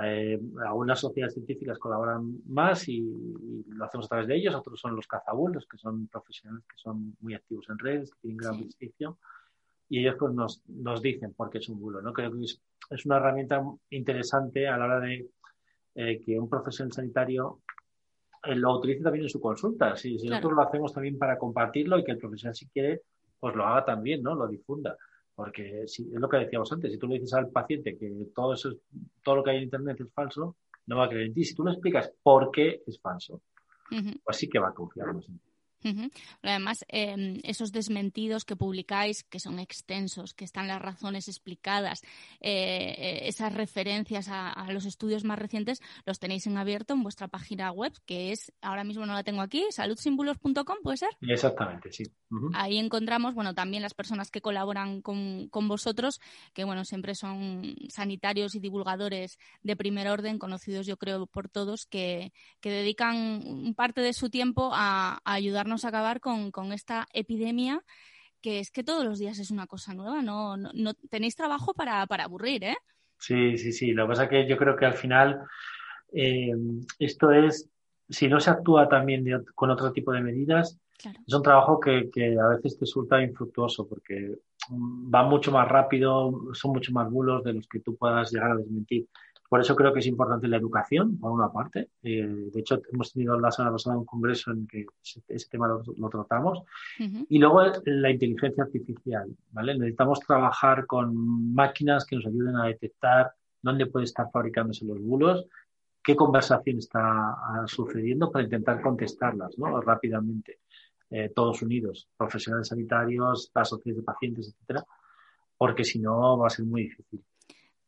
Eh, 0.05 0.39
algunas 0.67 1.01
sociedades 1.01 1.33
científicas 1.33 1.79
colaboran 1.79 2.39
más 2.47 2.87
y, 2.87 3.01
lo 3.67 3.85
hacemos 3.87 4.05
a 4.05 4.09
través 4.11 4.29
de 4.29 4.37
ellos, 4.37 4.55
otros 4.55 4.79
son 4.79 4.95
los 4.95 5.07
cazabulos, 5.07 5.67
que 5.67 5.79
son 5.79 6.07
profesionales 6.09 6.67
que 6.69 6.77
son 6.77 7.17
muy 7.21 7.33
activos 7.33 7.67
en 7.71 7.79
redes, 7.79 8.11
que 8.11 8.21
tienen 8.21 8.37
gran 8.37 8.61
prestigio, 8.61 9.19
y 9.89 10.01
ellos 10.01 10.17
pues 10.19 10.35
nos, 10.35 10.63
nos 10.69 11.01
dicen 11.01 11.33
por 11.33 11.49
qué 11.49 11.57
es 11.57 11.69
un 11.71 11.81
bulo. 11.81 12.03
¿no? 12.03 12.13
Creo 12.13 12.31
que 12.31 12.43
es, 12.43 13.07
una 13.07 13.17
herramienta 13.17 13.63
interesante 13.89 14.69
a 14.69 14.77
la 14.77 14.85
hora 14.85 15.01
de 15.01 15.31
eh, 15.95 16.21
que 16.21 16.39
un 16.39 16.51
profesional 16.51 16.93
sanitario 16.93 17.63
eh, 18.45 18.55
lo 18.55 18.77
utilice 18.77 19.03
también 19.03 19.25
en 19.25 19.31
su 19.31 19.41
consulta. 19.41 19.97
Si, 19.97 20.15
nosotros 20.29 20.53
lo 20.53 20.61
hacemos 20.63 20.93
también 20.93 21.17
para 21.17 21.39
compartirlo 21.39 21.99
y 21.99 22.05
que 22.05 22.13
el 22.13 22.19
profesional 22.19 22.55
si 22.55 22.67
quiere, 22.69 23.01
pues 23.41 23.55
lo 23.55 23.67
haga 23.67 23.85
también, 23.85 24.23
¿no? 24.23 24.35
Lo 24.35 24.47
difunda. 24.47 24.97
Porque 25.35 25.85
si, 25.87 26.03
es 26.13 26.21
lo 26.21 26.29
que 26.29 26.39
decíamos 26.39 26.73
antes, 26.73 26.93
si 26.93 26.99
tú 26.99 27.07
le 27.07 27.15
dices 27.15 27.35
al 27.35 27.51
paciente 27.51 27.97
que 27.97 28.11
todo 28.35 28.55
eso 28.55 28.71
todo 29.23 29.37
lo 29.37 29.45
que 29.45 29.51
hay 29.51 29.59
en 29.59 29.65
internet 29.65 30.01
es 30.01 30.13
falso, 30.13 30.57
no 30.87 30.97
va 30.97 31.05
a 31.05 31.09
creer 31.09 31.27
en 31.27 31.35
ti. 31.35 31.45
Si 31.45 31.55
tú 31.55 31.65
le 31.65 31.73
explicas 31.73 32.13
por 32.23 32.51
qué 32.51 32.83
es 32.87 33.01
falso, 33.01 33.41
pues 34.25 34.37
sí 34.37 34.49
que 34.49 34.59
va 34.59 34.69
a 34.69 34.75
confiar 34.75 35.15
más 35.15 35.29
en 35.29 35.39
ti. 35.39 35.48
Además, 36.43 36.85
em, 36.89 37.41
esos 37.45 37.73
desmentidos 37.73 38.45
que 38.45 38.57
publicáis, 38.57 39.25
que 39.25 39.41
son 39.41 39.59
extensos, 39.59 40.35
que 40.35 40.45
están 40.45 40.69
las 40.69 40.81
razones 40.81 41.29
explicadas, 41.29 42.03
eh, 42.41 42.95
eh, 42.99 43.29
esas 43.29 43.55
referencias 43.55 44.29
a, 44.29 44.67
los 44.73 44.85
estudios 44.85 45.25
más 45.25 45.39
recientes, 45.39 45.81
los 46.05 46.19
tenéis 46.19 46.47
en 46.47 46.59
abierto 46.59 46.95
en 46.95 47.03
vuestra 47.03 47.29
página 47.29 47.71
web, 47.71 47.93
que 48.07 48.33
es, 48.33 48.53
ahora 48.61 48.85
mismo 48.85 49.07
no 49.07 49.15
la 49.15 49.23
tengo 49.23 49.41
aquí, 49.41 49.65
saludsimbulos.com, 49.71 50.79
¿puede 50.83 50.97
ser? 50.97 51.11
Exactamente, 51.21 51.93
sí. 51.93 52.05
Ahí 52.53 52.77
encontramos, 52.77 53.35
bueno, 53.35 53.55
también 53.55 53.83
las 53.83 53.95
personas 53.95 54.31
que 54.31 54.43
colaboran 54.43 55.01
con, 55.01 55.49
vosotros, 55.69 56.21
que, 56.53 56.65
bueno, 56.65 56.85
siempre 56.85 57.15
son 57.15 57.77
sanitarios 57.89 58.55
y 58.55 58.61
divulgadores 58.61 59.39
de 59.63 59.77
primer 59.77 60.09
orden, 60.09 60.39
conocidos 60.39 60.87
yo 60.87 60.97
creo 60.97 61.27
por 61.27 61.49
todos, 61.49 61.87
que, 61.87 62.33
que 62.61 62.71
dedican 62.71 63.75
parte 63.77 64.01
de 64.03 64.13
su 64.13 64.29
tiempo 64.29 64.71
a, 64.75 65.21
a 65.25 65.33
ayudar 65.33 65.68
a 65.85 65.89
acabar 65.89 66.21
con, 66.21 66.73
esta 66.73 67.07
epidemia 67.13 67.83
que 68.41 68.61
es 68.61 68.71
que 68.71 68.85
todos 68.85 69.05
los 69.05 69.19
días 69.19 69.39
es 69.39 69.51
una 69.51 69.67
cosa 69.67 69.95
nueva, 69.95 70.23
no, 70.23 70.57
no, 70.57 70.95
tenéis 71.11 71.35
trabajo 71.35 71.75
para, 71.75 72.03
aburrir, 72.03 72.63
¿eh? 72.65 72.77
Sí, 73.19 73.59
sí, 73.59 73.73
sí. 73.73 73.91
Lo 73.93 74.05
que 74.05 74.09
pasa 74.11 74.25
es 74.25 74.31
que 74.31 74.49
yo 74.49 74.57
creo 74.57 74.77
que 74.77 74.87
al 74.87 74.95
final 74.95 75.41
eh, 76.13 76.53
esto 77.01 77.33
es, 77.33 77.69
si 78.09 78.29
no 78.29 78.39
se 78.39 78.51
actúa 78.51 78.89
también 78.89 79.45
con 79.57 79.71
otro 79.71 79.93
tipo 79.93 80.13
de 80.13 80.21
medidas, 80.21 80.79
es 81.27 81.35
un 81.35 81.43
trabajo 81.43 81.79
que, 81.79 82.11
que, 82.13 82.37
a 82.39 82.49
veces 82.49 82.75
te 82.75 82.81
resulta 82.81 83.23
infructuoso 83.23 83.89
porque 83.89 84.37
va 84.71 85.23
mucho 85.23 85.53
más 85.53 85.69
rápido, 85.69 86.33
son 86.55 86.73
mucho 86.73 86.93
más 86.93 87.11
bulos 87.11 87.45
de 87.45 87.55
los 87.55 87.69
que 87.69 87.81
tú 87.81 87.97
puedas 87.97 88.33
llegar 88.33 88.53
a 88.53 88.57
desmentir. 88.57 89.07
Por 89.49 89.61
eso 89.61 89.75
creo 89.75 89.93
que 89.93 90.01
es 90.01 90.07
importante 90.07 90.47
la 90.47 90.59
educación, 90.59 91.19
por 91.19 91.33
una 91.33 91.51
parte. 91.51 91.91
Eh, 92.03 92.51
de 92.53 92.61
hecho, 92.61 92.81
hemos 92.93 93.13
tenido 93.13 93.39
la 93.41 93.51
semana 93.51 93.73
pasada 93.73 93.97
un 93.97 94.05
congreso 94.05 94.51
en 94.51 94.67
que 94.67 94.85
ese, 95.03 95.49
tema 95.49 95.69
lo, 95.69 96.09
tratamos. 96.11 96.63
Y 96.99 97.39
luego 97.39 97.63
la 97.85 98.11
inteligencia 98.11 98.65
artificial. 98.65 99.35
¿vale? 99.53 99.79
Necesitamos 99.79 100.21
trabajar 100.21 100.87
con 100.87 101.55
máquinas 101.55 102.05
que 102.05 102.17
nos 102.17 102.27
ayuden 102.27 102.57
a 102.57 102.67
detectar 102.67 103.33
dónde 103.63 103.87
puede 103.87 104.05
estar 104.05 104.31
fabricándose 104.31 104.85
los 104.85 105.01
bulos, 105.01 105.47
qué 106.03 106.15
conversación 106.15 106.79
está 106.79 107.01
ah, 107.01 107.65
sucediendo 107.67 108.31
para 108.31 108.45
intentar 108.45 108.81
contestarlas 108.83 109.59
¿no? 109.59 109.81
rápidamente. 109.81 110.61
Eh, 111.11 111.31
todos 111.35 111.63
unidos, 111.63 112.07
profesionales 112.19 112.69
sanitarios, 112.69 113.51
sociedades 113.65 113.97
de 113.97 114.03
pacientes, 114.03 114.49
etcétera, 114.49 114.85
porque 115.57 115.83
si 115.83 115.99
no 115.99 116.37
va 116.37 116.49
a 116.49 116.51
ser 116.51 116.67
muy 116.67 116.83
difícil. 116.83 117.25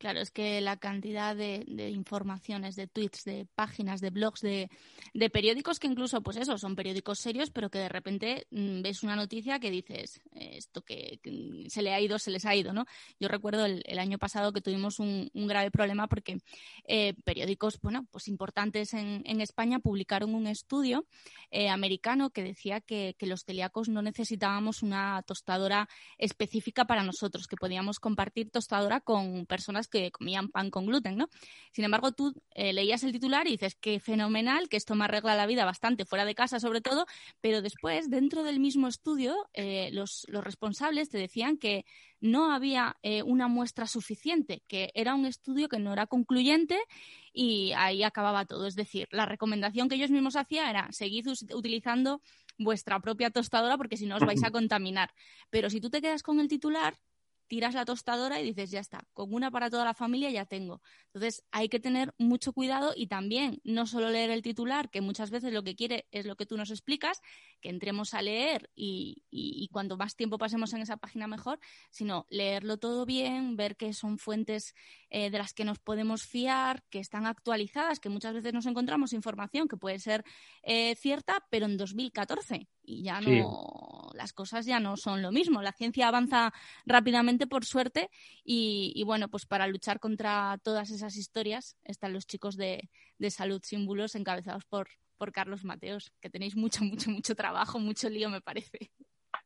Claro, 0.01 0.19
es 0.19 0.31
que 0.31 0.61
la 0.61 0.77
cantidad 0.77 1.35
de, 1.35 1.63
informaciones, 1.91 2.75
de 2.75 2.87
tweets, 2.87 3.23
de 3.23 3.45
páginas, 3.53 4.01
de 4.01 4.09
blogs, 4.09 4.41
de, 4.41 4.67
periódicos 5.29 5.79
que 5.79 5.85
incluso, 5.85 6.21
pues 6.21 6.37
eso, 6.37 6.57
son 6.57 6.75
periódicos 6.75 7.19
serios, 7.19 7.51
pero 7.51 7.69
que 7.69 7.77
de 7.77 7.87
repente 7.87 8.47
mm, 8.49 8.81
ves 8.81 9.03
una 9.03 9.15
noticia 9.15 9.59
que 9.59 9.69
dices, 9.69 10.19
esto 10.33 10.81
que, 10.81 11.19
se 11.67 11.83
le 11.83 11.93
ha 11.93 12.01
ido, 12.01 12.17
se 12.17 12.31
les 12.31 12.47
ha 12.47 12.55
ido, 12.55 12.73
¿no? 12.73 12.87
Yo 13.19 13.27
recuerdo 13.27 13.67
el, 13.67 13.99
año 13.99 14.17
pasado 14.17 14.51
que 14.51 14.61
tuvimos 14.61 14.97
un, 14.97 15.29
grave 15.35 15.69
problema 15.69 16.07
porque 16.07 16.39
eh, 16.87 17.13
periódicos, 17.23 17.79
bueno, 17.79 18.07
pues 18.09 18.27
importantes 18.27 18.95
en, 18.95 19.21
España 19.39 19.77
publicaron 19.77 20.33
un 20.33 20.47
estudio 20.47 21.05
eh, 21.51 21.69
americano 21.69 22.31
que 22.31 22.41
decía 22.41 22.81
que, 22.81 23.15
que 23.19 23.27
los 23.27 23.43
celíacos 23.43 23.87
no 23.87 24.01
necesitábamos 24.01 24.81
una 24.81 25.21
tostadora 25.27 25.87
específica 26.17 26.85
para 26.85 27.03
nosotros, 27.03 27.45
que 27.45 27.55
podíamos 27.55 27.99
compartir 27.99 28.49
tostadora 28.49 28.99
con 28.99 29.45
personas 29.45 29.89
que 29.91 30.11
comían 30.11 30.49
pan 30.49 30.71
con 30.71 30.87
gluten, 30.87 31.17
¿no? 31.17 31.29
Sin 31.71 31.85
embargo, 31.85 32.11
tú 32.11 32.33
eh, 32.55 32.73
leías 32.73 33.03
el 33.03 33.11
titular 33.11 33.47
y 33.47 33.51
dices 33.51 33.75
que 33.75 33.99
fenomenal, 33.99 34.67
que 34.69 34.77
esto 34.77 34.95
me 34.95 35.05
arregla 35.05 35.35
la 35.35 35.45
vida 35.45 35.65
bastante 35.65 36.05
fuera 36.05 36.25
de 36.25 36.33
casa 36.33 36.59
sobre 36.59 36.81
todo, 36.81 37.05
pero 37.39 37.61
después, 37.61 38.09
dentro 38.09 38.43
del 38.43 38.59
mismo 38.59 38.87
estudio, 38.87 39.35
eh, 39.53 39.89
los, 39.93 40.25
responsables 40.29 41.09
te 41.09 41.17
decían 41.17 41.57
que 41.57 41.85
no 42.19 42.51
había 42.51 42.97
eh, 43.03 43.23
una 43.23 43.47
muestra 43.47 43.87
suficiente, 43.87 44.63
que 44.67 44.91
era 44.95 45.15
un 45.15 45.25
estudio 45.25 45.69
que 45.69 45.79
no 45.79 45.93
era 45.93 46.07
concluyente 46.07 46.79
y 47.33 47.71
ahí 47.75 48.03
acababa 48.03 48.45
todo. 48.45 48.67
Es 48.67 48.75
decir, 48.75 49.07
la 49.11 49.25
recomendación 49.25 49.89
que 49.89 49.95
ellos 49.95 50.11
mismos 50.11 50.35
hacían 50.35 50.69
era 50.69 50.91
seguid 50.91 51.27
utilizando 51.53 52.21
vuestra 52.57 52.99
propia 52.99 53.31
tostadora 53.31 53.77
porque 53.77 53.97
si 53.97 54.05
no 54.05 54.17
os 54.17 54.25
vais 54.25 54.43
a 54.43 54.51
contaminar. 54.51 55.11
Pero 55.49 55.69
si 55.69 55.81
tú 55.81 55.89
te 55.89 56.01
quedas 56.01 56.23
con 56.23 56.39
el 56.39 56.47
titular, 56.47 56.95
tiras 57.51 57.73
la 57.73 57.83
tostadora 57.83 58.39
y 58.39 58.45
dices, 58.45 58.71
ya 58.71 58.79
está, 58.79 59.05
con 59.13 59.33
una 59.33 59.51
para 59.51 59.69
toda 59.69 59.83
la 59.83 59.93
familia 59.93 60.29
ya 60.29 60.45
tengo. 60.45 60.81
Entonces 61.07 61.43
hay 61.51 61.67
que 61.67 61.81
tener 61.81 62.15
mucho 62.17 62.53
cuidado 62.53 62.93
y 62.95 63.07
también 63.07 63.59
no 63.65 63.87
solo 63.87 64.09
leer 64.09 64.29
el 64.29 64.41
titular, 64.41 64.89
que 64.89 65.01
muchas 65.01 65.31
veces 65.31 65.51
lo 65.51 65.61
que 65.61 65.75
quiere 65.75 66.07
es 66.11 66.25
lo 66.25 66.37
que 66.37 66.45
tú 66.45 66.55
nos 66.55 66.71
explicas, 66.71 67.19
que 67.59 67.67
entremos 67.67 68.13
a 68.13 68.21
leer 68.21 68.69
y, 68.73 69.25
y, 69.29 69.67
cuanto 69.67 69.97
más 69.97 70.15
tiempo 70.15 70.37
pasemos 70.37 70.71
en 70.71 70.81
esa 70.81 70.95
página 70.95 71.27
mejor, 71.27 71.59
sino 71.89 72.25
leerlo 72.29 72.77
todo 72.77 73.05
bien, 73.05 73.57
ver 73.57 73.75
que 73.75 73.91
son 73.91 74.17
fuentes 74.17 74.73
eh, 75.09 75.29
de 75.29 75.37
las 75.37 75.53
que 75.53 75.65
nos 75.65 75.77
podemos 75.77 76.23
fiar, 76.23 76.85
que 76.89 76.99
están 76.99 77.25
actualizadas, 77.25 77.99
que 77.99 78.07
muchas 78.07 78.33
veces 78.33 78.53
nos 78.53 78.65
encontramos 78.65 79.11
información 79.11 79.67
que 79.67 79.75
puede 79.75 79.99
ser 79.99 80.23
eh, 80.63 80.95
cierta, 80.95 81.45
pero 81.49 81.65
en 81.65 81.75
2014 81.75 82.69
y 82.83 83.03
ya 83.03 83.21
no, 83.21 84.09
las 84.13 84.33
cosas 84.33 84.65
ya 84.65 84.79
no 84.79 84.97
son 84.97 85.21
lo 85.21 85.31
mismo. 85.31 85.61
La 85.61 85.71
ciencia 85.71 86.07
avanza 86.07 86.53
rápidamente, 86.85 87.47
por 87.47 87.65
suerte, 87.65 88.09
y, 88.43 89.01
bueno, 89.05 89.27
pues 89.29 89.45
para 89.45 89.67
luchar 89.67 89.99
contra 89.99 90.59
todas 90.63 90.91
esas 90.91 91.15
historias 91.15 91.77
están 91.83 92.13
los 92.13 92.27
chicos 92.27 92.57
de, 92.57 92.89
de 93.17 93.29
Salud 93.29 93.61
Símbolos 93.63 94.15
encabezados 94.15 94.65
por, 94.65 94.87
por 95.17 95.31
Carlos 95.31 95.63
Mateos, 95.63 96.11
que 96.19 96.29
tenéis 96.29 96.55
mucho, 96.55 96.83
mucho, 96.83 97.09
mucho 97.09 97.35
trabajo, 97.35 97.79
mucho 97.79 98.09
lío, 98.09 98.29
me 98.29 98.41
parece. 98.41 98.91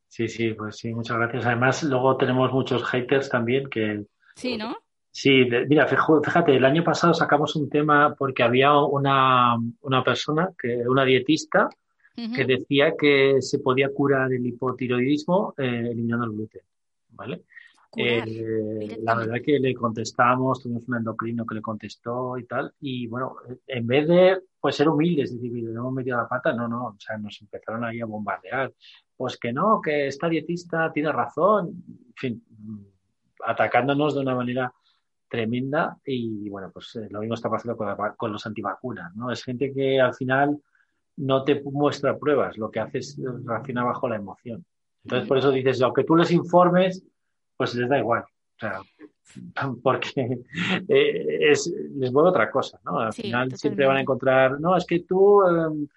Sí, 0.08 0.28
sí, 0.28 0.54
pues 0.54 0.78
sí, 0.78 0.94
muchas 0.94 1.18
gracias. 1.18 1.46
Además, 1.46 1.84
luego 1.84 2.16
tenemos 2.18 2.52
muchos 2.52 2.84
haters 2.86 3.30
también 3.30 3.70
que... 3.70 4.06
Sí, 4.36 4.58
¿no? 4.58 4.76
Sí, 5.12 5.46
mira, 5.70 5.88
fíjate, 5.88 6.58
el 6.58 6.66
año 6.66 6.84
pasado 6.84 7.14
sacamos 7.14 7.56
un 7.56 7.70
tema 7.70 8.14
porque 8.16 8.44
había 8.44 8.78
una, 8.78 9.56
una 9.80 10.04
persona, 10.04 10.50
que, 10.62 10.84
una 10.88 11.06
dietista, 11.06 11.70
que 12.16 12.46
decía 12.46 12.94
que 12.98 13.42
se 13.42 13.60
podía 13.60 13.90
curar 13.90 14.32
el 14.32 14.46
hipotiroidismo 14.46 15.54
eh, 15.58 15.90
eliminando 15.92 16.26
el 16.26 16.32
gluten, 16.32 16.62
¿vale? 17.10 17.44
Eh, 17.98 18.98
la 19.02 19.16
verdad 19.16 19.38
que 19.44 19.60
le 19.60 19.74
contestamos, 19.74 20.62
tuvimos 20.62 20.88
un 20.88 20.98
endocrino 20.98 21.46
que 21.46 21.56
le 21.56 21.62
contestó 21.62 22.38
y 22.38 22.46
tal, 22.46 22.74
y 22.82 23.08
bueno, 23.08 23.38
en 23.68 23.88
vez 23.88 24.08
de 24.08 24.42
pues 24.60 24.76
ser 24.76 24.90
humildes, 24.90 25.34
decir, 25.34 25.64
no 25.64 25.82
hemos 25.82 25.94
metido 25.94 26.18
la 26.18 26.28
pata, 26.28 26.52
no, 26.52 26.68
no, 26.68 26.88
o 26.88 26.96
sea, 27.00 27.18
nos 27.18 27.40
empezaron 27.42 27.86
ahí 27.86 28.02
a 28.02 28.06
bombardear, 28.06 28.74
pues 29.16 29.38
que 29.38 29.54
no, 29.54 29.80
que 29.82 30.08
esta 30.08 30.28
dietista 30.28 30.92
tiene 30.92 31.12
razón, 31.12 31.84
en 31.88 32.14
fin, 32.16 32.44
atacándonos 33.46 34.16
de 34.16 34.22
una 34.22 34.36
manera 34.36 34.74
tremenda 35.30 35.98
y 36.06 36.50
bueno, 36.50 36.72
pues 36.72 36.96
eh, 36.96 37.08
lo 37.10 37.20
mismo 37.20 37.36
está 37.36 37.50
pasando 37.50 37.78
con, 37.78 37.96
con, 38.18 38.32
los 38.32 38.46
antivacunas, 38.46 39.16
¿no? 39.16 39.32
Es 39.32 39.44
gente 39.44 39.74
que 39.74 40.02
al 40.02 40.14
final 40.14 40.60
no 41.18 41.44
te 41.44 41.62
muestra 41.64 42.18
pruebas, 42.18 42.58
lo 42.58 42.70
que 42.70 42.80
hace 42.80 43.00
es 43.00 43.20
reaccionar 43.46 43.86
bajo 43.86 44.08
la 44.10 44.18
emoción. 44.18 44.66
Entonces, 45.04 45.28
por 45.28 45.38
eso 45.38 45.52
dices, 45.52 45.82
aunque 45.82 46.04
tú 46.04 46.16
les 46.16 46.32
informes, 46.32 47.04
pues 47.56 47.76
les 47.76 47.88
da 47.88 48.00
igual. 48.00 48.24
O 48.24 48.60
sea, 48.60 48.82
porque 49.84 50.44
eh, 50.88 51.52
es, 51.52 51.72
les 51.96 52.12
vuelve 52.12 52.30
otra 52.30 52.50
cosa, 52.50 52.80
¿no? 52.86 53.00
Al 53.00 53.14
final 53.14 53.56
siempre 53.56 53.86
van 53.86 53.98
a 53.98 54.02
encontrar, 54.02 54.60
no, 54.60 54.76
es 54.76 54.86
que 54.86 55.02
tú 55.02 55.46
em, 55.48 55.88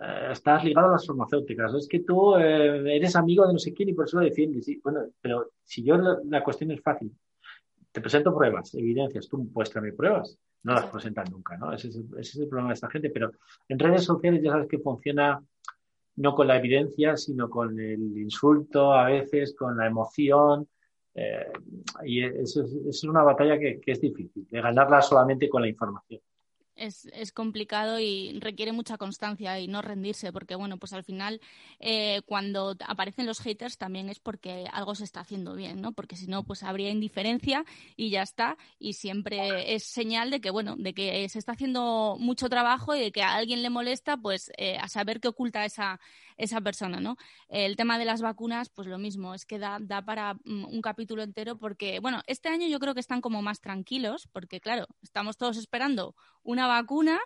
eh, 0.00 0.28
estás 0.32 0.64
ligado 0.64 0.88
a 0.88 0.92
las 0.92 1.06
farmacéuticas, 1.06 1.74
es 1.74 1.88
que 1.88 2.00
tú 2.00 2.36
eh, 2.36 2.96
eres 2.96 3.16
amigo 3.16 3.46
de 3.46 3.52
no 3.52 3.58
sé 3.58 3.72
quién 3.72 3.88
y 3.88 3.94
por 3.94 4.06
eso 4.06 4.18
lo 4.18 4.24
defiendes. 4.24 4.64
Sí, 4.64 4.80
bueno, 4.82 5.00
pero 5.20 5.50
si 5.64 5.82
yo 5.82 5.96
la, 5.96 6.42
cuestión 6.42 6.70
es 6.70 6.80
fácil, 6.82 7.12
te 7.94 8.00
presento 8.00 8.34
pruebas, 8.36 8.74
evidencias, 8.74 9.28
tú 9.28 9.38
muéstrame 9.54 9.92
pruebas, 9.92 10.36
no 10.64 10.74
las 10.74 10.86
presentan 10.86 11.26
nunca, 11.30 11.56
¿no? 11.56 11.72
Ese 11.72 11.88
es, 11.88 11.96
ese 11.96 12.20
es 12.20 12.36
el 12.38 12.48
problema 12.48 12.70
de 12.70 12.74
esta 12.74 12.90
gente, 12.90 13.08
pero 13.08 13.30
en 13.68 13.78
redes 13.78 14.02
sociales 14.02 14.42
ya 14.42 14.50
sabes 14.50 14.66
que 14.66 14.80
funciona 14.80 15.40
no 16.16 16.34
con 16.34 16.48
la 16.48 16.56
evidencia, 16.56 17.16
sino 17.16 17.48
con 17.48 17.78
el 17.78 18.18
insulto, 18.18 18.92
a 18.92 19.06
veces 19.06 19.54
con 19.56 19.76
la 19.76 19.86
emoción, 19.86 20.68
eh, 21.14 21.52
y 22.04 22.24
eso 22.24 22.64
es, 22.88 23.04
una 23.04 23.22
batalla 23.22 23.60
que, 23.60 23.80
es 23.86 24.00
difícil, 24.00 24.48
de 24.50 24.60
ganarla 24.60 25.00
solamente 25.00 25.48
con 25.48 25.62
la 25.62 25.68
información. 25.68 26.20
Es, 26.76 27.06
es, 27.12 27.32
complicado 27.32 28.00
y 28.00 28.38
requiere 28.40 28.72
mucha 28.72 28.98
constancia 28.98 29.60
y 29.60 29.68
no 29.68 29.80
rendirse, 29.80 30.32
porque 30.32 30.56
bueno, 30.56 30.76
pues 30.76 30.92
al 30.92 31.04
final 31.04 31.40
eh, 31.78 32.22
cuando 32.26 32.76
aparecen 32.86 33.26
los 33.26 33.40
haters 33.40 33.78
también 33.78 34.08
es 34.08 34.18
porque 34.18 34.66
algo 34.72 34.94
se 34.94 35.04
está 35.04 35.20
haciendo 35.20 35.54
bien, 35.54 35.80
¿no? 35.80 35.92
Porque 35.92 36.16
si 36.16 36.26
no, 36.26 36.42
pues 36.42 36.62
habría 36.62 36.90
indiferencia 36.90 37.64
y 37.96 38.10
ya 38.10 38.22
está. 38.22 38.56
Y 38.78 38.94
siempre 38.94 39.74
es 39.74 39.84
señal 39.84 40.30
de 40.30 40.40
que 40.40 40.50
bueno, 40.50 40.74
de 40.76 40.94
que 40.94 41.28
se 41.28 41.38
está 41.38 41.52
haciendo 41.52 42.16
mucho 42.18 42.48
trabajo 42.48 42.94
y 42.94 43.00
de 43.00 43.12
que 43.12 43.22
a 43.22 43.34
alguien 43.34 43.62
le 43.62 43.70
molesta, 43.70 44.16
pues 44.16 44.50
eh, 44.56 44.76
a 44.78 44.88
saber 44.88 45.20
qué 45.20 45.28
oculta 45.28 45.64
esa, 45.64 46.00
esa 46.36 46.60
persona, 46.60 47.00
¿no? 47.00 47.16
El 47.48 47.76
tema 47.76 47.98
de 47.98 48.04
las 48.04 48.20
vacunas, 48.20 48.68
pues 48.70 48.88
lo 48.88 48.98
mismo, 48.98 49.34
es 49.34 49.46
que 49.46 49.58
da, 49.58 49.78
da 49.80 50.04
para 50.04 50.34
mm, 50.34 50.64
un 50.66 50.82
capítulo 50.82 51.22
entero 51.22 51.58
porque, 51.58 52.00
bueno, 52.00 52.22
este 52.26 52.48
año 52.48 52.66
yo 52.66 52.78
creo 52.78 52.94
que 52.94 53.00
están 53.00 53.20
como 53.20 53.42
más 53.42 53.60
tranquilos 53.60 54.28
porque, 54.32 54.60
claro, 54.60 54.86
estamos 55.02 55.36
todos 55.36 55.56
esperando 55.56 56.14
una 56.42 56.66
vacuna. 56.66 57.20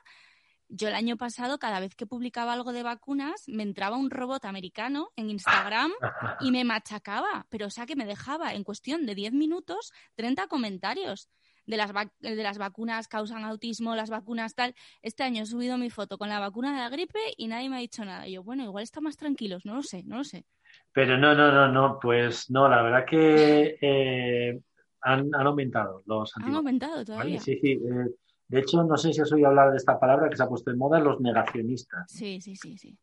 Yo 0.71 0.89
el 0.89 0.95
año 0.95 1.17
pasado, 1.17 1.59
cada 1.59 1.81
vez 1.81 1.95
que 1.95 2.07
publicaba 2.07 2.53
algo 2.53 2.73
de 2.73 2.83
vacunas, 2.83 3.45
me 3.47 3.63
entraba 3.63 3.97
un 3.97 4.11
robot 4.11 4.45
americano 4.45 5.11
en 5.17 5.31
Instagram 5.31 5.93
y 6.41 6.51
me 6.51 6.63
machacaba, 6.65 7.47
pero 7.49 7.69
o 7.69 7.71
sea 7.71 7.87
que 7.87 7.97
me 7.97 8.05
dejaba 8.05 8.53
en 8.53 8.65
cuestión 8.65 9.07
de 9.07 9.15
10 9.15 9.33
minutos 9.33 9.93
30 10.17 10.47
comentarios 10.49 11.31
de 11.69 11.77
las, 11.77 11.93
de 12.21 12.43
las 12.43 12.59
vacunas 12.59 13.09
causan 13.09 13.45
autismo, 13.45 13.95
las 13.95 14.09
vacunas 14.09 14.55
tal. 14.55 14.75
Este 15.03 15.23
año 15.23 15.43
he 15.43 15.47
subido 15.47 15.77
mi 15.77 15.91
foto 15.91 16.17
con 16.17 16.31
la 16.31 16.41
vacuna 16.41 16.73
de 16.73 16.79
la 16.79 16.89
gripe 16.89 17.19
y 17.37 17.47
nadie 17.47 17.69
me 17.69 17.77
ha 17.77 17.81
dicho 17.81 18.05
nada. 18.05 18.27
Y 18.27 18.33
yo, 18.33 18.43
bueno, 18.43 18.65
igual 18.65 18.83
están 18.83 19.05
más 19.05 19.17
tranquilos, 19.17 19.67
no 19.67 19.75
lo 19.75 19.83
sé, 19.83 20.03
no 20.05 20.17
lo 20.17 20.25
sé. 20.25 20.47
Pero 20.93 21.19
no, 21.19 21.35
no, 21.35 21.53
no, 21.53 21.71
no, 21.71 21.99
pues 22.01 22.51
no, 22.51 22.69
la 22.69 22.83
verdad 22.83 23.05
que 23.07 23.79
eh, 23.81 24.61
han, 25.03 25.35
aumentado 25.35 26.03
los 26.07 26.35
Han 26.39 26.55
aumentado 26.55 27.05
todavía. 27.05 27.39
Sí, 27.39 27.59
sí. 27.61 27.73
Eh, 27.73 28.15
de 28.49 28.61
hecho, 28.61 28.83
no 28.83 28.97
sé 28.97 29.13
si 29.13 29.21
has 29.21 29.31
oído 29.31 29.49
hablar 29.49 29.71
de 29.71 29.77
esta 29.77 30.01
palabra 30.01 30.31
que 30.31 30.37
se 30.37 30.43
ha 30.43 30.49
puesto 30.49 30.71
en 30.71 30.79
moda, 30.79 30.99
los 30.99 31.21
negacionistas. 31.21 32.11
Sí, 32.11 32.41
sí, 32.41 32.57
sí, 32.57 32.79
sí. 32.79 32.97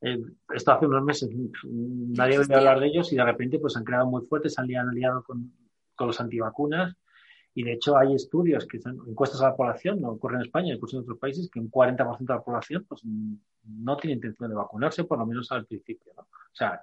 Eh, 0.00 0.18
esto 0.52 0.72
hace 0.72 0.86
unos 0.86 1.04
meses 1.04 1.30
nadie 1.62 2.36
oía 2.36 2.58
hablar 2.58 2.80
de 2.80 2.88
ellos 2.88 3.12
y 3.12 3.16
de 3.16 3.24
repente 3.24 3.60
pues 3.60 3.76
han 3.76 3.84
creado 3.84 4.06
muy 4.06 4.26
fuertes, 4.26 4.58
han 4.58 4.68
aliado 4.74 5.22
con, 5.22 5.52
con 5.94 6.08
los 6.08 6.20
antivacunas 6.20 6.96
y 7.54 7.62
de 7.62 7.74
hecho 7.74 7.96
hay 7.96 8.14
estudios 8.14 8.66
que 8.66 8.80
son 8.80 8.98
encuestas 9.06 9.42
a 9.42 9.50
la 9.50 9.56
población, 9.56 10.00
no 10.00 10.10
ocurre 10.10 10.36
en 10.36 10.42
España, 10.42 10.74
incluso 10.74 10.96
en 10.96 11.02
otros 11.02 11.18
países, 11.18 11.50
que 11.50 11.60
un 11.60 11.70
40% 11.70 12.18
de 12.18 12.34
la 12.34 12.42
población 12.42 12.86
pues, 12.88 13.02
no 13.04 13.96
tiene 13.96 14.14
intención 14.14 14.48
de 14.48 14.56
vacunarse, 14.56 15.04
por 15.04 15.18
lo 15.18 15.26
menos 15.26 15.52
al 15.52 15.66
principio. 15.66 16.12
¿no? 16.16 16.22
O 16.22 16.54
sea, 16.54 16.80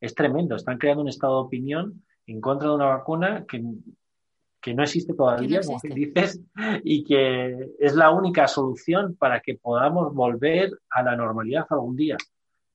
es 0.00 0.14
tremendo. 0.14 0.56
Están 0.56 0.78
creando 0.78 1.02
un 1.02 1.08
estado 1.08 1.40
de 1.40 1.46
opinión 1.46 2.02
en 2.26 2.40
contra 2.40 2.68
de 2.68 2.74
una 2.74 2.86
vacuna 2.86 3.44
que, 3.46 3.62
que 4.60 4.74
no 4.74 4.82
existe 4.82 5.14
todavía, 5.14 5.60
como 5.60 5.78
dices, 5.82 6.40
y 6.82 7.04
que 7.04 7.74
es 7.78 7.94
la 7.94 8.10
única 8.10 8.48
solución 8.48 9.16
para 9.16 9.40
que 9.40 9.56
podamos 9.56 10.14
volver 10.14 10.70
a 10.90 11.02
la 11.02 11.14
normalidad 11.14 11.66
algún 11.70 11.96
día. 11.96 12.16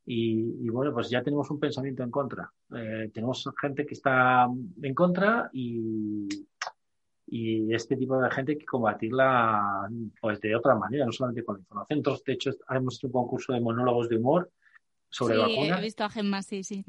Y, 0.04 0.68
bueno, 0.70 0.94
pues 0.94 1.10
ya 1.10 1.24
tenemos 1.24 1.50
un 1.52 1.60
pensamiento 1.60 2.04
en 2.04 2.12
contra. 2.12 2.52
Eh, 2.76 3.12
tenemos 3.14 3.48
gente 3.60 3.86
que 3.86 3.94
está 3.94 4.48
en 4.82 4.94
contra 4.94 5.50
y, 5.54 6.28
y 7.34 7.74
este 7.74 7.96
tipo 7.96 8.22
de 8.22 8.30
gente 8.30 8.52
hay 8.52 8.58
que 8.58 8.66
combatirla 8.66 9.90
pues 10.20 10.42
de 10.42 10.54
otra 10.54 10.76
manera, 10.76 11.06
no 11.06 11.14
solamente 11.14 11.46
con 11.46 11.56
la 11.56 11.62
información. 11.62 12.00
Entonces, 12.00 12.26
de 12.26 12.34
hecho, 12.34 12.52
hemos 12.70 12.98
hecho 12.98 13.08
un 13.08 13.14
concurso 13.14 13.54
de 13.54 13.62
monólogos 13.62 14.10
de 14.10 14.18
humor 14.18 14.52
sobre 15.10 15.36
sí, 15.36 15.40
vacunas. 15.40 15.80
he 15.80 15.82
visto 15.82 16.04
a 16.04 16.10
Gemma, 16.10 16.42
sí, 16.42 16.62
sí. 16.64 16.84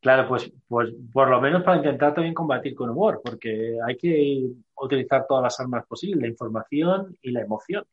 Claro, 0.00 0.28
pues, 0.28 0.52
pues 0.68 0.94
por 1.12 1.28
lo 1.28 1.40
menos 1.40 1.64
para 1.64 1.78
intentar 1.78 2.14
también 2.14 2.32
combatir 2.32 2.76
con 2.76 2.90
humor, 2.90 3.20
porque 3.24 3.76
hay 3.84 3.96
que 3.96 4.46
utilizar 4.80 5.26
todas 5.28 5.42
las 5.42 5.58
armas 5.58 5.84
posibles, 5.84 6.20
la 6.20 6.28
información 6.28 7.16
y 7.20 7.32
la 7.32 7.40
emoción 7.40 7.84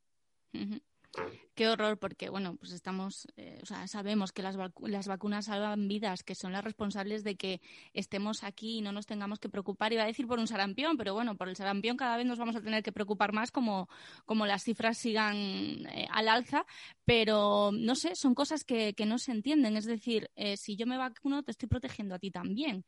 qué 1.55 1.67
horror, 1.67 1.97
porque 1.97 2.29
bueno, 2.29 2.55
pues 2.55 2.71
estamos, 2.71 3.27
eh, 3.37 3.59
o 3.61 3.65
sea, 3.65 3.87
sabemos 3.87 4.31
que 4.31 4.41
las, 4.41 4.57
las 4.81 5.07
vacunas 5.07 5.45
salvan 5.45 5.87
vidas, 5.87 6.23
que 6.23 6.35
son 6.35 6.53
las 6.53 6.63
responsables 6.63 7.23
de 7.23 7.35
que 7.35 7.61
estemos 7.93 8.43
aquí 8.43 8.77
y 8.77 8.81
no 8.81 8.91
nos 8.91 9.05
tengamos 9.05 9.39
que 9.39 9.49
preocupar. 9.49 9.93
Iba 9.93 10.03
a 10.03 10.07
decir 10.07 10.27
por 10.27 10.39
un 10.39 10.47
sarampión, 10.47 10.97
pero 10.97 11.13
bueno, 11.13 11.35
por 11.35 11.49
el 11.49 11.55
sarampión 11.55 11.97
cada 11.97 12.17
vez 12.17 12.25
nos 12.25 12.39
vamos 12.39 12.55
a 12.55 12.61
tener 12.61 12.83
que 12.83 12.91
preocupar 12.91 13.33
más 13.33 13.51
como, 13.51 13.87
como 14.25 14.45
las 14.45 14.63
cifras 14.63 14.97
sigan 14.97 15.35
eh, 15.35 16.07
al 16.11 16.27
alza, 16.27 16.65
pero 17.05 17.71
no 17.71 17.95
sé, 17.95 18.15
son 18.15 18.35
cosas 18.35 18.63
que, 18.63 18.93
que 18.93 19.05
no 19.05 19.17
se 19.17 19.31
entienden. 19.31 19.77
Es 19.77 19.85
decir, 19.85 20.29
eh, 20.35 20.57
si 20.57 20.75
yo 20.75 20.85
me 20.85 20.97
vacuno, 20.97 21.43
te 21.43 21.51
estoy 21.51 21.69
protegiendo 21.69 22.15
a 22.15 22.19
ti 22.19 22.31
también. 22.31 22.85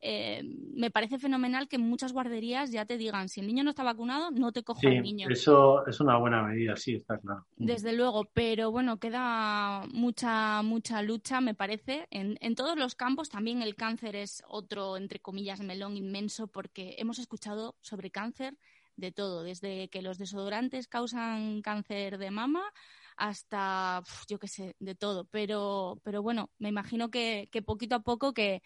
Eh, 0.00 0.42
me 0.74 0.90
parece 0.90 1.18
fenomenal 1.18 1.68
que 1.68 1.78
muchas 1.78 2.12
guarderías 2.12 2.70
ya 2.70 2.84
te 2.84 2.98
digan, 2.98 3.28
si 3.28 3.40
el 3.40 3.46
niño 3.46 3.64
no 3.64 3.70
está 3.70 3.82
vacunado, 3.82 4.30
no 4.30 4.52
te 4.52 4.62
cojo 4.62 4.80
el 4.86 5.02
niño. 5.02 5.28
Eso 5.30 5.86
es 5.86 6.00
una 6.00 6.18
buena 6.18 6.42
medida, 6.42 6.76
sí, 6.76 6.96
está 6.96 7.18
claro. 7.18 7.46
Desde 7.56 7.92
luego, 7.94 8.28
pero 8.34 8.70
bueno, 8.70 8.98
queda 8.98 9.86
mucha, 9.92 10.62
mucha 10.62 11.00
lucha, 11.02 11.40
me 11.40 11.54
parece. 11.54 12.06
En, 12.10 12.36
en 12.40 12.54
todos 12.54 12.76
los 12.76 12.94
campos 12.94 13.30
también 13.30 13.62
el 13.62 13.76
cáncer 13.76 14.14
es 14.16 14.42
otro, 14.46 14.96
entre 14.96 15.20
comillas, 15.20 15.60
melón 15.60 15.96
inmenso, 15.96 16.48
porque 16.48 16.96
hemos 16.98 17.18
escuchado 17.18 17.76
sobre 17.80 18.10
cáncer 18.10 18.58
de 18.96 19.10
todo, 19.10 19.42
desde 19.42 19.88
que 19.88 20.02
los 20.02 20.18
desodorantes 20.18 20.86
causan 20.86 21.62
cáncer 21.62 22.18
de 22.18 22.30
mama 22.30 22.62
hasta, 23.16 24.02
yo 24.28 24.38
qué 24.38 24.48
sé, 24.48 24.76
de 24.78 24.94
todo. 24.94 25.24
Pero, 25.30 26.00
pero 26.02 26.22
bueno, 26.22 26.50
me 26.58 26.68
imagino 26.68 27.10
que, 27.10 27.48
que 27.50 27.62
poquito 27.62 27.96
a 27.96 28.02
poco 28.02 28.32
que 28.34 28.62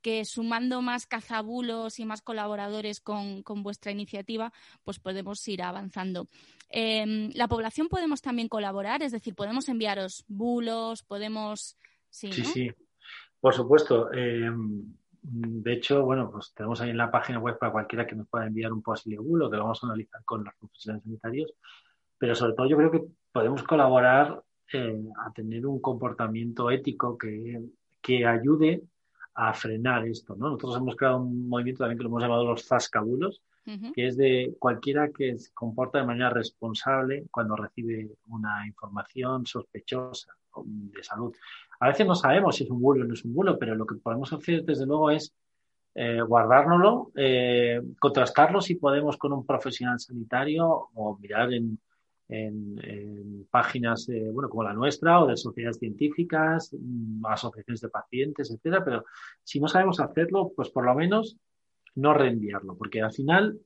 que 0.00 0.24
sumando 0.24 0.82
más 0.82 1.06
cazabulos 1.06 1.98
y 1.98 2.04
más 2.04 2.22
colaboradores 2.22 3.00
con, 3.00 3.42
vuestra 3.62 3.92
iniciativa, 3.92 4.52
pues 4.84 4.98
podemos 4.98 5.46
ir 5.48 5.62
avanzando. 5.62 6.26
Em, 6.68 7.30
la 7.34 7.48
población 7.48 7.88
podemos 7.88 8.22
también 8.22 8.48
colaborar, 8.48 9.02
es 9.02 9.12
decir, 9.12 9.34
podemos 9.34 9.68
enviaros 9.68 10.24
bulos, 10.28 11.02
podemos... 11.02 11.76
Sí, 12.08 12.32
sí, 12.32 12.70
por 13.40 13.54
supuesto. 13.54 14.12
Em, 14.12 14.94
de 15.22 15.72
hecho, 15.72 16.04
bueno, 16.04 16.30
pues 16.30 16.52
tenemos 16.54 16.80
ahí 16.80 16.90
en 16.90 16.96
la 16.96 17.10
página 17.10 17.38
web 17.38 17.58
para 17.58 17.72
cualquiera 17.72 18.06
que 18.06 18.14
nos 18.14 18.28
pueda 18.28 18.46
enviar 18.46 18.72
un 18.72 18.82
posible 18.82 19.18
bulo, 19.18 19.50
que 19.50 19.56
lo 19.56 19.64
vamos 19.64 19.82
a 19.82 19.86
analizar 19.86 20.24
con 20.24 20.44
los 20.44 20.54
profesionales 20.54 21.04
sanitarios, 21.04 21.52
pero 22.18 22.34
sobre 22.34 22.54
todo 22.54 22.66
yo 22.68 22.76
creo 22.76 22.90
que 22.90 23.04
podemos 23.32 23.62
colaborar 23.62 24.42
eh, 24.72 25.02
a 25.26 25.32
tener 25.32 25.66
un 25.66 25.80
comportamiento 25.80 26.70
ético 26.70 27.18
que, 27.18 27.60
que 28.00 28.26
ayude 28.26 28.82
a 29.34 29.52
frenar 29.54 30.06
esto, 30.06 30.34
¿no? 30.36 30.46
Nosotros 30.46 30.76
hemos 30.76 30.96
creado 30.96 31.18
un 31.18 31.48
movimiento 31.48 31.84
también 31.84 31.98
que 31.98 32.04
lo 32.04 32.10
hemos 32.10 32.22
llamado 32.22 32.44
los 32.44 32.64
zascabulos, 32.64 33.42
que 33.94 34.08
es 34.08 34.16
de 34.16 34.56
cualquiera 34.58 35.10
que 35.10 35.38
se 35.38 35.52
comporta 35.52 35.98
de 35.98 36.06
manera 36.06 36.30
responsable 36.30 37.26
cuando 37.30 37.54
recibe 37.54 38.10
una 38.26 38.66
información 38.66 39.46
sospechosa 39.46 40.34
de 40.64 41.04
salud. 41.04 41.32
A 41.78 41.88
veces 41.88 42.04
no 42.04 42.16
sabemos 42.16 42.56
si 42.56 42.64
es 42.64 42.70
un 42.70 42.80
bulo 42.80 43.04
o 43.04 43.06
no 43.06 43.14
es 43.14 43.24
un 43.24 43.32
bulo, 43.32 43.58
pero 43.58 43.76
lo 43.76 43.86
que 43.86 43.94
podemos 43.94 44.32
hacer 44.32 44.64
desde 44.64 44.86
luego 44.86 45.12
es 45.12 45.32
eh, 45.94 46.20
guardárnoslo, 46.20 47.12
eh, 47.14 47.80
contrastarlo 48.00 48.60
si 48.60 48.74
podemos 48.74 49.16
con 49.16 49.32
un 49.32 49.46
profesional 49.46 50.00
sanitario 50.00 50.88
o 50.94 51.16
mirar 51.18 51.52
en, 51.52 51.78
en, 52.30 53.46
páginas, 53.50 54.08
eh, 54.08 54.30
bueno, 54.32 54.48
como 54.48 54.62
la 54.62 54.72
nuestra 54.72 55.20
o 55.20 55.26
de 55.26 55.36
sociedades 55.36 55.78
científicas, 55.78 56.70
mm, 56.72 57.26
asociaciones 57.26 57.80
de 57.80 57.88
pacientes, 57.88 58.50
etcétera, 58.50 58.84
pero 58.84 59.04
si 59.42 59.58
no 59.58 59.66
sabemos 59.66 59.98
hacerlo, 59.98 60.52
pues 60.54 60.70
por 60.70 60.84
lo 60.84 60.94
menos 60.94 61.36
no 61.96 62.14
reenviarlo, 62.14 62.76
porque 62.76 63.02
al 63.02 63.12
final 63.12 63.58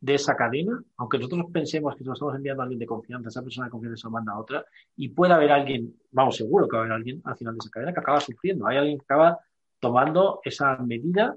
de 0.00 0.14
esa 0.14 0.34
cadena, 0.34 0.82
aunque 0.96 1.18
nosotros 1.18 1.46
pensemos 1.52 1.94
que 1.94 2.02
nos 2.02 2.14
estamos 2.14 2.34
enviando 2.34 2.62
a 2.62 2.64
alguien 2.64 2.80
de 2.80 2.86
confianza, 2.86 3.28
esa 3.28 3.42
persona 3.42 3.66
de 3.66 3.70
confianza 3.70 4.00
se 4.00 4.06
lo 4.08 4.10
manda 4.10 4.32
a 4.32 4.40
otra, 4.40 4.64
y 4.96 5.10
puede 5.10 5.32
haber 5.32 5.52
alguien, 5.52 5.94
vamos, 6.10 6.36
seguro 6.36 6.66
que 6.66 6.76
va 6.76 6.82
a 6.82 6.86
haber 6.86 6.96
alguien 6.96 7.22
al 7.24 7.36
final 7.36 7.54
de 7.54 7.58
esa 7.60 7.70
cadena 7.70 7.92
que 7.92 8.00
acaba 8.00 8.18
sufriendo. 8.18 8.66
Hay 8.66 8.78
alguien 8.78 8.98
que 8.98 9.04
acaba 9.04 9.38
tomando 9.78 10.40
esa 10.44 10.76
medida 10.78 11.36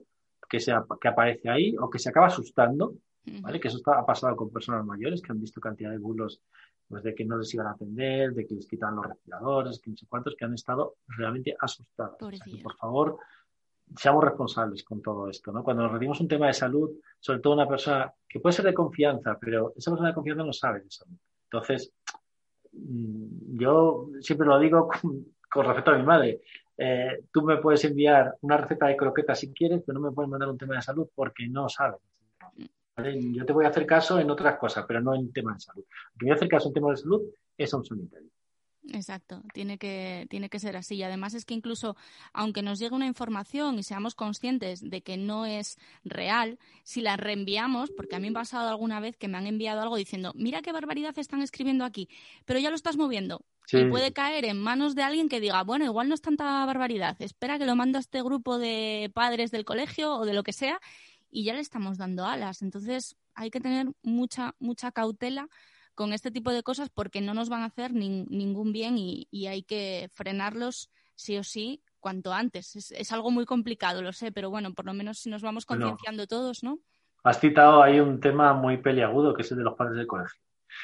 que, 0.50 0.60
sea, 0.60 0.84
que 1.00 1.08
aparece 1.08 1.48
ahí 1.48 1.76
o 1.80 1.92
que 1.92 2.00
se 2.00 2.10
acaba 2.10 2.26
asustando, 2.26 2.96
¿vale? 3.42 3.60
Que 3.60 3.68
eso 3.68 3.78
está, 3.78 4.00
ha 4.00 4.06
pasado 4.06 4.36
con 4.36 4.50
personas 4.50 4.86
mayores 4.86 5.22
que 5.22 5.32
han 5.32 5.42
visto 5.42 5.62
cantidad 5.62 5.92
de 5.92 5.98
bulos 5.98 6.42
pues, 6.88 7.04
de 7.04 7.16
que 7.16 7.26
no 7.26 7.38
les 7.38 7.54
iban 7.54 7.68
a 7.68 7.72
atender, 7.72 8.34
de 8.34 8.46
que 8.46 8.56
les 8.56 8.68
quitan 8.68 8.96
los 8.96 9.06
respiradores, 9.06 9.80
que 9.80 9.90
no 9.90 9.98
sé 9.98 10.06
cuántos, 10.08 10.36
que 10.36 10.46
han 10.46 10.54
estado 10.54 10.96
realmente 11.08 11.56
asustados. 11.60 12.18
por 12.62 12.76
favor, 12.76 13.18
seamos 13.98 14.24
responsables 14.24 14.84
con 14.84 15.02
todo 15.02 15.30
esto, 15.30 15.52
¿no? 15.52 15.64
Cuando 15.64 15.84
nos 15.84 15.92
referimos 15.92 16.20
a 16.20 16.24
un 16.24 16.30
tema 16.30 16.48
de 16.48 16.54
salud, 16.54 16.92
sobre 17.20 17.40
todo 17.40 17.54
una 17.54 17.68
persona 17.68 18.12
que 18.28 18.40
puede 18.40 18.54
ser 18.54 18.66
de 18.66 18.74
confianza, 18.74 19.38
pero 19.40 19.74
esa 19.76 19.92
persona 19.92 20.10
de 20.10 20.16
confianza 20.16 20.44
no 20.44 20.54
sabe 20.54 20.82
de 20.82 20.92
salud. 20.92 21.18
Entonces, 21.46 21.92
mm, 22.72 23.58
yo 23.60 24.10
siempre 24.22 24.48
lo 24.48 24.60
digo 24.60 24.90
con, 25.52 25.66
respecto 25.66 25.92
a 25.92 25.98
mi 25.98 26.04
madre. 26.04 26.42
Eh, 26.78 27.24
tú 27.32 27.42
me 27.42 27.58
puedes 27.58 27.84
enviar 27.86 28.36
una 28.42 28.58
receta 28.58 28.88
de 28.88 28.98
croquetas 28.98 29.40
si 29.40 29.54
quieres, 29.54 29.82
pero 29.86 30.00
no 30.00 30.10
me 30.10 30.14
puedes 30.14 30.30
mandar 30.30 30.50
un 30.50 30.58
tema 30.58 30.76
de 30.76 30.82
salud 30.82 31.08
porque 31.16 31.48
no 31.48 31.70
sabes. 31.70 32.02
Yo 32.98 33.46
te 33.46 33.54
voy 33.54 33.66
a 33.66 33.70
hacer 33.70 33.86
caso 33.86 34.20
en 34.20 34.30
otras 34.30 34.58
cosas, 34.58 34.86
pero 34.88 35.02
no 35.02 35.14
en 35.14 35.32
tema 35.34 35.54
de 35.54 35.60
salud. 35.60 35.84
Lo 36.14 36.20
que 36.20 36.26
voy 36.26 36.32
a 36.32 36.36
hacer 36.36 36.48
caso 36.48 36.70
en 36.70 36.74
tema 36.74 36.92
de 36.92 36.98
salud 36.98 37.22
es 37.58 37.74
a 37.74 37.78
un 37.78 37.86
sanitario. 37.86 38.30
Exacto, 38.94 39.42
tiene 39.54 39.78
que, 39.78 40.28
tiene 40.30 40.50
que 40.50 40.60
ser 40.60 40.78
así. 40.78 40.96
Y 40.96 41.04
además 41.04 41.34
es 41.34 41.46
que 41.46 41.54
incluso, 41.54 41.96
aunque 42.34 42.62
nos 42.62 42.80
llegue 42.80 42.96
una 42.96 43.08
información 43.08 43.80
y 43.80 43.84
seamos 43.84 44.16
conscientes 44.16 44.82
de 44.88 45.02
que 45.02 45.18
no 45.18 45.46
es 45.46 45.78
real, 46.04 46.60
si 46.84 47.02
la 47.02 47.18
reenviamos, 47.18 47.92
porque 47.92 48.16
a 48.16 48.20
mí 48.20 48.30
me 48.30 48.40
ha 48.40 48.42
pasado 48.42 48.70
alguna 48.70 49.00
vez 49.00 49.18
que 49.18 49.28
me 49.28 49.38
han 49.38 49.48
enviado 49.48 49.82
algo 49.82 49.96
diciendo, 49.96 50.34
mira 50.36 50.62
qué 50.62 50.72
barbaridad 50.72 51.18
están 51.18 51.42
escribiendo 51.42 51.84
aquí, 51.84 52.10
pero 52.46 52.60
ya 52.60 52.70
lo 52.70 52.76
estás 52.76 52.98
moviendo. 52.98 53.42
Y 53.72 53.86
puede 53.86 54.14
caer 54.14 54.46
en 54.46 54.62
manos 54.62 54.94
de 54.94 55.02
alguien 55.02 55.28
que 55.28 55.40
diga, 55.40 55.64
bueno, 55.64 55.86
igual 55.86 56.08
no 56.08 56.14
es 56.14 56.22
tanta 56.22 56.64
barbaridad, 56.68 57.20
espera 57.20 57.58
que 57.58 57.66
lo 57.66 57.76
mando 57.76 57.98
a 57.98 58.02
este 58.02 58.22
grupo 58.22 58.60
de 58.60 59.12
padres 59.16 59.50
del 59.50 59.66
colegio 59.66 60.14
o 60.18 60.26
de 60.26 60.36
lo 60.36 60.44
que 60.44 60.54
sea, 60.54 60.80
y 61.36 61.44
ya 61.44 61.54
le 61.54 61.60
estamos 61.60 61.98
dando 61.98 62.26
alas. 62.26 62.62
Entonces 62.62 63.18
hay 63.34 63.52
que 63.52 63.60
tener 63.60 63.88
mucha, 64.02 64.56
mucha 64.58 64.94
cautela 64.94 65.50
con 65.94 66.14
este 66.14 66.32
tipo 66.32 66.52
de 66.52 66.64
cosas 66.64 66.90
porque 66.90 67.20
no 67.20 67.34
nos 67.34 67.50
van 67.50 67.62
a 67.62 67.66
hacer 67.66 67.94
ningún 67.94 68.72
bien 68.72 68.98
y, 68.98 69.28
hay 69.48 69.64
que 69.64 70.10
frenarlos 70.14 70.90
sí 71.16 71.38
o 71.38 71.44
sí 71.44 71.84
cuanto 72.00 72.32
antes. 72.34 72.92
Es, 72.92 73.12
algo 73.12 73.32
muy 73.32 73.46
complicado, 73.46 74.02
lo 74.02 74.14
sé, 74.14 74.32
pero 74.32 74.50
bueno, 74.50 74.74
por 74.74 74.86
lo 74.86 74.94
menos 74.94 75.20
si 75.20 75.30
nos 75.30 75.42
vamos 75.42 75.66
concienciando 75.66 76.26
todos, 76.26 76.64
¿no? 76.64 76.80
Has 77.24 77.40
citado 77.40 77.84
ahí 77.84 78.00
un 78.00 78.20
tema 78.22 78.54
muy 78.54 78.78
peliagudo 78.78 79.34
que 79.34 79.42
es 79.42 79.52
el 79.52 79.58
de 79.58 79.64
los 79.66 79.76
padres 79.76 79.98
del 79.98 80.08
colegio. 80.08 80.40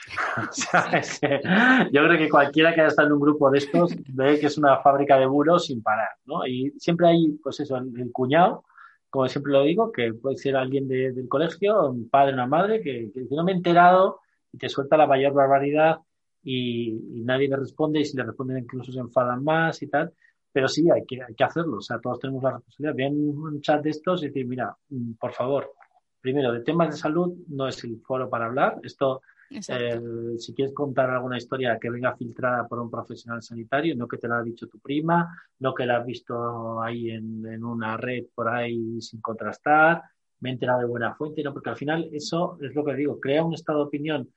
yo 1.92 2.04
creo 2.04 2.18
que 2.18 2.30
cualquiera 2.30 2.74
que 2.74 2.82
haya 2.82 2.90
estado 2.90 3.08
en 3.08 3.14
un 3.14 3.20
grupo 3.22 3.50
de 3.52 3.60
estos 3.60 3.94
ve 4.08 4.40
que 4.40 4.48
es 4.48 4.58
una 4.58 4.80
fábrica 4.80 5.18
de 5.18 5.26
buros 5.28 5.66
sin 5.66 5.82
parar, 5.82 6.10
¿no? 6.26 6.46
Y 6.46 6.74
siempre 6.78 7.08
hay, 7.08 7.38
pues 7.44 7.60
eso, 7.60 7.78
el, 7.78 8.12
cuñado, 8.12 8.64
como 9.12 9.28
siempre 9.28 9.52
lo 9.52 9.64
digo, 9.64 9.92
que 9.92 10.14
puede 10.14 10.38
ser 10.38 10.56
alguien 10.56 10.88
del 10.88 11.28
colegio, 11.28 11.90
un 11.90 12.10
padre, 12.10 12.34
una 12.34 12.48
madre, 12.48 12.82
que, 12.82 13.12
que 13.14 13.28
no 13.30 13.44
me 13.44 13.52
he 13.52 13.56
enterado 13.56 14.22
y 14.52 14.58
te 14.58 14.70
suelta 14.70 14.98
la 14.98 15.06
mayor 15.06 15.34
barbaridad 15.34 16.00
y, 16.44 16.94
nadie 17.24 17.48
le 17.48 17.58
responde 17.58 18.00
y 18.00 18.06
si 18.06 18.18
le 18.18 18.24
responden 18.24 18.60
incluso 18.60 18.92
se 18.92 19.00
enfadan 19.00 19.44
más 19.44 19.82
y 19.82 19.88
tal. 19.88 20.14
Pero 20.52 20.68
sí, 20.68 20.90
hay 20.90 21.06
que, 21.06 21.22
hay 21.22 21.36
que 21.36 21.44
hacerlo. 21.44 21.78
O 21.78 21.82
sea, 21.82 22.00
todos 22.00 22.20
tenemos 22.20 22.42
la 22.44 22.52
responsabilidad. 22.52 22.96
Ven 22.96 23.38
un 23.38 23.62
chat 23.62 23.84
de 23.84 23.90
estos 23.92 24.24
y 24.24 24.28
decir, 24.28 24.48
mira, 24.48 24.76
mm, 24.90 25.14
por 25.14 25.34
favor, 25.34 25.74
primero, 26.20 26.52
de 26.52 26.62
temas 26.62 26.90
de 26.90 26.98
salud 26.98 27.34
no 27.50 27.68
es 27.68 27.84
el 27.84 28.02
foro 28.02 28.30
para 28.30 28.46
hablar. 28.46 28.80
Esto, 28.84 29.22
eh, 29.52 30.02
si 30.38 30.54
quieres 30.54 30.74
contar 30.74 31.10
alguna 31.10 31.38
historia 31.38 31.78
que 31.80 31.90
venga 31.90 32.16
filtrada 32.16 32.68
por 32.68 32.80
un 32.80 32.90
profesional 32.90 33.42
sanitario, 33.42 33.96
no 33.96 34.08
que 34.08 34.18
te 34.18 34.28
la 34.28 34.38
ha 34.38 34.44
dicho 34.44 34.68
tu 34.68 34.80
prima, 34.80 35.30
no 35.60 35.74
que 35.74 35.86
la 35.86 35.98
has 35.98 36.06
visto 36.06 36.82
ahí 36.82 37.10
en, 37.10 37.46
en 37.46 37.64
una 37.64 37.98
red 37.98 38.26
por 38.34 38.48
ahí 38.48 39.02
sin 39.02 39.20
contrastar, 39.22 40.02
me 40.40 40.50
he 40.50 40.54
enterado 40.54 40.80
de 40.80 40.86
buena 40.86 41.14
fuente, 41.14 41.44
no, 41.44 41.54
porque 41.54 41.70
al 41.70 41.78
final 41.78 42.10
eso 42.12 42.58
es 42.62 42.74
lo 42.74 42.84
que 42.84 42.96
digo, 42.96 43.20
crea 43.20 43.44
un 43.44 43.54
estado 43.54 43.80
de 43.80 43.86
opinión. 43.86 44.30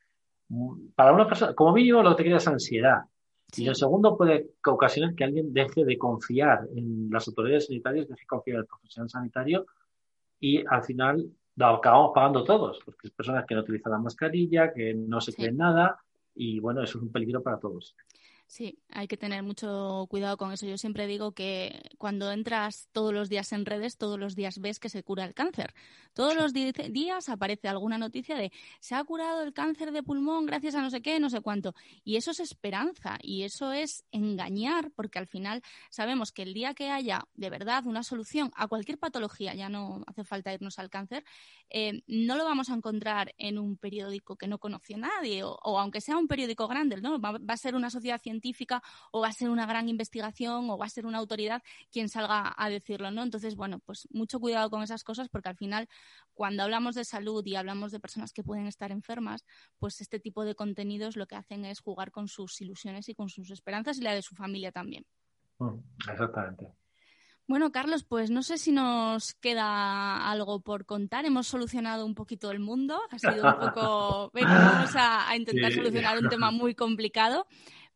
Para 0.95 1.13
una 1.13 1.27
persona, 1.27 1.55
como 1.55 1.73
mínimo 1.73 2.03
lo 2.03 2.11
que 2.11 2.17
te 2.17 2.23
crea 2.25 2.37
es 2.37 2.49
ansiedad. 2.49 3.05
Y 3.57 3.69
el 3.69 3.75
segundo 3.75 4.17
puede 4.17 4.51
ocasionar 4.67 5.15
que 5.15 5.25
alguien 5.25 5.53
deje 5.53 5.85
de 5.85 5.97
confiar 5.97 6.67
en 6.75 7.09
las 7.11 7.29
autoridades 7.29 7.67
sanitarias, 7.67 8.09
deje 8.09 8.23
de 8.23 8.27
confiar 8.27 8.57
en 8.57 8.61
el 8.63 8.67
profesional 8.67 9.09
sanitario 9.09 9.67
y 10.41 10.65
al 10.67 10.83
final 10.83 11.31
lo 11.57 11.67
acabamos 11.67 12.13
pagando 12.15 12.45
todos, 12.45 12.81
porque 12.85 13.09
es 13.09 13.13
personas 13.13 13.45
que 13.47 13.55
no 13.55 13.61
utilizan 13.61 13.93
la 13.93 13.99
mascarilla, 13.99 14.73
que 14.73 14.95
no 14.95 15.21
se 15.21 15.33
creen 15.33 15.57
nada 15.57 16.01
y 16.35 16.59
bueno, 16.59 16.83
eso 16.83 16.99
es 16.99 17.05
un 17.05 17.13
peligro 17.13 17.43
para 17.43 17.59
todos. 17.59 17.95
Sí, 18.55 18.79
hay 18.89 19.09
que 19.09 19.17
tener 19.17 19.43
mucho 19.43 20.07
cuidado 20.09 20.37
con 20.37 20.53
eso. 20.53 20.65
Yo 20.65 20.79
siempre 20.79 21.09
digo 21.09 21.33
que 21.33 21.91
cuando 21.99 22.31
entras 22.31 22.89
todos 22.93 23.13
los 23.13 23.29
días 23.29 23.51
en 23.51 23.67
redes, 23.67 23.99
todos 23.99 24.17
los 24.17 24.37
días 24.37 24.61
ves 24.61 24.79
que 24.79 24.89
se 24.89 25.03
cura 25.03 25.25
el 25.25 25.35
cáncer. 25.35 25.75
Todos 26.13 26.37
los 26.37 26.53
días 26.53 27.29
aparece 27.29 27.67
alguna 27.67 27.99
noticia 27.99 28.37
de 28.37 28.53
se 28.79 28.95
ha 28.95 29.03
curado 29.03 29.43
el 29.43 29.53
cáncer 29.53 29.91
de 29.91 30.05
pulmón 30.05 30.47
gracias 30.47 30.77
a 30.77 30.83
no 30.83 30.91
sé 30.91 31.03
qué, 31.03 31.19
no 31.19 31.31
sé 31.31 31.41
cuánto. 31.41 31.75
Y 32.05 32.15
eso 32.15 32.31
es 32.31 32.39
esperanza 32.39 33.19
y 33.23 33.43
eso 33.43 33.73
es 33.73 34.05
engañar, 34.13 34.93
porque 34.93 35.19
al 35.19 35.27
final 35.27 35.61
sabemos 35.91 36.31
que 36.31 36.43
el 36.43 36.55
día 36.55 36.75
que 36.75 36.91
haya 36.91 37.27
de 37.35 37.51
verdad 37.51 37.85
una 37.87 38.05
solución 38.05 38.53
a 38.55 38.69
cualquier 38.69 38.99
patología, 38.99 39.57
ya 39.57 39.69
no 39.69 40.05
hace 40.07 40.23
falta 40.23 40.55
irnos 40.55 40.79
al 40.79 40.91
cáncer, 40.91 41.25
eh, 41.71 42.05
no 42.07 42.37
lo 42.37 42.45
vamos 42.45 42.71
a 42.71 42.75
encontrar 42.75 43.35
en 43.37 43.59
un 43.59 43.77
periódico 43.77 44.37
que 44.37 44.47
no 44.47 44.59
conoce 44.59 44.97
nadie 44.97 45.43
o, 45.43 45.81
aunque 45.81 46.01
sea 46.01 46.19
un 46.19 46.29
periódico 46.29 46.69
grande, 46.69 47.01
¿no? 47.01 47.19
Va, 47.19 47.33
va 47.33 47.55
a 47.55 47.57
ser 47.57 47.75
una 47.75 47.91
sociedad 47.91 48.21
científica 48.21 48.44
científica 48.45 48.83
o 49.11 49.21
va 49.23 49.29
a 49.29 49.33
ser 49.33 49.49
una 49.49 49.67
gran 49.67 49.89
investigación 49.89 50.69
o 50.71 50.77
va 50.77 50.87
a 50.87 50.89
ser 50.89 51.07
una 51.07 51.19
autoridad 51.19 51.63
quien 51.91 52.09
salga 52.09 52.55
a 52.57 52.69
decirlo, 52.69 53.11
¿no? 53.11 53.23
Entonces, 53.23 53.57
bueno, 53.57 53.79
pues 53.79 54.07
mucho 54.11 54.39
cuidado 54.39 54.71
con 54.71 54.83
esas 54.83 55.03
cosas 55.03 55.29
porque 55.29 55.49
al 55.49 55.57
final 55.57 55.89
cuando 56.35 56.63
hablamos 56.63 56.95
de 56.95 57.05
salud 57.05 57.45
y 57.47 57.57
hablamos 57.57 57.93
de 57.93 58.01
personas 58.01 58.33
que 58.33 58.43
pueden 58.43 58.67
estar 58.67 58.91
enfermas, 58.91 59.45
pues 59.79 60.01
este 60.01 60.21
tipo 60.21 60.45
de 60.45 60.55
contenidos 60.55 61.17
lo 61.17 61.27
que 61.27 61.37
hacen 61.37 61.65
es 61.65 61.81
jugar 61.81 62.11
con 62.11 62.29
sus 62.29 62.61
ilusiones 62.61 63.09
y 63.09 63.15
con 63.15 63.29
sus 63.29 63.51
esperanzas 63.51 63.99
y 63.99 64.03
la 64.03 64.15
de 64.15 64.23
su 64.23 64.35
familia 64.35 64.73
también. 64.73 65.07
Mm, 65.59 65.79
exactamente. 66.11 66.67
Bueno, 67.47 67.73
Carlos, 67.73 68.05
pues 68.05 68.31
no 68.31 68.43
sé 68.43 68.57
si 68.57 68.73
nos 68.73 69.35
queda 69.35 70.31
algo 70.31 70.61
por 70.61 70.87
contar. 70.87 71.27
Hemos 71.27 71.47
solucionado 71.47 72.07
un 72.07 72.15
poquito 72.15 72.51
el 72.51 72.59
mundo. 72.59 72.99
Ha 73.11 73.19
sido 73.19 73.47
un 73.47 73.59
poco. 73.59 74.31
vamos 74.35 74.95
a, 74.97 75.37
intentar 75.37 75.71
solucionar 75.73 76.19
un 76.19 76.29
tema 76.31 76.51
muy 76.51 76.75
complicado 76.75 77.47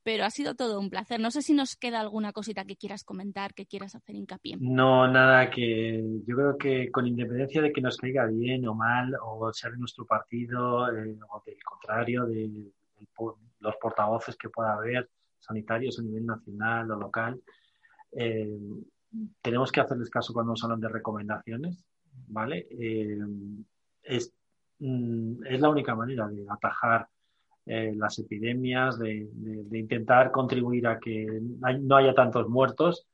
pero 0.02 0.24
ha 0.24 0.30
sido 0.30 0.54
todo 0.54 0.80
un 0.80 0.90
placer. 0.90 1.20
No 1.20 1.30
sé 1.30 1.42
si 1.42 1.54
nos 1.54 1.76
queda 1.76 2.00
alguna 2.00 2.32
cosita 2.32 2.64
que 2.64 2.76
quieras 2.76 3.04
comentar, 3.04 3.54
que 3.54 3.66
quieras 3.66 3.94
hacer 3.94 4.16
hincapié. 4.16 4.56
No, 4.60 5.06
nada, 5.08 5.50
que 5.50 6.02
yo 6.26 6.36
creo 6.36 6.56
que 6.56 6.90
con 6.90 7.06
independencia 7.06 7.60
de 7.62 7.72
que 7.72 7.80
nos 7.80 7.96
caiga 7.96 8.26
bien 8.26 8.66
o 8.66 8.74
mal, 8.74 9.14
o 9.22 9.52
sea 9.52 9.70
de 9.70 9.76
nuestro 9.76 10.06
partido, 10.06 10.90
eh, 10.90 11.18
o 11.30 11.42
del 11.44 11.62
contrario, 11.62 12.26
de, 12.26 12.50
los 13.60 13.76
portavoces 13.76 14.36
que 14.36 14.48
pueda 14.48 14.74
haber, 14.74 15.10
sanitarios 15.38 15.98
a 15.98 16.02
nivel 16.02 16.26
nacional 16.26 16.90
o 16.90 16.96
local, 16.96 17.40
eh, 18.12 18.58
tenemos 19.40 19.72
que 19.72 19.80
hacerles 19.80 20.10
caso 20.10 20.32
cuando 20.32 20.52
nos 20.52 20.64
hablan 20.64 20.80
de 20.80 20.88
recomendaciones, 20.88 21.84
¿vale? 22.28 22.66
Eh, 22.70 23.16
mm, 24.78 25.44
es 25.44 25.60
la 25.60 25.68
única 25.70 25.94
manera 25.94 26.28
de 26.28 26.46
atajar 26.48 27.08
eh, 27.70 27.92
las 27.94 28.18
epidemias, 28.18 28.98
de, 28.98 29.28
intentar 29.72 30.30
contribuir 30.30 30.86
a 30.86 30.98
que 30.98 31.26
no 31.80 31.96
haya 31.96 32.14
tantos 32.14 32.48
muertos, 32.48 33.06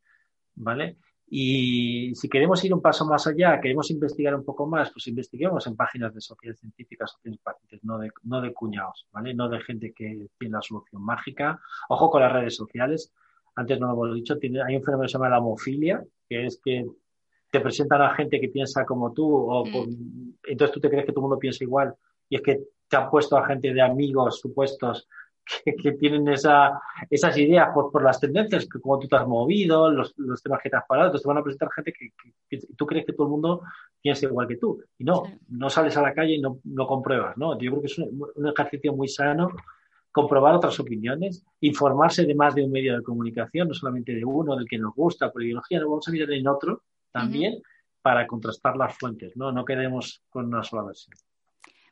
¿vale? 0.55 0.97
Y 1.27 2.15
si 2.15 2.29
queremos 2.29 2.65
ir 2.65 2.73
un 2.73 2.81
paso 2.81 3.05
más 3.05 3.27
allá, 3.27 3.61
queremos 3.61 3.91
investigar 3.91 4.33
un 4.33 4.45
poco 4.45 4.65
más, 4.69 4.93
pues 4.93 5.09
investiguemos 5.09 5.67
en 5.67 5.75
páginas 5.75 6.15
de 6.15 6.21
sociedades 6.21 6.61
científicas, 6.61 7.11
sociedades 7.11 7.41
pacientes, 7.43 7.81
no 7.83 7.99
de, 7.99 8.13
no 8.23 8.41
de 8.41 8.53
cuñados, 8.53 9.09
¿vale? 9.11 9.35
No 9.35 9.49
de 9.49 9.61
gente 9.61 9.93
que 9.93 10.29
tiene 10.39 10.55
la 10.55 10.63
solución 10.63 11.03
mágica. 11.03 11.59
Ojo 11.89 12.09
con 12.09 12.23
las 12.23 12.33
redes 12.33 12.55
sociales. 12.55 13.13
Antes 13.57 13.81
no 13.81 13.89
lo 13.89 13.95
hemos 13.95 14.15
dicho, 14.15 14.39
tiene, 14.39 14.63
hay 14.63 14.77
un 14.77 14.85
fenómeno 14.85 15.07
que 15.07 15.09
se 15.09 15.15
llama 15.15 15.31
la 15.31 15.41
homofilia, 15.41 16.05
que 16.29 16.47
es 16.47 16.61
que 16.65 16.87
te 17.51 17.61
presentan 17.61 18.03
a 18.03 18.15
gente 18.15 18.41
que 18.41 18.51
piensa 18.51 18.85
como 18.85 19.13
tú, 19.13 19.35
o 19.35 19.65
mm. 19.65 20.35
entonces 20.45 20.73
tú 20.73 20.81
te 20.81 20.89
crees 20.89 21.07
que 21.07 21.11
todo 21.11 21.23
el 21.23 21.29
mundo 21.29 21.39
piensa 21.41 21.65
igual, 21.65 21.93
y 22.29 22.37
es 22.37 22.43
que 22.43 22.61
te 22.89 22.97
han 22.97 23.11
puesto 23.11 23.37
a 23.37 23.47
gente 23.47 23.73
de 23.73 23.83
amigos 23.83 24.41
supuestos 24.41 25.09
que, 25.63 25.93
tienen 25.93 26.29
esa, 26.29 26.81
esas 27.11 27.37
ideas 27.37 27.69
por, 27.75 27.91
por, 27.91 28.03
las 28.03 28.21
tendencias, 28.21 28.67
que 28.67 28.81
como 28.81 28.99
tú 28.99 29.09
te 29.09 29.17
has 29.17 29.27
movido, 29.27 29.91
los, 29.91 30.15
los 30.17 30.43
temas 30.43 30.61
que 30.63 30.71
te 30.71 30.77
has 30.77 30.87
parado, 30.87 31.09
entonces 31.09 31.23
te 31.23 31.29
van 31.29 31.39
a 31.39 31.43
presentar 31.43 31.71
gente 31.73 31.93
que, 31.93 32.59
tú 32.77 32.87
crees 32.87 33.05
que 33.05 33.13
todo 33.13 33.27
el 33.27 33.33
mundo 33.33 33.63
piensa 34.01 34.27
igual 34.27 34.49
que 34.49 34.57
tú. 34.57 34.83
Y 34.99 35.05
no, 35.05 35.23
no 35.49 35.71
sales 35.71 35.97
a 35.97 36.03
la 36.03 36.15
calle 36.15 36.35
y 36.35 36.41
no, 36.41 36.61
no 36.65 36.87
compruebas, 36.87 37.37
¿no? 37.37 37.59
Yo 37.59 37.71
creo 37.71 37.81
que 37.81 37.87
es 37.87 37.99
un, 37.99 38.49
ejercicio 38.49 38.95
muy 38.95 39.09
sano 39.09 39.51
comprobar 40.13 40.55
otras 40.55 40.79
opiniones, 40.79 41.45
informarse 41.61 42.25
de 42.25 42.37
más 42.37 42.55
de 42.55 42.63
un 42.63 42.71
medio 42.71 42.97
de 42.97 43.03
comunicación, 43.03 43.67
no 43.67 43.75
solamente 43.75 44.15
de 44.15 44.25
uno, 44.25 44.55
del 44.55 44.69
que 44.69 44.79
nos 44.79 44.95
gusta, 44.95 45.33
por 45.33 45.43
ideología, 45.43 45.81
no 45.81 45.91
vamos 45.91 46.07
a 46.07 46.13
mirar 46.13 46.31
en 46.31 46.47
otro 46.47 46.83
también 47.11 47.61
para 48.01 48.25
contrastar 48.25 48.77
las 48.77 48.97
fuentes, 48.97 49.37
¿no? 49.37 49.51
No 49.51 49.65
quedemos 49.65 50.23
con 50.31 50.47
una 50.47 50.63
sola 50.63 50.85
versión. 50.85 51.17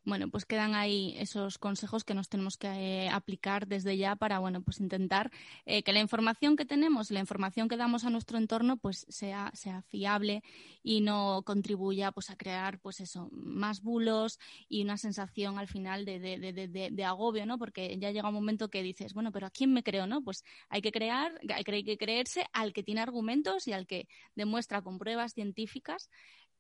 Bueno, 0.05 0.28
pues 0.30 0.44
quedan 0.44 0.74
ahí 0.74 1.14
esos 1.16 1.59
consejos 1.59 2.03
que 2.03 2.14
nos 2.14 2.28
tenemos 2.28 2.57
que 2.57 2.66
eh, 2.66 3.09
aplicar 3.09 3.68
desde 3.68 3.96
ya 3.96 4.16
para, 4.16 4.40
bueno, 4.40 4.61
pues 4.61 4.80
intentar 4.80 5.30
eh, 5.64 5.84
que 5.84 5.92
la 5.92 6.00
información 6.00 6.57
que 6.57 6.64
tenemos, 6.64 7.12
la 7.12 7.20
información 7.20 7.68
que 7.68 7.76
damos 7.76 8.05
a 8.05 8.11
nuestro 8.11 8.36
entorno, 8.36 8.78
pues 8.78 9.07
sea, 9.09 9.53
sea 9.55 9.82
fiable 9.82 10.42
y 10.82 11.03
no 11.03 11.42
contribuya 11.44 12.11
pues 12.11 12.30
a 12.30 12.36
crear, 12.36 12.80
pues 12.80 12.98
eso, 12.98 13.28
más 13.30 13.80
bulos 13.80 14.40
y 14.68 14.82
una 14.82 14.96
sensación 14.96 15.57
al 15.61 15.68
final 15.68 16.05
de, 16.05 16.18
de, 16.18 16.90
de, 16.90 17.05
agobio, 17.05 17.46
¿no? 17.46 17.57
Porque 17.57 17.96
ya 18.00 18.11
llega 18.11 18.28
un 18.28 18.34
momento 18.34 18.70
que 18.70 18.82
dices, 18.82 19.14
bueno, 19.14 19.30
pero 19.30 19.46
¿a 19.46 19.50
quién 19.50 19.72
me 19.72 19.84
creo, 19.84 20.09
no? 20.09 20.20
Pues 20.22 20.42
hay 20.68 20.82
que 20.82 20.90
crear, 20.90 21.40
hay 21.48 21.84
que 21.84 21.96
creerse 21.96 22.44
al 22.53 22.72
que 22.72 22.82
tiene 22.82 23.03
argumentos 23.03 23.68
y 23.68 23.72
al 23.72 23.86
que 23.86 24.09
demuestra 24.34 24.82
con 24.82 24.98
pruebas 24.98 25.32
científicas 25.32 26.11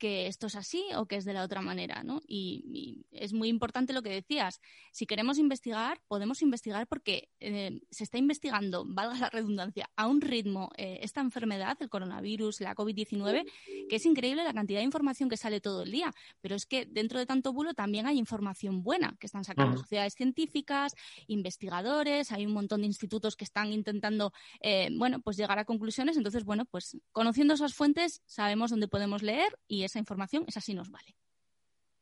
que 0.02 0.26
esto 0.26 0.48
es 0.48 0.56
así 0.56 0.84
o 0.96 1.06
que 1.06 1.14
es 1.14 1.24
de 1.24 1.32
la 1.32 1.44
otra 1.44 1.60
manera, 1.60 2.02
¿no? 2.02 2.22
Y, 2.26 3.06
es 3.12 3.32
muy 3.32 3.48
importante 3.48 3.92
lo 3.92 4.02
que 4.02 4.10
decías. 4.10 4.60
Si 4.90 5.06
queremos 5.06 5.38
investigar, 5.38 6.00
podemos 6.08 6.42
investigar 6.42 6.88
porque 6.88 7.28
eh, 7.38 7.80
se 7.88 8.02
está 8.02 8.18
investigando, 8.18 8.84
valga 8.84 9.16
la 9.16 9.30
redundancia, 9.30 9.88
a 9.94 10.08
un 10.08 10.20
ritmo 10.20 10.70
eh, 10.76 10.98
esta 11.02 11.20
enfermedad, 11.20 11.76
el 11.78 11.88
coronavirus, 11.88 12.62
la 12.62 12.74
COVID-19, 12.74 13.44
que 13.88 13.94
es 13.94 14.04
increíble 14.04 14.42
la 14.42 14.52
cantidad 14.52 14.80
de 14.80 14.84
información 14.86 15.28
que 15.28 15.36
sale 15.36 15.60
todo 15.60 15.84
el 15.84 15.92
día. 15.92 16.12
Pero 16.40 16.56
es 16.56 16.66
que 16.66 16.84
dentro 16.84 17.20
de 17.20 17.26
tanto 17.26 17.52
bulo 17.52 17.72
también 17.72 18.06
hay 18.06 18.18
información 18.18 18.82
buena 18.82 19.16
que 19.20 19.26
están 19.26 19.44
sacando 19.44 19.76
sociedades 19.76 20.14
científicas, 20.14 20.96
investigadores, 21.28 22.32
hay 22.32 22.44
un 22.44 22.54
montón 22.54 22.80
de 22.80 22.88
institutos 22.88 23.36
que 23.36 23.44
están 23.44 23.72
intentando, 23.72 24.32
eh, 24.62 24.88
bueno, 24.98 25.20
pues 25.20 25.36
llegar 25.36 25.60
a 25.60 25.64
conclusiones. 25.64 26.16
Entonces, 26.16 26.44
bueno, 26.44 26.64
pues 26.64 26.96
conociendo 27.12 27.54
esas 27.54 27.74
fuentes 27.74 28.20
sabemos 28.26 28.72
dónde 28.72 28.88
podemos 28.88 29.22
leer 29.22 29.56
y 29.68 29.84
esa 29.92 29.98
información, 29.98 30.44
esa 30.48 30.60
sí 30.60 30.74
nos 30.74 30.90
vale. 30.90 31.14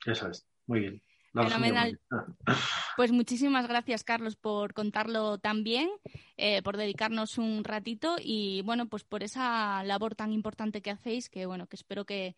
Eso 0.06 0.28
es, 0.28 0.46
muy 0.66 0.80
bien. 0.80 1.02
Fenomenal. 1.32 1.98
Pues 2.96 3.12
muchísimas 3.12 3.66
gracias, 3.66 4.04
Carlos, 4.04 4.36
por 4.36 4.74
contarlo 4.74 5.38
tan 5.38 5.64
bien, 5.64 5.88
eh, 6.36 6.60
por 6.62 6.76
dedicarnos 6.76 7.38
un 7.38 7.64
ratito 7.64 8.16
y, 8.22 8.60
bueno, 8.62 8.88
pues 8.88 9.04
por 9.04 9.22
esa 9.22 9.82
labor 9.84 10.14
tan 10.14 10.32
importante 10.32 10.82
que 10.82 10.90
hacéis, 10.90 11.30
que, 11.30 11.46
bueno, 11.46 11.66
que 11.66 11.76
espero 11.76 12.04
que, 12.04 12.36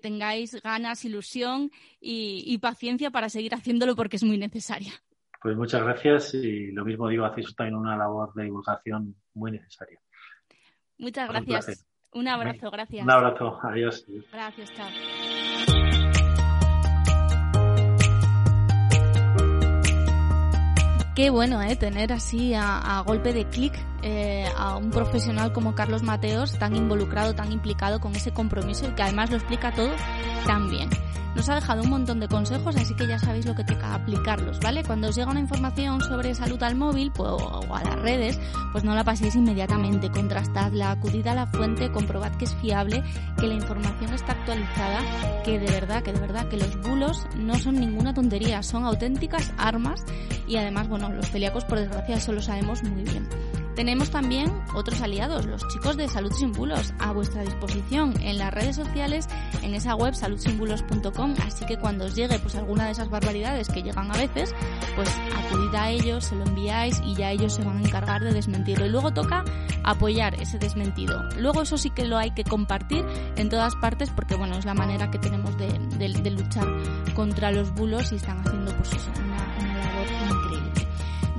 tengáis 0.00 0.62
ganas, 0.62 1.04
ilusión 1.04 1.72
y, 2.00 2.56
paciencia 2.58 3.10
para 3.10 3.28
seguir 3.28 3.54
haciéndolo 3.54 3.96
porque 3.96 4.16
es 4.16 4.22
muy 4.22 4.38
necesaria. 4.38 4.92
Pues 5.42 5.56
muchas 5.56 5.82
gracias 5.82 6.34
y 6.34 6.70
lo 6.70 6.84
mismo 6.84 7.08
digo, 7.08 7.24
hacéis 7.24 7.56
también 7.56 7.74
una 7.74 7.96
labor 7.96 8.32
de 8.34 8.44
divulgación 8.44 9.16
muy 9.32 9.50
necesaria. 9.50 10.00
Muchas 10.96 11.28
gracias. 11.28 11.84
Un 12.14 12.28
abrazo, 12.28 12.70
gracias. 12.70 13.04
Un 13.04 13.10
abrazo, 13.10 13.58
adiós. 13.62 14.06
Gracias, 14.32 14.72
chao. 14.72 14.88
Qué 21.14 21.30
bueno, 21.30 21.62
¿eh? 21.62 21.76
Tener 21.76 22.12
así 22.12 22.54
a, 22.54 23.02
golpe 23.06 23.32
de 23.32 23.44
clic 23.48 23.72
eh, 24.06 24.44
a 24.54 24.76
un 24.76 24.90
profesional 24.90 25.54
como 25.54 25.74
Carlos 25.74 26.02
Mateos, 26.02 26.58
tan 26.58 26.76
involucrado, 26.76 27.34
tan 27.34 27.50
implicado 27.50 28.00
con 28.00 28.14
ese 28.14 28.32
compromiso 28.32 28.86
y 28.86 28.94
que 28.94 29.02
además 29.02 29.30
lo 29.30 29.36
explica 29.36 29.72
todo 29.72 29.92
tan 30.46 30.68
bien. 30.68 30.90
Nos 31.34 31.48
ha 31.48 31.54
dejado 31.54 31.82
un 31.82 31.88
montón 31.88 32.20
de 32.20 32.28
consejos, 32.28 32.76
así 32.76 32.94
que 32.94 33.08
ya 33.08 33.18
sabéis 33.18 33.46
lo 33.46 33.54
que 33.54 33.64
toca 33.64 33.94
aplicarlos, 33.94 34.60
¿vale? 34.60 34.84
Cuando 34.84 35.08
os 35.08 35.16
llega 35.16 35.30
una 35.30 35.40
información 35.40 36.02
sobre 36.02 36.34
salud 36.34 36.62
al 36.62 36.76
móvil 36.76 37.10
pues, 37.12 37.30
o 37.30 37.74
a 37.74 37.82
las 37.82 37.98
redes, 37.98 38.38
pues 38.72 38.84
no 38.84 38.94
la 38.94 39.04
paséis 39.04 39.34
inmediatamente, 39.34 40.10
contrastadla, 40.10 40.92
acudid 40.92 41.26
a 41.26 41.34
la 41.34 41.46
fuente, 41.46 41.90
comprobad 41.90 42.32
que 42.36 42.44
es 42.44 42.54
fiable, 42.56 43.02
que 43.38 43.48
la 43.48 43.54
información 43.54 44.12
está 44.12 44.32
actualizada, 44.32 45.42
que 45.42 45.58
de 45.58 45.72
verdad, 45.72 46.02
que 46.02 46.12
de 46.12 46.20
verdad, 46.20 46.46
que 46.46 46.58
los 46.58 46.78
bulos 46.82 47.26
no 47.36 47.54
son 47.54 47.76
ninguna 47.76 48.12
tontería, 48.12 48.62
son 48.62 48.84
auténticas 48.84 49.52
armas 49.56 50.04
y 50.46 50.56
además, 50.56 50.88
bueno, 50.88 51.08
los 51.08 51.30
celíacos 51.30 51.64
por 51.64 51.78
desgracia 51.78 52.16
eso 52.16 52.32
lo 52.32 52.42
sabemos 52.42 52.82
muy 52.82 53.02
bien. 53.02 53.26
Tenemos 53.74 54.10
también 54.10 54.52
otros 54.74 55.00
aliados, 55.00 55.46
los 55.46 55.66
chicos 55.68 55.96
de 55.96 56.08
Salud 56.08 56.32
Sin 56.32 56.52
Bulos, 56.52 56.94
a 56.98 57.12
vuestra 57.12 57.42
disposición 57.42 58.14
en 58.20 58.38
las 58.38 58.54
redes 58.54 58.76
sociales, 58.76 59.28
en 59.62 59.74
esa 59.74 59.96
web 59.96 60.14
saludsinbulos.com, 60.14 61.34
así 61.44 61.66
que 61.66 61.76
cuando 61.76 62.04
os 62.04 62.14
llegue 62.14 62.38
pues 62.38 62.54
alguna 62.54 62.86
de 62.86 62.92
esas 62.92 63.10
barbaridades 63.10 63.68
que 63.68 63.82
llegan 63.82 64.10
a 64.12 64.16
veces, 64.16 64.54
pues 64.94 65.10
acudid 65.36 65.74
a 65.74 65.90
ellos, 65.90 66.24
se 66.24 66.36
lo 66.36 66.44
enviáis 66.44 67.00
y 67.04 67.14
ya 67.14 67.32
ellos 67.32 67.54
se 67.54 67.64
van 67.64 67.78
a 67.78 67.80
encargar 67.80 68.22
de 68.22 68.32
desmentirlo. 68.32 68.86
Y 68.86 68.90
luego 68.90 69.12
toca 69.12 69.44
apoyar 69.82 70.34
ese 70.40 70.58
desmentido. 70.58 71.22
Luego 71.38 71.62
eso 71.62 71.76
sí 71.76 71.90
que 71.90 72.04
lo 72.04 72.16
hay 72.16 72.30
que 72.30 72.44
compartir 72.44 73.04
en 73.36 73.48
todas 73.48 73.74
partes 73.76 74.10
porque 74.10 74.34
bueno, 74.34 74.56
es 74.56 74.64
la 74.64 74.74
manera 74.74 75.10
que 75.10 75.18
tenemos 75.18 75.56
de, 75.58 76.30
luchar 76.30 76.66
contra 77.14 77.52
los 77.52 77.72
bulos 77.74 78.12
y 78.12 78.16
están 78.16 78.40
haciendo 78.40 78.74
pues 78.76 78.92
eso, 78.94 79.10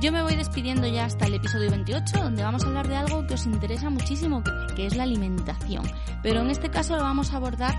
Yo 0.02 0.12
me 0.12 0.22
voy 0.22 0.36
despidiendo 0.36 0.88
ya 0.88 1.06
hasta 1.06 1.26
el 1.26 1.36
episodio 1.36 1.72
28, 1.72 2.18
donde 2.18 2.44
vamos 2.44 2.64
a 2.64 2.68
hablar 2.68 2.88
de 2.90 2.98
algo 2.98 3.26
que 3.28 3.36
os 3.36 3.46
interesa 3.46 3.90
muchísimo, 3.90 4.44
que 4.76 4.86
es 4.88 4.96
la 4.96 5.04
alimentación. 5.04 5.90
Pero 6.22 6.42
en 6.42 6.50
este 6.50 6.70
caso 6.70 6.98
lo 6.98 7.04
vamos 7.04 7.32
a 7.32 7.38
abordar 7.38 7.74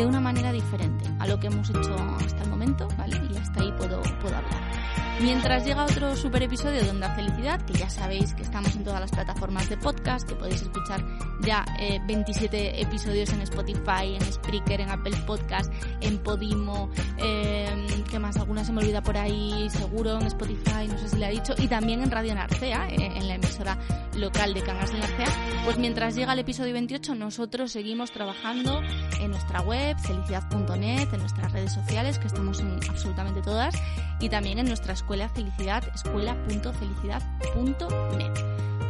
de 0.00 0.06
una 0.06 0.18
manera 0.20 0.50
diferente 0.50 1.04
a 1.18 1.26
lo 1.26 1.38
que 1.38 1.48
hemos 1.48 1.68
hecho 1.68 1.94
hasta 1.94 2.42
el 2.44 2.48
momento, 2.48 2.88
¿vale? 2.96 3.20
Y 3.30 3.36
hasta 3.36 3.60
ahí 3.60 3.70
puedo, 3.72 4.00
puedo 4.22 4.34
hablar. 4.34 4.90
Mientras 5.20 5.66
llega 5.66 5.84
otro 5.84 6.16
super 6.16 6.42
episodio 6.42 6.82
de 6.82 6.88
Onda 6.88 7.14
Felicidad, 7.14 7.60
que 7.66 7.74
ya 7.74 7.90
sabéis 7.90 8.32
que 8.32 8.42
estamos 8.42 8.74
en 8.74 8.84
todas 8.84 9.00
las 9.00 9.10
plataformas 9.10 9.68
de 9.68 9.76
podcast, 9.76 10.26
que 10.26 10.34
podéis 10.34 10.62
escuchar 10.62 11.04
ya 11.42 11.66
27 12.06 12.56
eh, 12.56 12.80
episodios 12.80 13.30
en 13.34 13.42
Spotify, 13.42 14.16
en 14.18 14.32
Spreaker, 14.32 14.80
en 14.80 14.88
Apple 14.88 15.16
Podcast, 15.26 15.70
en 16.00 16.16
Podimo, 16.18 16.88
eh, 17.18 17.68
¿qué 18.10 18.18
más? 18.18 18.38
Alguna 18.38 18.64
se 18.64 18.72
me 18.72 18.80
olvida 18.80 19.02
por 19.02 19.18
ahí, 19.18 19.68
seguro, 19.68 20.18
en 20.18 20.26
Spotify, 20.26 20.88
no 20.88 20.96
sé 20.96 21.10
si 21.10 21.16
le 21.18 21.26
ha 21.26 21.30
dicho, 21.30 21.54
y 21.58 21.68
también 21.68 22.02
en 22.02 22.10
Radio 22.10 22.34
Narcea, 22.34 22.88
eh, 22.88 23.12
en 23.16 23.28
la 23.28 23.34
emisora 23.34 23.78
local 24.16 24.54
de 24.54 24.62
Cangas 24.62 24.90
de 24.90 25.00
Narcea. 25.00 25.62
Pues 25.66 25.76
mientras 25.76 26.14
llega 26.14 26.32
el 26.32 26.38
episodio 26.38 26.72
28, 26.72 27.14
nosotros 27.14 27.70
seguimos 27.70 28.10
trabajando 28.10 28.80
en 29.20 29.30
nuestra 29.30 29.60
web, 29.60 29.89
felicidad.net, 29.98 31.08
en 31.12 31.20
nuestras 31.20 31.52
redes 31.52 31.72
sociales, 31.72 32.18
que 32.18 32.26
estamos 32.26 32.58
en 32.60 32.80
absolutamente 32.88 33.42
todas, 33.42 33.74
y 34.20 34.28
también 34.28 34.58
en 34.58 34.66
nuestra 34.66 34.92
escuela 34.92 35.28
Felicidad, 35.28 35.84
escuela.felicidad.net. 35.94 38.32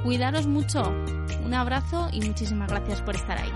Cuidaros 0.03 0.47
mucho, 0.47 0.91
un 1.45 1.53
abrazo 1.55 2.09
y 2.13 2.23
muchísimas 2.23 2.71
gracias 2.71 3.03
por 3.03 3.17
estar 3.17 3.37
ahí. 3.39 3.53